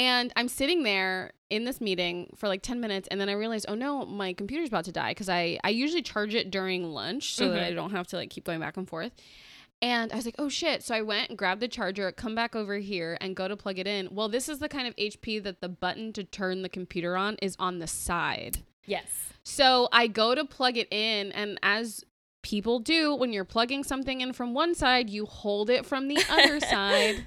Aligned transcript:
And 0.00 0.32
I'm 0.34 0.48
sitting 0.48 0.82
there 0.82 1.32
in 1.50 1.66
this 1.66 1.78
meeting 1.78 2.30
for 2.34 2.48
like 2.48 2.62
10 2.62 2.80
minutes 2.80 3.06
and 3.10 3.20
then 3.20 3.28
I 3.28 3.32
realized, 3.32 3.66
oh 3.68 3.74
no, 3.74 4.06
my 4.06 4.32
computer's 4.32 4.68
about 4.68 4.86
to 4.86 4.92
die 4.92 5.10
because 5.10 5.28
I, 5.28 5.58
I 5.62 5.68
usually 5.68 6.00
charge 6.00 6.34
it 6.34 6.50
during 6.50 6.84
lunch 6.84 7.34
so 7.34 7.50
that 7.50 7.60
Mhm. 7.60 7.66
I 7.66 7.72
don't 7.72 7.90
have 7.90 8.06
to 8.08 8.16
like 8.16 8.30
keep 8.30 8.44
going 8.44 8.60
back 8.60 8.78
and 8.78 8.88
forth. 8.88 9.12
And 9.82 10.10
I 10.10 10.16
was 10.16 10.24
like, 10.24 10.36
oh 10.38 10.48
shit. 10.48 10.82
So 10.82 10.94
I 10.94 11.02
went 11.02 11.28
and 11.28 11.36
grabbed 11.36 11.60
the 11.60 11.68
charger, 11.68 12.10
come 12.12 12.34
back 12.34 12.56
over 12.56 12.76
here 12.78 13.18
and 13.20 13.36
go 13.36 13.46
to 13.46 13.56
plug 13.56 13.78
it 13.78 13.86
in. 13.86 14.08
Well, 14.10 14.30
this 14.30 14.48
is 14.48 14.58
the 14.58 14.68
kind 14.70 14.88
of 14.88 14.96
HP 14.96 15.42
that 15.42 15.60
the 15.60 15.68
button 15.68 16.14
to 16.14 16.24
turn 16.24 16.62
the 16.62 16.68
computer 16.70 17.14
on 17.16 17.36
is 17.42 17.54
on 17.58 17.78
the 17.78 17.86
side. 17.86 18.62
Yes. 18.86 19.34
So 19.42 19.88
I 19.92 20.06
go 20.06 20.34
to 20.34 20.44
plug 20.46 20.76
it 20.78 20.88
in, 20.90 21.30
and 21.32 21.58
as 21.62 22.04
people 22.42 22.78
do 22.78 23.14
when 23.14 23.32
you're 23.32 23.44
plugging 23.44 23.84
something 23.84 24.20
in 24.22 24.32
from 24.32 24.54
one 24.54 24.74
side, 24.74 25.10
you 25.10 25.26
hold 25.26 25.68
it 25.68 25.84
from 25.84 26.08
the 26.08 26.18
other 26.30 26.58
side. 26.74 27.26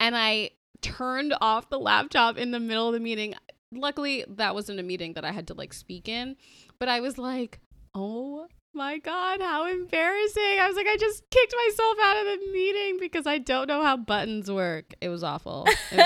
And 0.00 0.16
I 0.16 0.50
turned 0.84 1.34
off 1.40 1.68
the 1.70 1.78
laptop 1.78 2.36
in 2.36 2.50
the 2.50 2.60
middle 2.60 2.88
of 2.88 2.94
the 2.94 3.00
meeting. 3.00 3.34
Luckily, 3.72 4.24
that 4.28 4.54
wasn't 4.54 4.78
a 4.80 4.82
meeting 4.82 5.14
that 5.14 5.24
I 5.24 5.32
had 5.32 5.48
to 5.48 5.54
like 5.54 5.72
speak 5.72 6.08
in, 6.08 6.36
but 6.78 6.88
I 6.88 7.00
was 7.00 7.18
like, 7.18 7.60
oh 7.94 8.46
my 8.72 8.98
God, 8.98 9.40
how 9.40 9.66
embarrassing. 9.66 10.42
I 10.60 10.66
was 10.68 10.76
like, 10.76 10.86
I 10.86 10.96
just 10.96 11.22
kicked 11.30 11.54
myself 11.66 11.96
out 12.02 12.16
of 12.18 12.24
the 12.26 12.46
meeting 12.52 12.98
because 13.00 13.26
I 13.26 13.38
don't 13.38 13.68
know 13.68 13.82
how 13.82 13.96
buttons 13.96 14.50
work. 14.50 14.94
It 15.00 15.08
was 15.08 15.22
awful. 15.24 15.66
It 15.92 15.96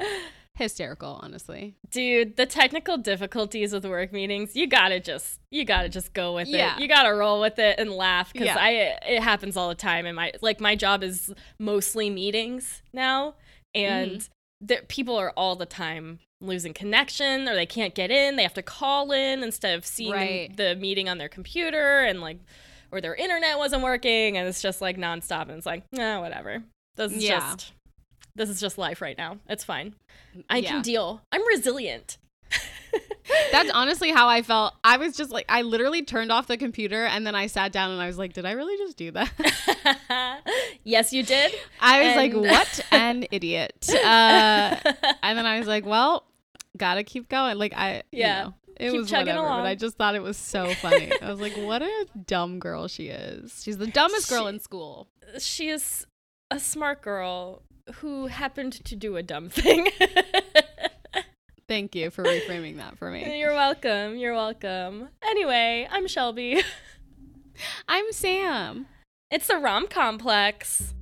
was 0.00 0.08
hysterical, 0.54 1.18
honestly. 1.22 1.74
Dude, 1.90 2.36
the 2.36 2.46
technical 2.46 2.96
difficulties 2.98 3.72
with 3.72 3.84
work 3.84 4.12
meetings, 4.12 4.54
you 4.54 4.66
gotta 4.68 5.00
just 5.00 5.40
you 5.50 5.64
gotta 5.64 5.88
just 5.88 6.12
go 6.14 6.34
with 6.36 6.48
Yeah. 6.48 6.76
it. 6.76 6.82
You 6.82 6.88
gotta 6.88 7.12
roll 7.14 7.40
with 7.40 7.58
it 7.58 7.78
and 7.78 7.90
laugh 7.90 8.32
because 8.32 8.46
Yeah. 8.46 8.56
I 8.58 8.70
it 9.08 9.22
happens 9.22 9.56
all 9.56 9.68
the 9.68 9.74
time. 9.74 10.06
And 10.06 10.14
my 10.16 10.32
like 10.40 10.60
my 10.60 10.76
job 10.76 11.02
is 11.02 11.32
mostly 11.58 12.10
meetings 12.10 12.82
now, 12.92 13.34
and 13.74 14.28
Mm-hmm. 14.64 14.84
people 14.88 15.16
are 15.16 15.30
all 15.36 15.56
the 15.56 15.66
time 15.66 16.20
losing 16.40 16.72
connection 16.72 17.48
or 17.48 17.54
they 17.54 17.66
can't 17.66 17.94
get 17.94 18.10
in. 18.10 18.36
They 18.36 18.42
have 18.42 18.54
to 18.54 18.62
call 18.62 19.12
in 19.12 19.42
instead 19.42 19.74
of 19.76 19.84
seeing 19.84 20.10
the- 20.12 20.16
Right. 20.16 20.56
the 20.56 20.74
meeting 20.76 21.08
on 21.08 21.18
their 21.18 21.28
computer 21.28 22.00
and 22.04 22.20
like 22.20 22.38
or 22.92 23.00
their 23.00 23.14
internet 23.14 23.58
wasn't 23.58 23.82
working 23.82 24.36
and 24.36 24.46
it's 24.48 24.62
just 24.62 24.80
like 24.80 24.96
nonstop 24.96 25.42
and 25.42 25.52
it's 25.52 25.66
like 25.66 25.84
nah 25.92 26.20
whatever. 26.20 26.62
This 26.96 27.12
is 27.12 27.24
Yeah. 27.24 27.40
just 27.40 27.72
this 28.36 28.48
is 28.48 28.60
just 28.60 28.78
life 28.78 29.00
right 29.00 29.16
now. 29.18 29.38
It's 29.48 29.64
fine. 29.64 29.94
I 30.50 30.58
Yeah. 30.58 30.68
can 30.70 30.82
deal. 30.82 31.22
I'm 31.32 31.46
resilient. 31.46 32.18
That's 33.52 33.70
honestly 33.72 34.10
how 34.10 34.28
I 34.28 34.42
felt. 34.42 34.74
I 34.84 34.96
was 34.98 35.16
just 35.16 35.30
like, 35.30 35.46
I 35.48 35.62
literally 35.62 36.02
turned 36.02 36.30
off 36.30 36.46
the 36.46 36.56
computer 36.56 37.04
and 37.04 37.26
then 37.26 37.34
I 37.34 37.46
sat 37.46 37.72
down 37.72 37.90
and 37.90 38.00
I 38.00 38.06
was 38.06 38.18
like, 38.18 38.32
did 38.34 38.44
I 38.46 38.52
really 38.52 38.76
just 38.76 38.96
do 38.96 39.10
that? 39.12 40.40
yes, 40.84 41.12
you 41.12 41.22
did. 41.22 41.52
I 41.80 42.06
was 42.06 42.16
like, 42.16 42.34
what 42.34 42.80
an 42.90 43.26
idiot. 43.30 43.88
Uh, 43.92 44.76
and 45.22 45.38
then 45.38 45.46
I 45.46 45.58
was 45.58 45.66
like, 45.66 45.86
well, 45.86 46.24
gotta 46.76 47.02
keep 47.04 47.28
going. 47.28 47.58
Like, 47.58 47.72
I, 47.74 48.02
Yeah. 48.12 48.38
you 48.38 48.44
know, 48.44 48.54
it 48.76 48.90
Keep 48.90 49.00
was 49.02 49.12
whatever. 49.12 49.38
along. 49.38 49.60
But 49.60 49.66
I 49.66 49.74
just 49.76 49.96
thought 49.96 50.14
it 50.16 50.22
was 50.22 50.36
so 50.36 50.68
funny. 50.74 51.12
I 51.22 51.30
was 51.30 51.40
like, 51.40 51.54
what 51.56 51.80
a 51.82 52.06
dumb 52.26 52.58
girl 52.58 52.88
she 52.88 53.06
is. 53.08 53.62
She's 53.62 53.78
the 53.78 53.86
dumbest 53.86 54.28
girl 54.28 54.48
in 54.48 54.58
school. 54.58 55.08
she 55.38 55.68
is 55.68 56.06
a 56.50 56.58
smart 56.58 57.00
girl 57.00 57.62
who 57.96 58.26
happened 58.26 58.72
to 58.84 58.96
do 58.96 59.16
a 59.16 59.22
dumb 59.22 59.48
thing. 59.48 59.88
Thank 61.66 61.94
you 61.94 62.10
for 62.10 62.22
reframing 62.22 62.76
that 62.76 62.98
for 62.98 63.10
me. 63.10 63.38
You're 63.40 63.54
welcome. 63.54 64.16
You're 64.16 64.34
welcome. 64.34 65.08
Anyway, 65.22 65.88
I'm 65.90 66.06
Shelby. 66.06 66.62
I'm 67.88 68.12
Sam. 68.12 68.86
It's 69.30 69.46
the 69.46 69.56
Rom 69.56 69.86
Complex. 69.88 70.92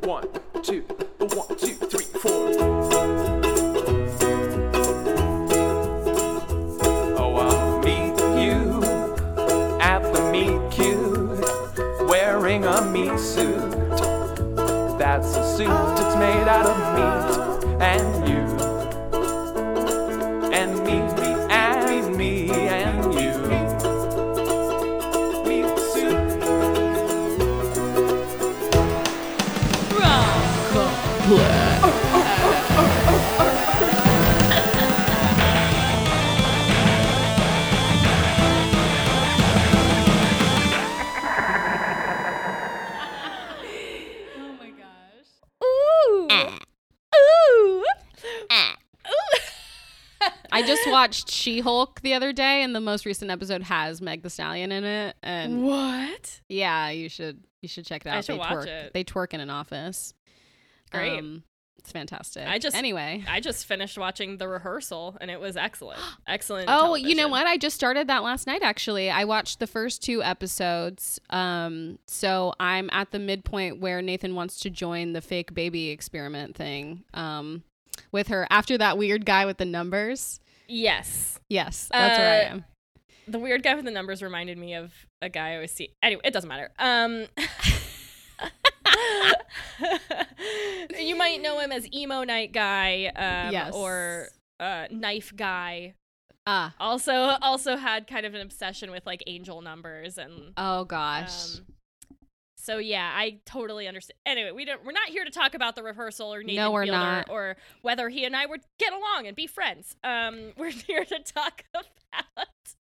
One, 0.00 0.28
two, 0.62 0.80
one, 1.18 1.48
two, 1.58 1.74
three, 1.74 2.04
four. 2.04 2.52
Oh, 7.18 7.36
I'll 7.36 7.78
meet 7.80 8.18
you 8.42 8.82
at 9.80 10.00
the 10.12 10.30
meet 10.32 10.70
cute, 10.70 12.08
wearing 12.08 12.64
a 12.64 12.82
meat 12.90 13.18
suit. 13.18 13.70
That's 14.98 15.36
a 15.36 15.56
suit, 15.56 15.68
it's 15.68 16.16
made 16.16 16.48
out 16.48 16.66
of 16.66 16.76
meat 16.94 17.80
and 17.82 18.28
you. 18.28 18.39
Watched 51.00 51.30
She 51.30 51.60
Hulk 51.60 52.02
the 52.02 52.12
other 52.12 52.30
day, 52.30 52.62
and 52.62 52.74
the 52.74 52.80
most 52.80 53.06
recent 53.06 53.30
episode 53.30 53.62
has 53.62 54.02
Megan 54.02 54.22
Thee 54.22 54.28
Stallion 54.28 54.70
in 54.70 54.84
it. 54.84 55.16
And 55.22 55.62
what? 55.62 56.42
yeah, 56.46 56.90
you 56.90 57.08
should 57.08 57.42
you 57.62 57.68
should 57.68 57.86
check 57.86 58.04
it 58.04 58.08
out. 58.10 58.18
I 58.18 58.20
should 58.20 58.34
they 58.34 58.38
watch 58.38 58.52
twerk. 58.52 58.66
it. 58.66 58.92
They 58.92 59.02
twerk 59.04 59.32
in 59.32 59.40
an 59.40 59.48
office. 59.48 60.12
Great. 60.92 61.18
Um, 61.18 61.42
it's 61.78 61.90
fantastic. 61.90 62.46
I 62.46 62.58
just- 62.58 62.76
anyway. 62.76 63.24
I 63.26 63.40
just 63.40 63.64
finished 63.64 63.96
watching 63.96 64.36
the 64.36 64.46
rehearsal 64.46 65.16
and 65.22 65.30
it 65.30 65.40
was 65.40 65.56
excellent. 65.56 66.00
Excellent. 66.26 66.66
Oh, 66.70 66.94
you 66.96 67.14
know 67.14 67.28
what? 67.28 67.46
I 67.46 67.56
just 67.56 67.76
started 67.76 68.06
that 68.08 68.22
last 68.22 68.46
night 68.46 68.62
actually. 68.62 69.08
I 69.10 69.24
watched 69.24 69.58
the 69.60 69.66
first 69.66 70.02
two 70.02 70.22
episodes. 70.22 71.18
Um 71.30 71.98
so 72.06 72.52
I'm 72.60 72.90
at 72.92 73.10
the 73.12 73.18
midpoint 73.18 73.80
where 73.80 74.02
Nathan 74.02 74.34
wants 74.34 74.60
to 74.60 74.68
join 74.68 75.14
the 75.14 75.22
fake 75.22 75.54
baby 75.54 75.88
experiment 75.88 76.54
thing 76.54 77.04
um 77.14 77.62
with 78.12 78.28
her 78.28 78.46
after 78.50 78.76
that 78.76 78.98
weird 78.98 79.24
guy 79.24 79.46
with 79.46 79.56
the 79.56 79.64
numbers. 79.64 80.38
Yes. 80.70 81.38
Yes, 81.48 81.88
that's 81.90 82.18
where 82.18 82.28
I 82.30 82.40
Uh, 82.44 82.50
am. 82.52 82.64
The 83.28 83.38
weird 83.38 83.62
guy 83.62 83.74
with 83.74 83.84
the 83.84 83.90
numbers 83.90 84.22
reminded 84.22 84.56
me 84.58 84.74
of 84.74 84.92
a 85.22 85.28
guy 85.28 85.50
I 85.50 85.54
always 85.56 85.72
see. 85.72 85.90
Anyway, 86.02 86.22
it 86.24 86.32
doesn't 86.32 86.48
matter. 86.48 86.70
Um 86.78 87.26
You 90.98 91.16
might 91.16 91.40
know 91.40 91.58
him 91.58 91.72
as 91.72 91.86
emo 91.92 92.24
night 92.24 92.52
guy 92.52 93.06
um 93.16 93.52
Yes. 93.52 93.72
or 93.74 94.28
uh 94.58 94.86
knife 94.90 95.32
guy. 95.36 95.94
Ah. 96.46 96.74
Also 96.80 97.12
also 97.12 97.76
had 97.76 98.06
kind 98.06 98.26
of 98.26 98.34
an 98.34 98.40
obsession 98.40 98.90
with 98.90 99.06
like 99.06 99.22
angel 99.26 99.60
numbers 99.62 100.18
and 100.18 100.52
Oh 100.56 100.84
gosh. 100.84 101.56
um 101.58 101.66
so 102.70 102.78
yeah, 102.78 103.12
I 103.14 103.40
totally 103.46 103.88
understand. 103.88 104.16
Anyway, 104.24 104.52
we 104.52 104.64
don't. 104.64 104.84
We're 104.84 104.92
not 104.92 105.08
here 105.08 105.24
to 105.24 105.30
talk 105.30 105.54
about 105.54 105.74
the 105.74 105.82
rehearsal 105.82 106.32
or 106.32 106.42
Nathan 106.42 106.56
No, 106.56 106.70
we're 106.70 106.84
Fielder 106.84 106.98
not. 106.98 107.30
or 107.30 107.56
whether 107.82 108.08
he 108.08 108.24
and 108.24 108.36
I 108.36 108.46
would 108.46 108.60
get 108.78 108.92
along 108.92 109.26
and 109.26 109.34
be 109.34 109.46
friends. 109.46 109.96
Um, 110.04 110.52
we're 110.56 110.70
here 110.70 111.04
to 111.04 111.18
talk 111.18 111.64
about 111.74 112.46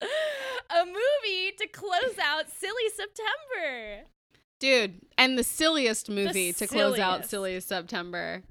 a 0.01 0.85
movie 0.85 1.53
to 1.57 1.67
close 1.67 2.19
out 2.21 2.49
Silly 2.49 2.89
September. 2.95 4.07
Dude, 4.59 5.01
and 5.17 5.37
the 5.37 5.43
silliest 5.43 6.09
movie 6.09 6.53
to 6.53 6.67
close 6.67 6.99
out 6.99 7.25
silliest 7.25 7.67
September. 7.67 8.43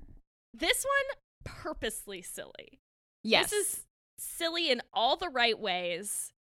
This 0.53 0.85
one 0.85 1.17
purposely 1.45 2.21
silly. 2.21 2.81
Yes. 3.23 3.51
This 3.51 3.67
is 3.67 3.85
silly 4.19 4.71
in 4.71 4.83
all 4.93 5.17
the 5.17 5.29
right 5.29 5.59
ways, 5.59 6.33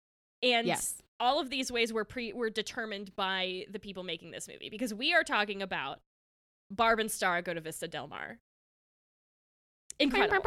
and 0.42 0.66
yes. 0.66 1.02
All 1.20 1.38
of 1.40 1.50
these 1.50 1.70
ways 1.70 1.92
were 1.92 2.04
pre 2.04 2.32
were 2.32 2.50
determined 2.50 3.14
by 3.14 3.66
the 3.70 3.78
people 3.78 4.02
making 4.02 4.30
this 4.30 4.48
movie 4.48 4.70
because 4.70 4.92
we 4.92 5.12
are 5.14 5.22
talking 5.22 5.62
about 5.62 6.00
Barb 6.70 6.98
and 6.98 7.10
Star 7.10 7.42
go 7.42 7.54
to 7.54 7.60
Vista 7.60 7.86
Del 7.86 8.08
Mar. 8.08 8.38
Incredible. 9.98 10.40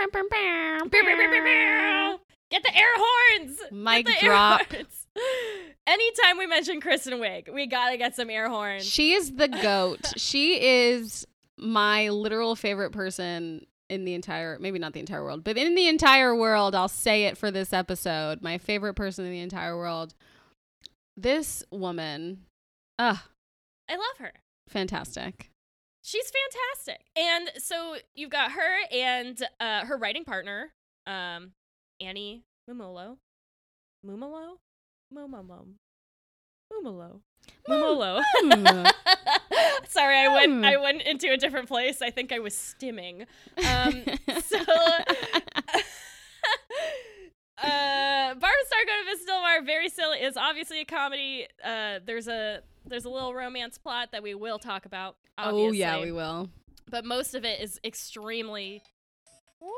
Get 2.50 2.64
the 2.64 2.76
air 2.76 2.94
horns. 2.96 3.58
Mic 3.72 4.06
get 4.06 4.20
the 4.20 4.26
air 4.26 4.32
drop. 4.32 4.62
horns. 4.72 5.08
Anytime 5.88 6.38
we 6.38 6.48
mention 6.48 6.82
Kristen 6.82 7.14
Wiig, 7.16 7.54
we 7.54 7.68
gotta 7.68 7.98
get 7.98 8.16
some 8.16 8.30
air 8.30 8.50
horns. 8.50 8.86
She 8.86 9.14
is 9.14 9.36
the 9.36 9.48
goat. 9.62 10.14
she 10.18 10.60
is 10.62 11.26
my 11.58 12.10
literal 12.10 12.56
favorite 12.56 12.92
person 12.92 13.66
in 13.90 14.06
the 14.06 14.14
entire 14.16 14.58
maybe 14.60 14.80
not 14.80 14.94
the 14.94 15.00
entire 15.00 15.24
world, 15.24 15.44
but 15.44 15.58
in 15.58 15.76
the 15.76 15.88
entire 15.88 16.36
world, 16.36 16.74
I'll 16.74 16.88
say 16.88 17.26
it 17.26 17.38
for 17.38 17.52
this 17.52 17.74
episode. 17.74 18.42
My 18.42 18.58
favorite 18.58 18.96
person 18.96 19.26
in 19.26 19.32
the 19.32 19.42
entire 19.42 19.78
world. 19.78 20.16
This 21.16 21.64
woman, 21.72 22.46
ah, 23.00 23.26
I 23.90 23.94
love 23.96 24.18
her. 24.20 24.34
fantastic. 24.68 25.50
She's 26.06 26.30
fantastic. 26.32 27.06
And 27.16 27.50
so 27.64 27.96
you've 28.16 28.30
got 28.32 28.52
her 28.54 28.78
and 28.92 29.42
uh, 29.60 29.86
her 29.86 29.96
writing 29.98 30.26
partner, 30.26 30.72
um, 31.08 31.52
Annie 32.02 32.44
Mumolo. 32.70 33.18
Mumolo? 34.06 34.58
Mumolo. 35.16 35.66
Mumolo. 36.74 37.22
Mumolo. 37.70 38.22
Mm. 38.44 38.92
Sorry, 39.88 40.18
I 40.18 40.28
went 40.34 40.52
Hmm. 40.52 40.66
I 40.66 40.78
went 40.78 41.02
into 41.04 41.32
a 41.32 41.38
different 41.38 41.68
place. 41.70 42.02
I 42.02 42.10
think 42.10 42.32
I 42.34 42.40
was 42.40 42.54
stimming. 42.54 43.26
Um, 43.66 44.04
so 44.44 44.58
uh, 47.64 48.34
Barb 48.36 48.44
and 48.44 48.68
Star 48.68 48.80
Go 48.86 49.04
to 49.04 49.06
Vista 49.10 49.26
Del 49.26 49.42
Mar, 49.42 49.62
very 49.64 49.90
silly, 49.90 50.20
is 50.20 50.38
obviously 50.38 50.82
a 50.82 50.86
comedy. 50.86 51.48
Uh, 51.64 52.00
there's 52.06 52.28
a 52.28 52.62
there's 52.86 53.06
a 53.06 53.10
little 53.10 53.34
romance 53.34 53.78
plot 53.78 54.10
that 54.12 54.24
we 54.24 54.34
will 54.36 54.60
talk 54.60 54.86
about. 54.86 55.16
Obviously. 55.38 55.68
Oh 55.68 55.72
yeah, 55.72 56.02
we 56.02 56.12
will. 56.12 56.50
But 56.90 57.06
most 57.06 57.34
of 57.36 57.46
it 57.46 57.62
is 57.62 57.80
extremely. 57.84 58.84
Whoa! 59.60 59.72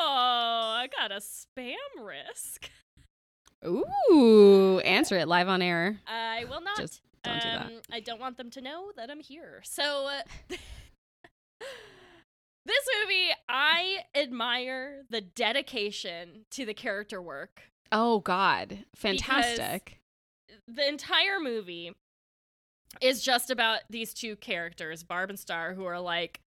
I 0.00 0.88
got 0.96 1.10
a 1.10 1.16
spam 1.16 1.74
risk. 2.00 2.70
Ooh! 3.66 4.80
Answer 4.80 5.16
it 5.16 5.28
live 5.28 5.48
on 5.48 5.62
air. 5.62 5.98
I 6.06 6.44
will 6.50 6.60
not. 6.60 6.76
Just 6.76 7.00
don't 7.22 7.34
um, 7.34 7.40
do 7.40 7.48
that. 7.48 7.66
Um, 7.66 7.80
I 7.90 8.00
don't 8.00 8.20
want 8.20 8.36
them 8.36 8.50
to 8.50 8.60
know 8.60 8.92
that 8.96 9.10
I'm 9.10 9.20
here. 9.20 9.62
So. 9.64 10.08
Uh, 10.08 10.56
admire 14.22 15.02
the 15.10 15.20
dedication 15.20 16.46
to 16.52 16.64
the 16.64 16.74
character 16.74 17.20
work. 17.20 17.62
Oh 17.90 18.20
God, 18.20 18.84
fantastic. 18.94 19.98
The 20.66 20.88
entire 20.88 21.40
movie 21.40 21.92
is 23.00 23.22
just 23.22 23.50
about 23.50 23.80
these 23.90 24.14
two 24.14 24.36
characters, 24.36 25.02
Barb 25.02 25.30
and 25.30 25.38
Star, 25.38 25.74
who 25.74 25.84
are 25.84 26.00
like 26.00 26.40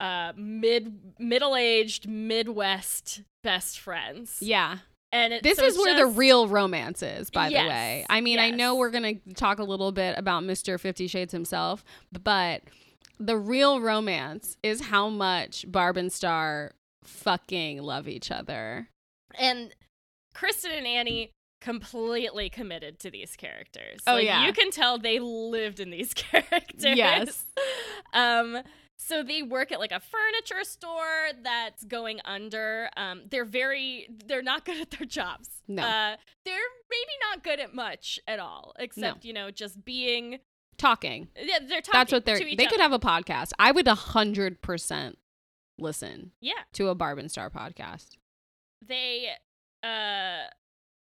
uh 0.00 0.32
mid 0.36 1.16
middle-aged 1.18 2.08
Midwest 2.08 3.22
best 3.42 3.80
friends. 3.80 4.38
Yeah, 4.40 4.78
And 5.10 5.32
it, 5.32 5.42
this 5.42 5.58
so 5.58 5.64
is 5.64 5.78
where 5.78 5.96
the 5.96 6.06
real 6.06 6.48
romance 6.48 7.02
is. 7.02 7.30
By 7.30 7.48
Yes, 7.48 7.62
the 7.64 7.68
way, 7.68 8.06
I 8.10 8.20
mean 8.20 8.38
I 8.38 8.50
know 8.50 8.76
we're 8.76 8.90
gonna 8.90 9.14
talk 9.34 9.58
a 9.58 9.64
little 9.64 9.92
bit 9.92 10.18
about 10.18 10.44
Mister 10.44 10.78
Fifty 10.78 11.06
Shades 11.06 11.32
himself, 11.32 11.84
but 12.12 12.62
the 13.18 13.36
real 13.36 13.80
romance 13.80 14.56
is 14.62 14.82
how 14.82 15.08
much 15.08 15.64
Barb 15.70 15.96
and 15.96 16.12
Star 16.12 16.72
fucking 17.08 17.82
love 17.82 18.06
each 18.08 18.30
other. 18.30 18.88
and 19.38 19.74
Kristen 20.34 20.70
and 20.72 20.86
Annie 20.86 21.32
completely 21.60 22.48
committed 22.48 23.00
to 23.00 23.10
these 23.10 23.34
characters. 23.36 24.00
Oh, 24.06 24.14
Like, 24.14 24.24
yeah. 24.26 24.46
you 24.46 24.52
can 24.52 24.70
tell 24.70 24.98
they 24.98 25.18
lived 25.18 25.80
in 25.80 25.90
these 25.90 26.14
characters. 26.14 26.84
Yes. 26.84 27.44
um. 28.12 28.58
So 29.00 29.22
they 29.22 29.42
work 29.42 29.70
at 29.70 29.78
like 29.78 29.92
a 29.92 30.00
furniture 30.00 30.64
store 30.64 31.28
that's 31.42 31.84
going 31.84 32.20
under. 32.24 32.90
Um. 32.96 33.22
They're 33.30 33.44
very. 33.44 34.08
They're 34.26 34.42
not 34.42 34.64
good 34.64 34.80
at 34.80 34.90
their 34.92 35.06
jobs. 35.06 35.48
No. 35.66 35.82
Uh. 35.82 36.16
They're 36.44 36.56
maybe 36.90 37.12
not 37.30 37.42
good 37.44 37.60
at 37.60 37.74
much 37.74 38.18
at 38.26 38.38
all, 38.38 38.74
except 38.78 39.24
you 39.24 39.32
know 39.32 39.50
just 39.50 39.84
being. 39.84 40.38
Talking. 40.76 41.26
Yeah, 41.36 41.58
they're 41.66 41.80
talking. 41.80 41.98
That's 41.98 42.12
what 42.12 42.24
they're. 42.24 42.38
They 42.38 42.52
other. 42.54 42.66
could 42.68 42.80
have 42.80 42.92
a 42.92 43.00
podcast. 43.00 43.50
I 43.58 43.72
would 43.72 43.88
a 43.88 43.96
hundred 43.96 44.62
percent 44.62 45.18
listen 45.78 46.32
Yeah. 46.40 46.62
to 46.74 46.88
a 46.88 46.94
Barb 46.94 47.18
and 47.18 47.30
Star 47.30 47.50
podcast. 47.50 48.16
they 48.86 49.30
uh 49.82 50.46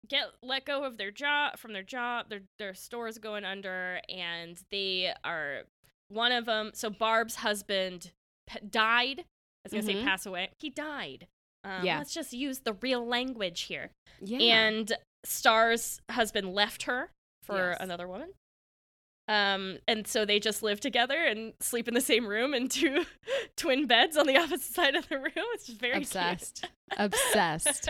get 0.07 0.25
let 0.41 0.65
go 0.65 0.83
of 0.83 0.97
their 0.97 1.11
job 1.11 1.57
from 1.57 1.73
their 1.73 1.83
job 1.83 2.29
their 2.29 2.41
their 2.59 2.73
store's 2.73 3.17
going 3.17 3.43
under 3.45 3.99
and 4.09 4.59
they 4.71 5.13
are 5.23 5.61
one 6.09 6.31
of 6.31 6.45
them 6.45 6.71
so 6.73 6.89
barb's 6.89 7.35
husband 7.35 8.11
p- 8.47 8.59
died 8.69 9.19
i 9.21 9.23
was 9.63 9.71
gonna 9.71 9.83
Mhm. 9.83 9.99
say 9.99 10.03
pass 10.03 10.25
away 10.25 10.49
he 10.59 10.69
died 10.69 11.27
um, 11.63 11.85
Yeah. 11.85 11.97
let's 11.99 12.13
just 12.13 12.33
use 12.33 12.59
the 12.59 12.73
real 12.73 13.05
language 13.05 13.61
here 13.61 13.91
Yeah. 14.19 14.39
and 14.39 14.91
star's 15.23 16.01
husband 16.11 16.53
left 16.53 16.83
her 16.83 17.11
for 17.43 17.69
Yes. 17.71 17.77
another 17.79 18.07
woman 18.07 18.33
um 19.29 19.77
and 19.87 20.05
so 20.05 20.25
they 20.25 20.39
just 20.39 20.61
live 20.63 20.79
together 20.81 21.15
and 21.23 21.53
sleep 21.61 21.87
in 21.87 21.93
the 21.93 22.01
same 22.01 22.27
room 22.27 22.53
in 22.53 22.67
two 22.67 23.05
twin 23.55 23.87
beds 23.87 24.17
on 24.17 24.27
the 24.27 24.35
opposite 24.37 24.61
side 24.73 24.95
of 24.95 25.07
the 25.07 25.17
room 25.17 25.31
it's 25.53 25.67
just 25.67 25.79
very 25.79 25.97
obsessed. 25.97 26.65
obsessed. 26.97 27.89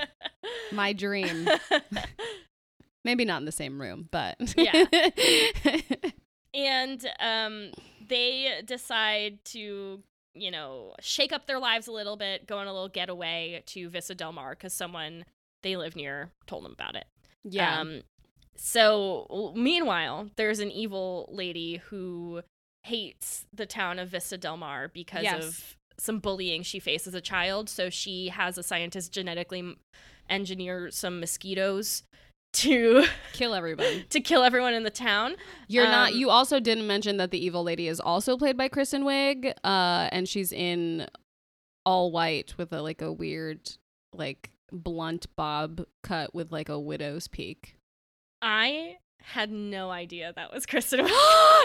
My 0.72 0.94
dream. 0.94 1.48
Maybe 3.06 3.26
not 3.26 3.42
in 3.42 3.46
the 3.46 3.52
same 3.52 3.82
room, 3.82 4.08
but 4.12 4.38
Yeah. 4.56 4.86
and 6.54 7.06
um, 7.20 7.72
they 8.08 8.62
decide 8.66 9.44
to, 9.46 10.02
you 10.36 10.52
know, 10.52 10.94
shake 11.02 11.34
up 11.34 11.46
their 11.48 11.60
lives 11.60 11.88
a 11.88 11.92
little 11.92 12.16
bit, 12.16 12.48
go 12.48 12.58
on 12.60 12.68
a 12.68 12.74
little 12.74 12.90
getaway 12.90 13.62
to 13.68 13.90
Vista 13.90 14.16
Del 14.16 14.32
Mar 14.32 14.52
because 14.52 14.74
someone 14.74 15.26
they 15.64 15.76
live 15.78 15.96
near 15.96 16.30
told 16.48 16.64
them 16.64 16.74
about 16.74 16.96
it. 16.96 17.06
yeah. 17.44 17.80
Um, 17.80 18.02
so 18.56 19.54
meanwhile, 19.56 20.30
there's 20.36 20.60
an 20.60 20.72
evil 20.72 21.30
lady 21.32 21.78
who 21.90 22.42
hates 22.84 23.46
the 23.54 23.66
town 23.66 24.00
of 24.00 24.10
Vista 24.10 24.38
Del 24.38 24.58
Mar 24.58 24.88
because 24.90 25.24
Yes. 25.24 25.44
of 25.44 25.78
some 26.00 26.20
bullying 26.20 26.64
she 26.64 26.80
faced 26.80 27.08
as 27.08 27.14
a 27.14 27.22
child. 27.22 27.70
So 27.70 27.90
she 27.90 28.30
has 28.30 28.58
a 28.58 28.64
scientist 28.64 29.12
genetically 29.12 29.76
engineer 30.30 30.90
some 30.92 31.20
mosquitoes 31.20 32.04
to 32.54 33.06
Kill 33.34 33.54
everybody 33.54 34.04
to 34.10 34.20
kill 34.20 34.44
everyone 34.44 34.74
in 34.74 34.84
the 34.84 34.90
town. 34.92 35.36
You're 35.68 35.86
not. 35.86 36.12
Um, 36.12 36.18
You 36.18 36.30
also 36.30 36.60
didn't 36.60 36.86
mention 36.88 37.18
that 37.18 37.32
the 37.32 37.44
evil 37.44 37.64
lady 37.64 37.88
is 37.88 38.00
also 38.00 38.38
played 38.38 38.58
by 38.58 38.68
Kristen 38.68 39.04
Wiig, 39.04 39.54
uh, 39.64 40.10
and 40.12 40.28
she's 40.30 40.52
in 40.52 41.08
all 41.86 42.12
white 42.12 42.56
with 42.58 42.72
a 42.72 42.82
like 42.82 43.02
a 43.02 43.12
weird, 43.12 43.72
like 44.14 44.52
blunt 44.72 45.26
bob 45.36 45.86
cut 46.04 46.34
with 46.36 46.52
like 46.52 46.70
a 46.70 46.80
widow's 46.80 47.28
peak. 47.28 47.76
I 48.46 48.98
had 49.20 49.52
no 49.52 49.90
idea 49.90 50.34
that 50.36 50.54
was 50.54 50.66
Kristen. 50.66 51.00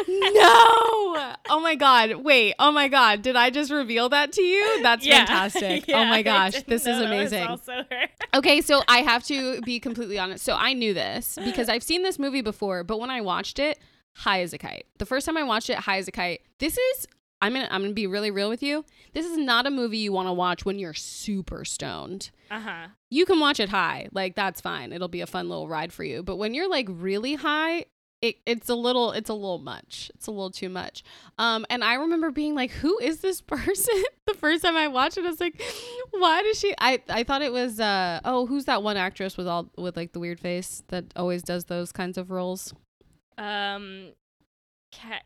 No! 0.08 1.34
Oh 1.50 1.60
my 1.60 1.74
god! 1.74 2.22
Wait! 2.22 2.54
Oh 2.58 2.70
my 2.70 2.86
god! 2.88 3.22
Did 3.22 3.34
I 3.34 3.50
just 3.50 3.70
reveal 3.72 4.08
that 4.10 4.32
to 4.32 4.42
you? 4.42 4.82
That's 4.82 5.04
Yeah. 5.04 5.18
fantastic! 5.26 5.84
Oh 5.88 5.92
yeah, 5.92 6.00
oh 6.00 6.04
my 6.04 6.22
gosh! 6.22 6.62
This 6.62 6.82
is 6.82 6.86
know 6.86 7.00
that 7.00 7.00
was 7.00 7.32
amazing. 7.32 7.46
also 7.48 7.72
her. 7.90 8.06
Okay, 8.34 8.60
so 8.60 8.82
I 8.88 8.98
have 8.98 9.24
to 9.24 9.60
be 9.62 9.80
completely 9.80 10.18
honest. 10.18 10.44
So 10.44 10.54
I 10.54 10.72
knew 10.72 10.94
this 10.94 11.36
because 11.44 11.68
I've 11.68 11.82
seen 11.82 12.02
this 12.04 12.18
movie 12.18 12.42
before, 12.42 12.84
but 12.84 13.00
when 13.00 13.10
I 13.10 13.20
watched 13.22 13.58
it, 13.58 13.78
high 14.14 14.42
as 14.42 14.52
a 14.52 14.58
kite. 14.58 14.86
The 14.98 15.06
first 15.06 15.26
time 15.26 15.36
I 15.36 15.42
watched 15.42 15.68
it, 15.68 15.78
high 15.78 15.98
as 15.98 16.06
a 16.06 16.12
kite. 16.12 16.42
This 16.60 16.78
is 16.78 17.06
I'm 17.40 17.52
gonna 17.52 17.68
I'm 17.70 17.82
gonna 17.82 17.94
be 17.94 18.06
really 18.06 18.30
real 18.30 18.48
with 18.48 18.62
you. 18.62 18.84
This 19.12 19.26
is 19.26 19.36
not 19.36 19.66
a 19.66 19.70
movie 19.70 19.98
you 19.98 20.12
want 20.12 20.28
to 20.28 20.32
watch 20.32 20.64
when 20.64 20.78
you're 20.78 20.94
super 20.94 21.64
stoned. 21.64 22.30
Uh 22.50 22.60
huh. 22.60 22.86
You 23.10 23.26
can 23.26 23.38
watch 23.40 23.60
it 23.60 23.68
high, 23.68 24.08
like 24.12 24.34
that's 24.34 24.60
fine. 24.60 24.92
It'll 24.92 25.08
be 25.08 25.20
a 25.20 25.26
fun 25.26 25.48
little 25.48 25.68
ride 25.68 25.92
for 25.92 26.04
you. 26.04 26.22
But 26.22 26.36
when 26.36 26.54
you're 26.54 26.68
like 26.68 26.86
really 26.90 27.34
high, 27.36 27.84
it, 28.20 28.36
it's 28.46 28.68
a 28.68 28.74
little 28.74 29.12
it's 29.12 29.30
a 29.30 29.34
little 29.34 29.58
much. 29.58 30.10
It's 30.16 30.26
a 30.26 30.32
little 30.32 30.50
too 30.50 30.68
much. 30.68 31.04
Um, 31.38 31.64
and 31.70 31.84
I 31.84 31.94
remember 31.94 32.32
being 32.32 32.56
like, 32.56 32.72
"Who 32.72 32.98
is 32.98 33.20
this 33.20 33.40
person?" 33.56 34.02
the 34.26 34.34
first 34.34 34.64
time 34.64 34.76
I 34.76 34.88
watched 34.88 35.18
it, 35.18 35.24
I 35.24 35.28
was 35.28 35.40
like, 35.40 35.62
"Why 36.10 36.42
does 36.42 36.58
she?" 36.58 36.74
I 36.78 37.00
I 37.08 37.22
thought 37.22 37.42
it 37.42 37.52
was 37.52 37.78
uh 37.78 38.20
oh, 38.24 38.46
who's 38.46 38.64
that 38.64 38.82
one 38.82 38.96
actress 38.96 39.36
with 39.36 39.46
all 39.46 39.70
with 39.78 39.96
like 39.96 40.12
the 40.12 40.18
weird 40.20 40.40
face 40.40 40.82
that 40.88 41.04
always 41.14 41.42
does 41.42 41.66
those 41.66 41.92
kinds 41.92 42.18
of 42.18 42.32
roles? 42.32 42.74
Um, 43.36 44.14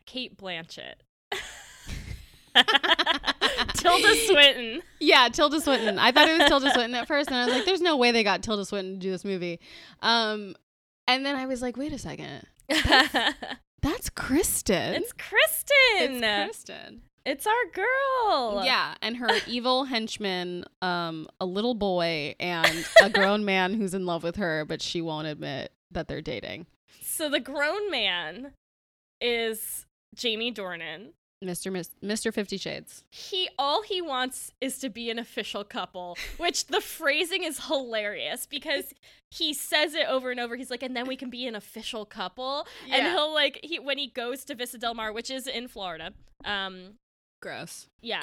Cate 0.05 0.37
Blanchett. 0.37 0.95
Tilda 3.75 4.15
Swinton. 4.27 4.81
Yeah, 4.99 5.29
Tilda 5.29 5.59
Swinton. 5.61 5.99
I 5.99 6.11
thought 6.11 6.27
it 6.29 6.39
was 6.39 6.47
Tilda 6.47 6.71
Swinton 6.71 6.95
at 6.95 7.07
first, 7.07 7.29
and 7.29 7.37
I 7.37 7.45
was 7.45 7.53
like, 7.55 7.65
"There's 7.65 7.81
no 7.81 7.97
way 7.97 8.11
they 8.11 8.23
got 8.23 8.43
Tilda 8.43 8.65
Swinton 8.65 8.93
to 8.95 8.99
do 8.99 9.11
this 9.11 9.25
movie." 9.25 9.59
Um, 10.01 10.55
and 11.07 11.25
then 11.25 11.35
I 11.35 11.45
was 11.45 11.61
like, 11.61 11.77
"Wait 11.77 11.91
a 11.93 11.97
second, 11.97 12.45
that's 13.81 14.09
Kristen." 14.15 14.93
it's 14.93 15.13
Kristen. 15.13 16.23
It's 16.23 16.45
Kristen. 16.45 17.01
It's 17.25 17.47
our 17.47 17.53
girl. 17.73 18.65
Yeah, 18.65 18.95
and 19.01 19.17
her 19.17 19.29
evil 19.47 19.85
henchman, 19.85 20.65
um, 20.81 21.27
a 21.39 21.45
little 21.45 21.73
boy 21.73 22.35
and 22.39 22.85
a 23.01 23.09
grown 23.09 23.45
man 23.45 23.73
who's 23.73 23.93
in 23.93 24.05
love 24.05 24.23
with 24.23 24.35
her, 24.35 24.65
but 24.65 24.81
she 24.81 25.01
won't 25.01 25.27
admit 25.27 25.71
that 25.91 26.07
they're 26.07 26.21
dating. 26.21 26.65
So 27.01 27.29
the 27.29 27.39
grown 27.39 27.89
man 27.89 28.53
is 29.21 29.85
Jamie 30.15 30.53
Dornan. 30.53 31.11
Mr. 31.43 31.71
Mis- 31.71 31.91
Mr. 32.03 32.33
Fifty 32.33 32.57
Shades. 32.57 33.03
He 33.11 33.49
all 33.59 33.81
he 33.83 34.01
wants 34.01 34.51
is 34.61 34.79
to 34.79 34.89
be 34.89 35.09
an 35.09 35.19
official 35.19 35.63
couple, 35.63 36.17
which 36.37 36.67
the 36.67 36.81
phrasing 36.81 37.43
is 37.43 37.65
hilarious 37.67 38.45
because 38.45 38.93
he 39.31 39.53
says 39.53 39.93
it 39.95 40.07
over 40.07 40.31
and 40.31 40.39
over. 40.39 40.55
He's 40.55 40.69
like, 40.69 40.83
and 40.83 40.95
then 40.95 41.07
we 41.07 41.15
can 41.15 41.29
be 41.29 41.47
an 41.47 41.55
official 41.55 42.05
couple. 42.05 42.67
And 42.91 43.07
he'll 43.07 43.33
like 43.33 43.59
he 43.63 43.79
when 43.79 43.97
he 43.97 44.07
goes 44.07 44.43
to 44.45 44.55
Vista 44.55 44.77
Del 44.77 44.93
Mar, 44.93 45.11
which 45.11 45.29
is 45.29 45.47
in 45.47 45.67
Florida. 45.67 46.13
Um, 46.45 46.95
Gross. 47.41 47.87
yeah. 48.01 48.21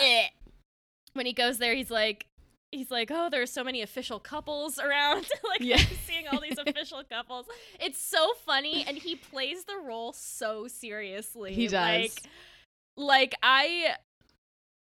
When 1.12 1.26
he 1.26 1.32
goes 1.32 1.58
there, 1.58 1.74
he's 1.74 1.90
like 1.90 2.26
he's 2.72 2.90
like, 2.90 3.10
Oh, 3.12 3.28
there's 3.28 3.50
so 3.50 3.64
many 3.64 3.82
official 3.82 4.20
couples 4.20 4.78
around. 4.78 5.26
like 5.48 5.60
Yeah. 5.60 5.82
Seeing 6.06 6.28
all 6.28 6.40
these 6.40 6.56
official 6.58 7.02
couples. 7.02 7.46
It's 7.80 8.00
so 8.00 8.32
funny 8.46 8.84
and 8.86 8.96
he 8.96 9.16
plays 9.16 9.64
the 9.64 9.76
role 9.84 10.12
so 10.12 10.68
seriously. 10.68 11.52
He 11.52 11.66
does. 11.66 11.72
Like 12.02 12.22
like 13.00 13.34
I 13.42 13.94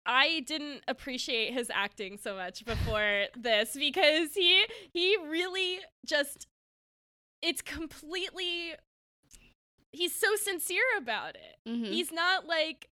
I 0.06 0.42
didn't 0.48 0.82
appreciate 0.88 1.54
his 1.54 1.70
acting 1.74 2.18
so 2.18 2.36
much 2.36 2.66
before 2.66 3.26
this 3.38 3.76
because 3.78 4.34
he 4.34 4.66
he 4.94 5.18
really 5.28 5.80
just 6.06 6.48
it's 7.42 7.62
completely 7.62 8.74
he's 9.92 10.14
so 10.16 10.36
sincere 10.36 10.84
about 10.98 11.36
it. 11.36 11.58
Mhm. 11.70 11.86
He's 11.88 12.12
not 12.12 12.46
like 12.48 12.90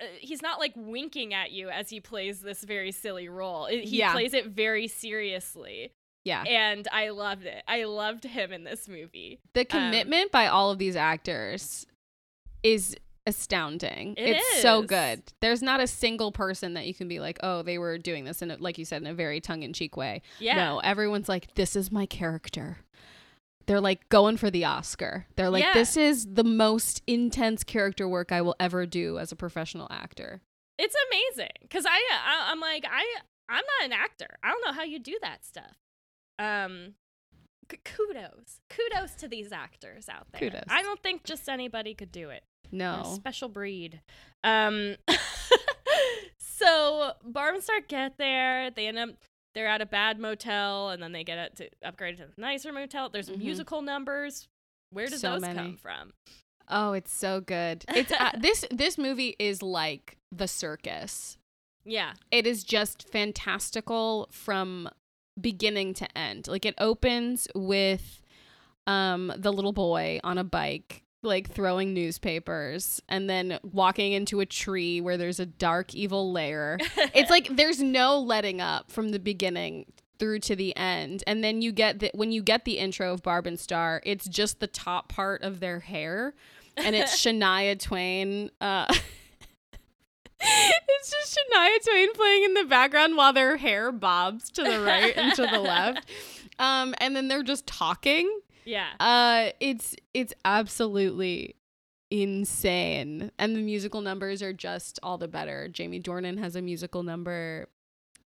uh, 0.00 0.04
he's 0.20 0.42
not 0.42 0.58
like 0.58 0.72
winking 0.76 1.32
at 1.32 1.52
you 1.52 1.70
as 1.70 1.88
he 1.90 2.00
plays 2.00 2.40
this 2.40 2.62
very 2.64 2.92
silly 2.92 3.28
role. 3.28 3.66
It- 3.66 3.84
he 3.84 3.98
Yeah. 3.98 4.12
plays 4.12 4.34
it 4.34 4.46
very 4.46 4.88
seriously. 4.88 5.92
Yeah. 6.24 6.42
and 6.42 6.88
I 6.90 7.10
loved 7.10 7.44
it. 7.46 7.62
I 7.68 7.84
loved 7.84 8.24
him 8.24 8.52
in 8.52 8.64
this 8.64 8.88
movie. 8.88 9.38
The 9.52 9.60
Um, 9.60 9.66
commitment 9.66 10.32
by 10.32 10.48
all 10.48 10.72
of 10.72 10.78
these 10.78 10.96
actors 10.96 11.86
is 12.64 12.96
astounding. 13.26 14.14
It 14.16 14.36
it's 14.36 14.62
so 14.62 14.82
good. 14.82 15.22
There's 15.40 15.62
not 15.62 15.80
a 15.80 15.86
single 15.86 16.32
person 16.32 16.74
that 16.74 16.86
you 16.86 16.94
can 16.94 17.08
be 17.08 17.20
like, 17.20 17.38
oh, 17.42 17.62
they 17.62 17.78
were 17.78 17.98
doing 17.98 18.24
this 18.24 18.42
in, 18.42 18.50
a, 18.50 18.56
like 18.56 18.78
you 18.78 18.84
said, 18.84 19.02
in 19.02 19.06
a 19.08 19.14
very 19.14 19.40
tongue 19.40 19.62
in 19.62 19.72
cheek 19.72 19.96
way. 19.96 20.22
Yeah. 20.38 20.56
No, 20.56 20.78
everyone's 20.80 21.28
like, 21.28 21.54
this 21.54 21.76
is 21.76 21.90
my 21.90 22.06
character. 22.06 22.78
They're 23.66 23.80
like 23.80 24.08
going 24.08 24.36
for 24.36 24.48
the 24.50 24.64
Oscar. 24.64 25.26
They're 25.34 25.50
like, 25.50 25.64
Yeah. 25.64 25.72
this 25.74 25.96
is 25.96 26.26
the 26.34 26.44
most 26.44 27.02
intense 27.06 27.64
character 27.64 28.08
work 28.08 28.30
I 28.30 28.40
will 28.40 28.54
ever 28.60 28.86
do 28.86 29.18
as 29.18 29.32
a 29.32 29.36
professional 29.36 29.88
actor. 29.90 30.40
It's 30.78 30.94
amazing 31.10 31.50
because 31.62 31.84
I, 31.86 31.90
I 31.96 32.52
I'm 32.52 32.60
like 32.60 32.84
I 32.88 33.02
I'm 33.48 33.56
not 33.80 33.86
an 33.86 33.92
actor. 33.92 34.36
I 34.42 34.50
don't 34.50 34.64
know 34.66 34.72
how 34.72 34.84
you 34.84 34.98
do 34.98 35.16
that 35.22 35.44
stuff. 35.44 35.72
Um, 36.38 36.94
kudos, 37.84 38.60
kudos 38.68 39.14
to 39.16 39.28
these 39.28 39.52
actors 39.52 40.08
out 40.08 40.26
there. 40.32 40.50
Kudos. 40.50 40.64
I 40.68 40.82
don't 40.82 41.02
think 41.02 41.24
just 41.24 41.48
anybody 41.48 41.94
could 41.94 42.12
do 42.12 42.30
it. 42.30 42.44
No. 42.72 43.02
special 43.14 43.48
breed. 43.48 44.00
Um, 44.44 44.96
so 46.38 47.12
Barb 47.24 47.54
and 47.54 47.62
Star 47.64 47.80
get 47.86 48.18
there. 48.18 48.70
They 48.70 48.86
end 48.88 48.98
up 48.98 49.10
they're 49.54 49.68
at 49.68 49.80
a 49.80 49.86
bad 49.86 50.18
motel, 50.18 50.90
and 50.90 51.02
then 51.02 51.12
they 51.12 51.24
get 51.24 51.38
it 51.38 51.56
to 51.56 51.68
upgrade 51.88 52.18
to 52.18 52.24
a 52.24 52.40
nicer 52.40 52.72
motel. 52.72 53.08
There's 53.08 53.30
Mhm. 53.30 53.38
musical 53.38 53.80
numbers. 53.82 54.48
Where 54.90 55.06
did 55.06 55.20
So 55.20 55.32
those 55.32 55.40
many. 55.40 55.58
come 55.58 55.76
from? 55.76 56.12
Oh, 56.68 56.92
it's 56.92 57.12
so 57.12 57.40
good. 57.40 57.84
It's 57.88 58.12
uh, 58.12 58.32
this 58.38 58.64
this 58.70 58.98
movie 58.98 59.34
is 59.38 59.62
like 59.62 60.18
the 60.32 60.46
circus. 60.48 61.38
Yeah, 61.84 62.14
it 62.30 62.46
is 62.46 62.64
just 62.64 63.08
fantastical 63.08 64.28
from 64.32 64.88
beginning 65.40 65.94
to 65.94 66.18
end. 66.18 66.48
Like 66.48 66.64
it 66.66 66.74
opens 66.78 67.48
with 67.54 68.20
um 68.86 69.32
the 69.36 69.52
little 69.52 69.72
boy 69.72 70.20
on 70.22 70.38
a 70.38 70.44
bike 70.44 71.02
like 71.26 71.50
throwing 71.50 71.92
newspapers 71.92 73.00
and 73.08 73.28
then 73.28 73.58
walking 73.62 74.12
into 74.12 74.40
a 74.40 74.46
tree 74.46 75.00
where 75.00 75.16
there's 75.16 75.40
a 75.40 75.46
dark 75.46 75.94
evil 75.94 76.32
lair. 76.32 76.78
It's 77.14 77.30
like 77.30 77.56
there's 77.56 77.80
no 77.80 78.18
letting 78.18 78.60
up 78.60 78.90
from 78.90 79.10
the 79.10 79.18
beginning 79.18 79.86
through 80.18 80.40
to 80.40 80.56
the 80.56 80.76
end. 80.76 81.24
And 81.26 81.42
then 81.42 81.62
you 81.62 81.72
get 81.72 81.98
the 81.98 82.10
when 82.14 82.32
you 82.32 82.42
get 82.42 82.64
the 82.64 82.78
intro 82.78 83.12
of 83.12 83.22
Barb 83.22 83.46
and 83.46 83.58
Star, 83.58 84.02
it's 84.04 84.26
just 84.26 84.60
the 84.60 84.66
top 84.66 85.08
part 85.08 85.42
of 85.42 85.60
their 85.60 85.80
hair 85.80 86.34
and 86.76 86.94
it's 86.94 87.16
Shania 87.22 87.78
Twain 87.78 88.50
uh 88.60 88.86
It's 90.40 91.10
just 91.10 91.38
Shania 91.38 91.84
Twain 91.84 92.12
playing 92.14 92.44
in 92.44 92.54
the 92.54 92.64
background 92.64 93.16
while 93.16 93.32
their 93.32 93.56
hair 93.56 93.92
bobs 93.92 94.50
to 94.50 94.62
the 94.62 94.80
right 94.80 95.16
and 95.16 95.34
to 95.34 95.46
the 95.46 95.60
left. 95.60 96.08
Um, 96.58 96.94
and 96.98 97.14
then 97.14 97.28
they're 97.28 97.42
just 97.42 97.66
talking. 97.66 98.40
Yeah. 98.66 98.88
Uh, 99.00 99.52
it's 99.60 99.96
it's 100.12 100.34
absolutely 100.44 101.56
insane, 102.10 103.30
and 103.38 103.56
the 103.56 103.60
musical 103.60 104.00
numbers 104.00 104.42
are 104.42 104.52
just 104.52 104.98
all 105.02 105.18
the 105.18 105.28
better. 105.28 105.68
Jamie 105.68 106.00
Dornan 106.00 106.38
has 106.38 106.56
a 106.56 106.62
musical 106.62 107.02
number. 107.02 107.68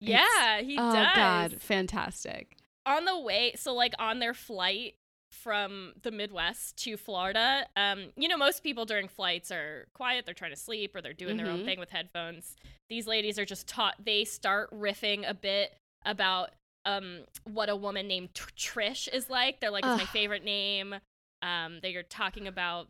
Yeah, 0.01 0.61
he 0.61 0.77
oh 0.79 0.93
does. 0.93 1.15
God, 1.15 1.57
fantastic! 1.61 2.57
On 2.87 3.05
the 3.05 3.19
way, 3.19 3.53
so 3.57 3.75
like 3.75 3.95
on 3.99 4.21
their 4.21 4.35
flight 4.35 4.95
from 5.33 5.93
the 6.03 6.11
Midwest 6.11 6.77
to 6.85 6.97
Florida, 6.97 7.67
um, 7.77 8.07
you 8.17 8.29
know, 8.29 8.37
most 8.39 8.63
people 8.63 8.87
during 8.87 9.09
flights 9.09 9.51
are 9.51 9.87
quiet, 9.93 10.25
they're 10.25 10.35
trying 10.35 10.53
to 10.53 10.57
sleep 10.57 10.95
or 10.97 11.03
they're 11.03 11.13
doing 11.13 11.37
their 11.37 11.49
own 11.49 11.61
Mhm. 11.61 11.65
thing 11.67 11.79
with 11.81 11.91
headphones. 11.91 12.57
These 12.89 13.07
ladies 13.07 13.39
are 13.39 13.45
just 13.45 13.67
taught 13.69 13.97
they 14.03 14.25
start 14.25 14.71
riffing 14.71 15.29
a 15.29 15.35
bit 15.35 15.77
about 16.07 16.53
um 16.85 17.25
what 17.45 17.69
a 17.69 17.77
woman 17.77 18.09
named 18.09 18.35
Tr- 18.35 18.51
Trish 18.57 19.09
is 19.13 19.29
like. 19.31 19.61
They're 19.61 19.71
like, 19.71 19.85
it's 19.85 20.03
my 20.03 20.07
favorite 20.07 20.45
name. 20.45 20.95
Um, 21.43 21.79
they 21.83 21.95
are 21.95 22.03
talking 22.03 22.47
about 22.47 22.89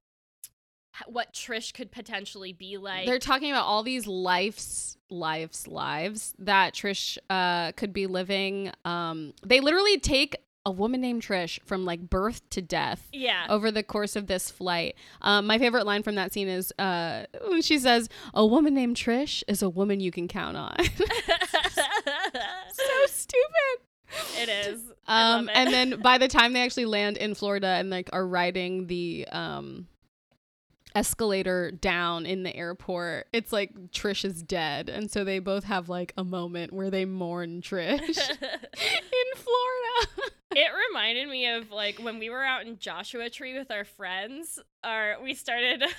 what 1.06 1.32
Trish 1.32 1.72
could 1.72 1.90
potentially 1.92 2.52
be 2.52 2.76
like. 2.76 3.06
They're 3.06 3.18
talking 3.18 3.50
about 3.50 3.64
all 3.64 3.82
these 3.82 4.06
lives, 4.06 4.96
lives, 5.10 5.68
lives 5.68 6.34
that 6.38 6.74
Trish 6.74 7.18
uh, 7.30 7.72
could 7.72 7.92
be 7.92 8.06
living. 8.06 8.72
Um, 8.84 9.34
they 9.44 9.60
literally 9.60 9.98
take 9.98 10.36
a 10.66 10.70
woman 10.70 11.00
named 11.00 11.22
Trish 11.22 11.58
from 11.64 11.84
like 11.84 12.10
birth 12.10 12.48
to 12.50 12.60
death 12.60 13.08
yeah. 13.12 13.46
over 13.48 13.70
the 13.70 13.82
course 13.82 14.16
of 14.16 14.26
this 14.26 14.50
flight. 14.50 14.96
Um, 15.22 15.46
my 15.46 15.58
favorite 15.58 15.86
line 15.86 16.02
from 16.02 16.16
that 16.16 16.32
scene 16.32 16.48
is 16.48 16.72
uh, 16.78 17.24
when 17.46 17.62
she 17.62 17.78
says, 17.78 18.08
"A 18.34 18.44
woman 18.44 18.74
named 18.74 18.96
Trish 18.96 19.42
is 19.48 19.62
a 19.62 19.70
woman 19.70 20.00
you 20.00 20.10
can 20.10 20.28
count 20.28 20.56
on." 20.56 20.76
stupid. 23.28 24.42
It 24.42 24.48
is. 24.68 24.80
Um, 25.06 25.48
it. 25.48 25.52
and 25.56 25.72
then 25.72 26.00
by 26.00 26.18
the 26.18 26.28
time 26.28 26.52
they 26.52 26.62
actually 26.62 26.86
land 26.86 27.16
in 27.16 27.34
Florida 27.34 27.66
and 27.66 27.90
like 27.90 28.08
are 28.12 28.26
riding 28.26 28.86
the 28.86 29.26
um 29.30 29.86
escalator 30.94 31.70
down 31.70 32.26
in 32.26 32.42
the 32.42 32.54
airport, 32.56 33.26
it's 33.32 33.52
like 33.52 33.74
Trish 33.90 34.24
is 34.24 34.42
dead, 34.42 34.88
and 34.88 35.10
so 35.10 35.24
they 35.24 35.38
both 35.38 35.64
have 35.64 35.88
like 35.88 36.12
a 36.16 36.24
moment 36.24 36.72
where 36.72 36.90
they 36.90 37.04
mourn 37.04 37.60
Trish 37.60 38.00
in 38.00 39.36
Florida. 39.36 40.32
it 40.52 40.70
reminded 40.90 41.28
me 41.28 41.46
of 41.48 41.70
like 41.70 41.98
when 41.98 42.18
we 42.18 42.30
were 42.30 42.42
out 42.42 42.66
in 42.66 42.78
Joshua 42.78 43.28
Tree 43.30 43.56
with 43.58 43.70
our 43.70 43.84
friends. 43.84 44.58
Our 44.88 45.22
we 45.22 45.34
started. 45.34 45.84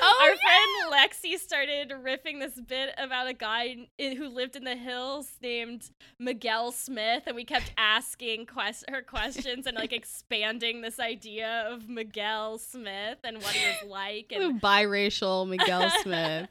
Oh, 0.00 0.18
our 0.22 0.36
friend 0.36 1.10
Lexi 1.10 1.36
started 1.36 1.90
riffing 1.90 2.38
this 2.38 2.54
bit 2.60 2.90
about 2.96 3.26
a 3.26 3.32
guy 3.32 3.88
in, 3.98 4.16
who 4.16 4.28
lived 4.28 4.54
in 4.54 4.62
the 4.62 4.76
hills 4.76 5.32
named 5.42 5.90
Miguel 6.16 6.70
Smith, 6.70 7.24
and 7.26 7.34
we 7.34 7.44
kept 7.44 7.72
asking 7.76 8.46
quest- 8.46 8.84
her 8.88 9.02
questions 9.02 9.66
and 9.66 9.76
like 9.76 9.92
expanding 10.00 10.80
this 10.80 11.00
idea 11.00 11.66
of 11.68 11.88
Miguel 11.88 12.58
Smith 12.58 13.18
and 13.24 13.38
what 13.38 13.50
he 13.52 13.66
was 13.66 13.90
like. 13.90 14.28
The 14.28 14.36
And 14.46 14.62
biracial 14.62 15.46
Miguel 15.46 15.90
Smith 16.02 16.48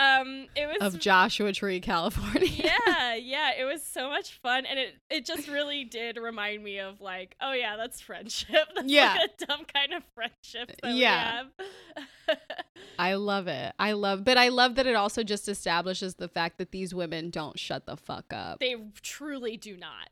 um, 0.00 0.46
it 0.54 0.68
was 0.68 0.76
of 0.94 1.00
Joshua 1.00 1.52
Tree, 1.52 1.80
California. 1.80 2.48
yeah, 2.48 3.14
yeah, 3.16 3.50
it 3.58 3.64
was 3.64 3.82
so 3.82 4.08
much 4.08 4.38
fun, 4.40 4.64
and 4.66 4.78
it 4.78 4.94
it 5.10 5.24
just 5.26 5.48
really 5.48 5.82
did 5.82 6.16
remind 6.16 6.62
me 6.62 6.78
of 6.78 7.00
like, 7.00 7.34
oh 7.40 7.52
yeah, 7.52 7.76
that's 7.76 8.00
friendship. 8.00 8.68
That's 8.76 8.86
Yeah. 8.88 9.16
like 9.20 9.30
a 9.42 9.46
dumb 9.46 9.64
kind 9.74 9.94
of 9.94 10.04
friendship 10.14 10.70
that 10.82 10.94
Yeah. 10.96 11.44
I 12.98 13.14
love 13.14 13.46
it. 13.46 13.74
I 13.78 13.92
love, 13.92 14.24
but 14.24 14.38
I 14.38 14.48
love 14.48 14.74
that 14.76 14.86
it 14.86 14.94
also 14.96 15.22
just 15.22 15.48
establishes 15.48 16.14
the 16.14 16.28
fact 16.28 16.58
that 16.58 16.72
these 16.72 16.94
women 16.94 17.30
don't 17.30 17.58
shut 17.58 17.86
the 17.86 17.96
fuck 17.96 18.32
up. 18.32 18.58
they 18.58 18.74
truly 19.02 19.56
do 19.56 19.76
not, 19.76 20.08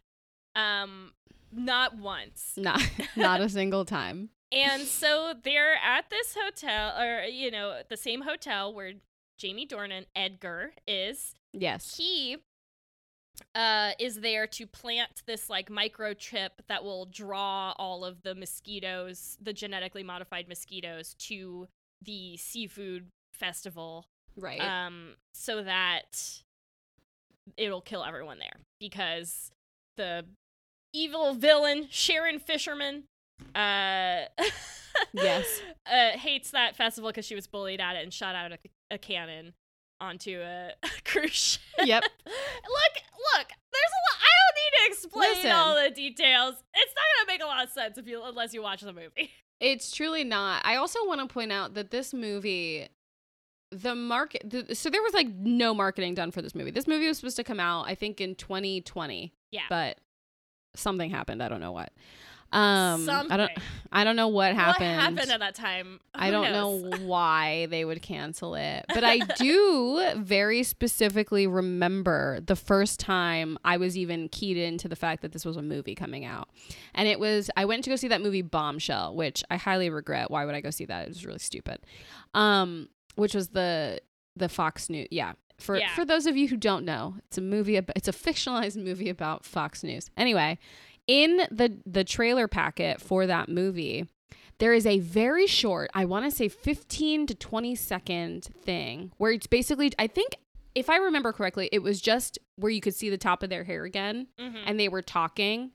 um, 0.54 1.12
not 1.52 1.96
once. 1.96 2.52
Not, 2.56 2.82
not 3.16 3.40
a 3.40 3.48
single 3.48 3.84
time. 3.84 4.30
And 4.52 4.82
so 4.82 5.34
they're 5.42 5.76
at 5.76 6.10
this 6.10 6.36
hotel, 6.40 6.96
or 7.00 7.24
you 7.24 7.50
know, 7.50 7.80
the 7.88 7.96
same 7.96 8.20
hotel 8.22 8.72
where 8.72 8.92
Jamie 9.38 9.66
Dornan, 9.66 10.04
Edgar, 10.14 10.72
is. 10.86 11.34
Yes. 11.52 11.96
he 11.96 12.38
uh 13.54 13.90
is 13.98 14.20
there 14.20 14.46
to 14.46 14.66
plant 14.66 15.22
this 15.26 15.50
like 15.50 15.68
microchip 15.68 16.50
that 16.68 16.84
will 16.84 17.06
draw 17.06 17.72
all 17.78 18.04
of 18.04 18.22
the 18.22 18.34
mosquitoes 18.34 19.36
the 19.42 19.52
genetically 19.52 20.02
modified 20.04 20.46
mosquitoes 20.48 21.14
to 21.18 21.66
the 22.02 22.36
seafood 22.36 23.06
festival 23.32 24.06
Right. 24.36 24.60
um 24.60 25.14
so 25.32 25.62
that 25.62 26.42
it'll 27.56 27.80
kill 27.80 28.04
everyone 28.04 28.38
there 28.38 28.56
because 28.80 29.50
the 29.96 30.24
evil 30.92 31.34
villain 31.34 31.88
Sharon 31.90 32.38
Fisherman 32.38 33.04
uh 33.54 34.22
Yes. 35.12 35.60
uh 35.86 36.10
hates 36.16 36.52
that 36.52 36.76
festival 36.76 37.10
because 37.10 37.24
she 37.26 37.34
was 37.34 37.46
bullied 37.48 37.80
at 37.80 37.96
it 37.96 38.04
and 38.04 38.12
shot 38.12 38.34
out 38.36 38.52
a, 38.52 38.58
a 38.92 38.98
cannon 38.98 39.54
onto 40.04 40.40
a, 40.40 40.72
cruise 41.04 41.32
ship 41.34 41.60
Yep. 41.86 42.02
look 42.04 42.94
look 43.34 43.48
there's 43.48 43.92
a 43.92 44.02
lot 44.06 44.18
i 44.20 44.30
don't 44.38 44.56
need 44.56 44.78
to 44.78 44.90
explain 44.92 45.30
Listen. 45.34 45.50
all 45.52 45.74
the 45.82 45.90
details 45.90 46.54
it's 46.74 46.94
not 46.94 47.26
gonna 47.26 47.32
make 47.32 47.42
a 47.42 47.46
lot 47.46 47.64
of 47.64 47.70
sense 47.70 47.98
if 47.98 48.06
you 48.06 48.22
unless 48.24 48.54
you 48.54 48.62
watch 48.62 48.80
the 48.82 48.92
movie 48.92 49.30
It's 49.60 49.94
truly 49.94 50.24
not. 50.24 50.62
I 50.66 50.74
also 50.76 50.98
want 51.06 51.20
to 51.26 51.32
point 51.32 51.52
out 51.52 51.74
that 51.74 51.90
this 51.92 52.12
movie, 52.12 52.88
the 53.70 53.94
market, 53.94 54.42
the, 54.44 54.74
so 54.74 54.90
there 54.90 55.00
was 55.00 55.14
like 55.14 55.28
no 55.28 55.72
marketing 55.72 56.14
done 56.14 56.32
for 56.32 56.42
this 56.42 56.56
movie. 56.56 56.72
This 56.72 56.88
movie 56.88 57.06
was 57.06 57.18
supposed 57.18 57.36
to 57.36 57.44
come 57.44 57.60
out, 57.60 57.84
I 57.86 57.94
think, 57.94 58.20
in 58.20 58.34
2020, 58.34 59.32
yeah 59.52 59.60
but 59.70 59.98
something 60.74 61.08
happened. 61.08 61.40
I 61.42 61.48
don't 61.48 61.60
know 61.60 61.72
what. 61.72 61.92
Um, 62.54 63.08
I 63.30 63.36
don't, 63.36 63.50
I 63.92 64.04
don't 64.04 64.16
know 64.16 64.28
what 64.28 64.54
happened. 64.54 64.90
what 64.96 65.00
happened 65.00 65.30
at 65.30 65.40
that 65.40 65.54
time 65.54 65.98
I 66.14 66.30
don't 66.30 66.52
knows? 66.52 66.82
know 66.84 66.98
why 67.06 67.66
they 67.66 67.84
would 67.84 68.00
cancel 68.02 68.54
it, 68.54 68.84
but 68.94 69.02
I 69.04 69.18
do 69.18 70.10
very 70.16 70.62
specifically 70.62 71.46
remember 71.46 72.40
the 72.40 72.56
first 72.56 73.00
time 73.00 73.58
I 73.64 73.76
was 73.76 73.96
even 73.96 74.28
keyed 74.28 74.56
into 74.56 74.88
the 74.88 74.96
fact 74.96 75.22
that 75.22 75.32
this 75.32 75.44
was 75.44 75.56
a 75.56 75.62
movie 75.62 75.94
coming 75.94 76.24
out. 76.24 76.48
And 76.94 77.08
it 77.08 77.18
was 77.18 77.50
I 77.56 77.64
went 77.64 77.84
to 77.84 77.90
go 77.90 77.96
see 77.96 78.08
that 78.08 78.22
movie 78.22 78.42
Bombshell, 78.42 79.14
which 79.16 79.42
I 79.50 79.56
highly 79.56 79.90
regret. 79.90 80.30
Why 80.30 80.44
would 80.44 80.54
I 80.54 80.60
go 80.60 80.70
see 80.70 80.84
that? 80.86 81.06
It 81.06 81.08
was 81.08 81.26
really 81.26 81.38
stupid. 81.40 81.78
Um, 82.34 82.88
which 83.16 83.34
was 83.34 83.48
the 83.48 84.00
the 84.36 84.48
Fox 84.48 84.88
News. 84.88 85.08
Yeah. 85.10 85.32
For 85.58 85.76
Yeah. 85.78 85.94
for 85.94 86.04
those 86.04 86.26
of 86.26 86.36
you 86.36 86.48
who 86.48 86.56
don't 86.56 86.84
know, 86.84 87.16
it's 87.26 87.38
a 87.38 87.40
movie 87.40 87.76
it's 87.76 88.08
a 88.08 88.12
fictionalized 88.12 88.76
movie 88.76 89.08
about 89.08 89.44
Fox 89.44 89.82
News. 89.84 90.10
Anyway, 90.16 90.58
in 91.06 91.38
the 91.50 91.78
the 91.86 92.04
trailer 92.04 92.48
packet 92.48 93.00
for 93.00 93.26
that 93.26 93.48
movie 93.48 94.06
there 94.58 94.72
is 94.72 94.86
a 94.86 94.98
very 95.00 95.46
short 95.46 95.90
i 95.94 96.04
want 96.04 96.24
to 96.24 96.30
say 96.30 96.48
15 96.48 97.26
to 97.26 97.34
20 97.34 97.74
second 97.74 98.44
thing 98.62 99.12
where 99.18 99.32
it's 99.32 99.46
basically 99.46 99.92
i 99.98 100.06
think 100.06 100.36
if 100.74 100.88
i 100.88 100.96
remember 100.96 101.32
correctly 101.32 101.68
it 101.72 101.82
was 101.82 102.00
just 102.00 102.38
where 102.56 102.70
you 102.72 102.80
could 102.80 102.94
see 102.94 103.10
the 103.10 103.18
top 103.18 103.42
of 103.42 103.50
their 103.50 103.64
hair 103.64 103.84
again 103.84 104.26
Mhm. 104.40 104.62
and 104.66 104.80
they 104.80 104.88
were 104.88 105.02
talking. 105.02 105.72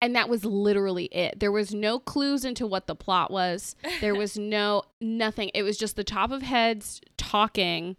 And 0.00 0.16
that 0.16 0.28
was 0.28 0.44
literally 0.44 1.04
it. 1.04 1.38
There 1.38 1.52
was 1.52 1.72
no 1.72 2.00
clues 2.00 2.44
into 2.44 2.66
what 2.66 2.88
the 2.88 2.96
plot 2.96 3.30
was. 3.30 3.76
There 4.00 4.14
was 4.16 4.36
no 4.36 4.82
nothing. 5.00 5.52
It 5.54 5.62
was 5.62 5.78
just 5.78 5.94
the 5.94 6.02
top 6.02 6.32
of 6.32 6.42
heads 6.42 7.00
talking 7.16 7.96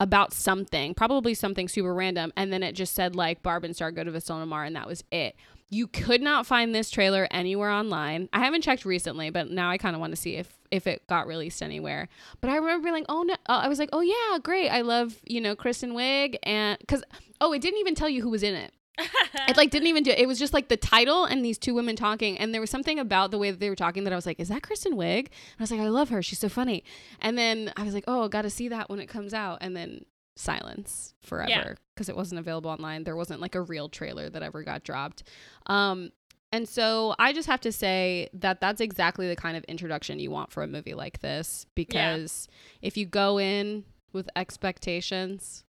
about 0.00 0.32
something 0.32 0.94
probably 0.94 1.34
something 1.34 1.68
super 1.68 1.94
random 1.94 2.32
and 2.36 2.52
then 2.52 2.62
it 2.62 2.72
just 2.72 2.94
said 2.94 3.14
like 3.14 3.42
barb 3.42 3.64
and 3.64 3.74
star 3.74 3.92
go 3.92 4.02
to 4.02 4.46
Mar, 4.46 4.64
and 4.64 4.76
that 4.76 4.86
was 4.86 5.04
it. 5.12 5.36
You 5.70 5.86
could 5.86 6.20
not 6.20 6.46
find 6.46 6.74
this 6.74 6.90
trailer 6.90 7.26
anywhere 7.30 7.70
online. 7.70 8.28
I 8.32 8.40
haven't 8.40 8.62
checked 8.62 8.84
recently 8.84 9.30
but 9.30 9.50
now 9.50 9.70
i 9.70 9.78
kind 9.78 9.94
of 9.94 10.00
want 10.00 10.12
to 10.12 10.20
see 10.20 10.36
if 10.36 10.58
if 10.70 10.86
it 10.86 11.06
got 11.06 11.26
released 11.26 11.62
anywhere. 11.62 12.08
But 12.40 12.50
i 12.50 12.56
remember 12.56 12.82
being 12.82 12.94
like 12.94 13.06
oh 13.08 13.22
no 13.22 13.34
uh, 13.34 13.60
i 13.64 13.68
was 13.68 13.78
like 13.78 13.90
oh 13.92 14.00
yeah 14.00 14.38
great 14.42 14.68
i 14.68 14.80
love 14.80 15.16
you 15.24 15.40
know 15.40 15.54
kristen 15.54 15.92
wiig 15.92 16.36
and 16.42 16.78
because 16.78 17.04
oh 17.40 17.52
it 17.52 17.62
didn't 17.62 17.80
even 17.80 17.94
tell 17.94 18.08
you 18.08 18.22
who 18.22 18.30
was 18.30 18.42
in 18.42 18.54
it 18.54 18.72
it 18.98 19.56
like 19.56 19.70
didn't 19.70 19.88
even 19.88 20.02
do 20.02 20.10
it 20.10 20.26
was 20.26 20.38
just 20.38 20.52
like 20.52 20.68
the 20.68 20.76
title 20.76 21.24
and 21.24 21.44
these 21.44 21.58
two 21.58 21.74
women 21.74 21.96
talking 21.96 22.38
and 22.38 22.54
there 22.54 22.60
was 22.60 22.70
something 22.70 22.98
about 22.98 23.30
the 23.30 23.38
way 23.38 23.50
that 23.50 23.58
they 23.60 23.68
were 23.68 23.76
talking 23.76 24.04
that 24.04 24.12
i 24.12 24.16
was 24.16 24.26
like 24.26 24.38
is 24.38 24.48
that 24.48 24.62
kristen 24.62 24.94
wiig? 24.94 25.26
And 25.26 25.60
i 25.60 25.62
was 25.62 25.70
like 25.70 25.80
i 25.80 25.88
love 25.88 26.10
her. 26.10 26.22
She's 26.22 26.38
so 26.38 26.48
funny. 26.48 26.84
And 27.20 27.36
then 27.36 27.72
i 27.76 27.82
was 27.82 27.94
like 27.94 28.04
oh 28.06 28.28
gotta 28.28 28.50
see 28.50 28.68
that 28.68 28.88
when 28.88 29.00
it 29.00 29.06
comes 29.06 29.34
out. 29.34 29.58
And 29.60 29.76
then 29.76 30.04
silence 30.36 31.14
forever 31.22 31.76
because 31.94 32.08
it 32.08 32.16
wasn't 32.16 32.40
available 32.40 32.70
online. 32.70 33.04
There 33.04 33.16
wasn't 33.16 33.40
like 33.40 33.54
a 33.54 33.60
real 33.60 33.88
trailer 33.88 34.28
that 34.30 34.42
ever 34.42 34.62
got 34.62 34.84
dropped. 34.84 35.24
Um 35.66 36.10
and 36.52 36.68
so 36.68 37.16
i 37.18 37.32
just 37.32 37.48
have 37.48 37.60
to 37.60 37.72
say 37.72 38.28
that 38.32 38.60
that's 38.60 38.80
exactly 38.80 39.26
the 39.26 39.34
kind 39.34 39.56
of 39.56 39.64
introduction 39.64 40.20
you 40.20 40.30
want 40.30 40.52
for 40.52 40.62
a 40.62 40.68
movie 40.68 40.94
like 40.94 41.20
this 41.20 41.66
because 41.74 42.48
if 42.80 42.96
you 42.96 43.04
go 43.06 43.40
in 43.40 43.84
with 44.12 44.30
expectations 44.36 45.64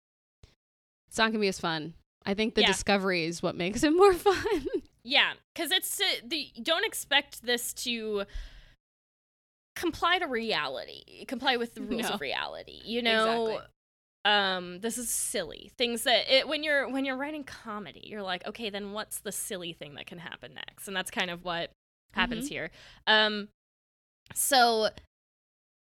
it's 1.07 1.19
not 1.19 1.31
gonna 1.31 1.39
be 1.39 1.49
as 1.49 1.61
fun 1.61 1.93
i 2.27 2.35
think 2.35 2.55
the 2.55 2.61
Yeah. 2.63 2.67
discovery 2.69 3.25
is 3.25 3.43
what 3.43 3.55
makes 3.57 3.83
it 3.83 3.91
more 3.97 4.13
fun 4.15 4.67
Yeah, 5.03 5.33
because 5.55 5.73
it's 5.73 6.01
uh, 6.01 6.05
the 6.27 6.49
don't 6.63 6.85
expect 6.85 7.43
this 7.43 7.73
to 7.85 8.25
comply 9.77 10.19
to 10.19 10.27
reality, 10.27 11.25
comply 11.27 11.57
with 11.57 11.75
the 11.75 11.81
rules 11.83 12.03
No. 12.03 12.15
of 12.15 12.21
reality. 12.21 12.81
You 12.85 13.03
know, 13.03 13.47
Exactly. 13.47 13.59
um, 14.27 14.81
this 14.81 14.99
is 14.99 15.09
silly 15.09 15.71
things 15.79 16.03
that 16.03 16.31
it, 16.31 16.47
when 16.49 16.63
you're 16.63 16.87
when 16.91 17.05
you're 17.07 17.17
writing 17.17 17.45
comedy, 17.45 18.03
you're 18.05 18.23
like, 18.23 18.47
okay, 18.47 18.69
then 18.69 18.93
what's 18.93 19.21
the 19.21 19.33
silly 19.33 19.73
thing 19.73 19.95
that 19.95 20.07
can 20.07 20.19
happen 20.19 20.53
next? 20.55 20.87
And 20.87 20.95
that's 20.95 21.11
kind 21.11 21.31
of 21.31 21.45
what 21.45 21.71
happens 22.13 22.49
here. 22.49 22.71
Um, 23.07 23.49
so 24.35 24.91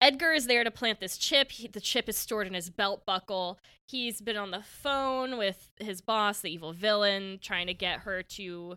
Edgar 0.00 0.32
is 0.32 0.46
there 0.46 0.62
to 0.64 0.70
plant 0.70 1.00
this 1.00 1.18
chip. 1.18 1.50
He, 1.50 1.66
the 1.66 1.80
chip 1.80 2.08
is 2.08 2.16
stored 2.16 2.46
in 2.46 2.54
his 2.54 2.70
belt 2.70 3.04
buckle. 3.04 3.58
He's 3.88 4.20
been 4.20 4.36
on 4.36 4.50
the 4.52 4.62
phone 4.62 5.36
with 5.38 5.70
his 5.80 6.00
boss, 6.00 6.40
the 6.40 6.52
evil 6.52 6.72
villain, 6.72 7.38
trying 7.42 7.66
to 7.66 7.74
get 7.74 8.00
her 8.00 8.22
to 8.22 8.76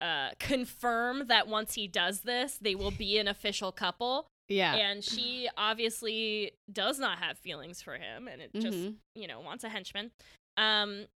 uh, 0.00 0.30
confirm 0.38 1.26
that 1.28 1.48
once 1.48 1.74
he 1.74 1.88
does 1.88 2.20
this, 2.20 2.58
they 2.60 2.74
will 2.74 2.90
be 2.90 3.18
an 3.18 3.26
official 3.26 3.72
couple. 3.72 4.26
yeah 4.48 4.74
And 4.76 5.02
she 5.02 5.48
obviously 5.56 6.52
does 6.72 6.98
not 6.98 7.18
have 7.18 7.38
feelings 7.38 7.80
for 7.82 7.94
him, 7.94 8.28
and 8.28 8.40
it 8.42 8.50
just 8.54 8.76
Mhm. 8.78 8.96
you 9.14 9.26
know 9.26 9.40
wants 9.40 9.64
a 9.64 9.68
henchman. 9.68 10.10
Um, 10.56 11.06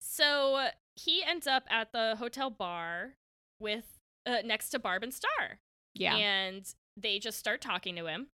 so 0.00 0.68
he 0.96 1.22
ends 1.22 1.46
up 1.46 1.64
at 1.68 1.92
the 1.92 2.16
hotel 2.16 2.48
bar 2.50 3.14
with 3.58 3.98
uh, 4.26 4.38
next 4.44 4.70
to 4.70 4.78
Barb 4.78 5.02
and 5.02 5.12
Star, 5.12 5.58
yeah 5.94 6.14
and 6.16 6.74
they 7.00 7.18
just 7.18 7.38
start 7.38 7.60
talking 7.60 7.96
to 7.96 8.06
him. 8.06 8.28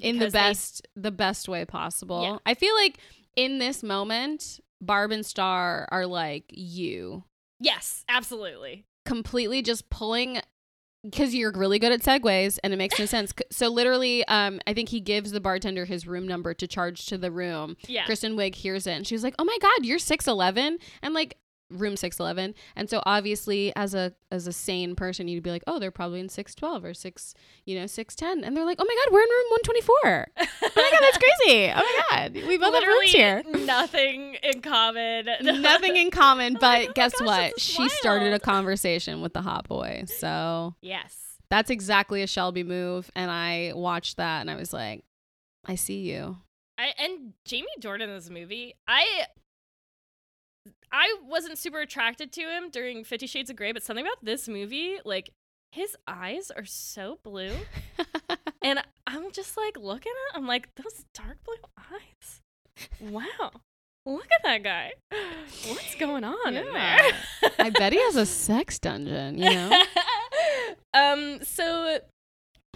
in 0.00 0.16
the 0.18 0.26
because 0.26 0.32
they- 0.32 0.38
best 0.38 0.88
the 0.94 1.10
best 1.10 1.48
way 1.48 1.64
possible 1.64 2.22
Yeah. 2.22 2.38
i 2.46 2.54
feel 2.54 2.74
like 2.76 2.98
in 3.36 3.58
this 3.58 3.82
moment 3.82 4.60
barb 4.80 5.10
and 5.10 5.26
star 5.26 5.88
are 5.90 6.06
like 6.06 6.44
you 6.50 7.24
Yes, 7.60 8.04
absolutely. 8.08 8.84
completely 9.04 9.62
just 9.62 9.90
pulling 9.90 10.40
because 11.02 11.34
you're 11.34 11.50
really 11.52 11.80
good 11.80 11.90
at 11.90 12.00
segues 12.02 12.58
and 12.62 12.72
it 12.72 12.76
makes 12.76 12.98
no 12.98 13.06
sense. 13.16 13.32
So 13.50 13.68
literally, 13.68 14.24
um, 14.28 14.60
I 14.66 14.74
think 14.74 14.88
he 14.90 15.00
gives 15.00 15.30
the 15.32 15.40
bartender 15.40 15.84
his 15.84 16.06
room 16.06 16.26
number 16.28 16.54
to 16.54 16.66
charge 16.68 17.06
to 17.06 17.16
the 17.18 17.30
room. 17.32 17.76
Yeah. 17.88 18.04
Kristen 18.04 18.36
Wiig 18.36 18.54
hears 18.56 18.86
it 18.86 18.92
and 18.92 19.06
she's 19.06 19.24
like, 19.24 19.34
"Oh 19.40 19.44
my 19.44 19.56
god, 19.60 19.84
you're 19.84 19.98
six 20.00 20.26
eleven 20.28 20.78
and 21.02 21.14
like 21.14 21.36
room 21.70 21.96
611. 21.96 22.54
And 22.76 22.88
so 22.88 23.02
obviously, 23.06 23.72
as 23.76 23.94
a 23.94 24.12
as 24.30 24.46
a 24.46 24.52
sane 24.52 24.94
person, 24.94 25.28
you'd 25.28 25.42
be 25.42 25.50
like, 25.50 25.64
"Oh, 25.66 25.78
they're 25.78 25.90
probably 25.90 26.20
in 26.20 26.28
six 26.28 26.54
twelve 26.54 26.84
or 26.84 26.94
six, 26.94 27.34
you 27.64 27.78
know, 27.78 27.86
six 27.86 28.14
ten. 28.14 28.44
And 28.44 28.56
they're 28.56 28.64
like, 28.64 28.78
"Oh 28.80 28.84
my 28.84 29.02
god, 29.04 29.12
we're 29.12 29.22
in 29.22 29.28
room 29.28 29.46
one 29.50 29.60
twenty 29.62 29.80
four. 29.80 30.28
Oh 30.36 30.70
my 30.76 30.90
god, 30.90 31.00
that's 31.00 31.18
crazy. 31.18 31.72
Oh 31.74 31.76
my 31.76 32.02
god, 32.10 32.34
we 32.34 32.58
both 32.58 32.74
have 32.74 32.86
rooms 32.86 33.10
here." 33.10 33.42
Nothing 33.46 34.36
in 34.42 34.60
common. 34.60 35.28
Nothing 35.42 35.96
in 35.96 36.10
common, 36.10 36.56
Oh 36.56 36.60
but 36.60 36.88
my 36.88 36.92
guess 36.94 37.12
gosh, 37.12 37.26
what? 37.26 37.60
She 37.60 37.88
started 37.88 38.32
a 38.32 38.40
conversation 38.40 39.20
with 39.20 39.32
the 39.32 39.42
hot 39.42 39.68
boy. 39.68 40.04
So 40.06 40.74
yes. 40.80 41.16
that's 41.48 41.70
exactly 41.70 42.22
a 42.22 42.26
Shelby 42.26 42.62
move. 42.62 43.10
And 43.14 43.30
I 43.30 43.72
watched 43.74 44.16
that 44.18 44.40
and 44.40 44.50
I 44.50 44.56
was 44.56 44.72
like, 44.72 45.04
I 45.64 45.74
see 45.74 46.00
you. 46.00 46.38
I 46.78 46.92
and 46.98 47.32
Jamie 47.44 47.66
Dornan 47.80 48.04
in 48.04 48.10
this 48.10 48.30
movie, 48.30 48.74
I 48.86 49.26
I 50.92 51.16
wasn't 51.26 51.58
super 51.58 51.80
attracted 51.80 52.32
to 52.32 52.42
him 52.42 52.70
during 52.70 53.04
Fifty 53.04 53.26
Shades 53.26 53.50
of 53.50 53.56
Grey, 53.56 53.72
but 53.72 53.82
something 53.82 54.04
about 54.04 54.24
this 54.24 54.48
movie, 54.48 54.98
like 55.04 55.30
his 55.72 55.96
eyes 56.06 56.50
are 56.50 56.64
so 56.64 57.18
blue, 57.22 57.54
and 58.62 58.82
I'm 59.06 59.30
just 59.32 59.56
like 59.56 59.76
looking 59.76 60.12
at, 60.30 60.36
him, 60.36 60.42
I'm 60.42 60.48
like 60.48 60.74
those 60.76 61.04
dark 61.14 61.38
blue 61.44 61.56
eyes. 61.78 62.40
Wow, 63.00 63.50
look 64.06 64.26
at 64.32 64.42
that 64.44 64.62
guy. 64.62 64.92
What's 65.68 65.94
going 65.96 66.24
on 66.24 66.56
in 66.56 66.72
there? 66.72 66.98
I 67.58 67.70
bet 67.70 67.92
he 67.92 68.00
has 68.00 68.16
a 68.16 68.26
sex 68.26 68.78
dungeon, 68.78 69.38
you 69.38 69.50
know? 69.50 69.82
um, 70.94 71.40
so 71.42 71.98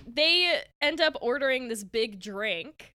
they 0.07 0.61
end 0.81 1.01
up 1.01 1.16
ordering 1.20 1.68
this 1.68 1.85
big 1.85 2.20
drink 2.20 2.92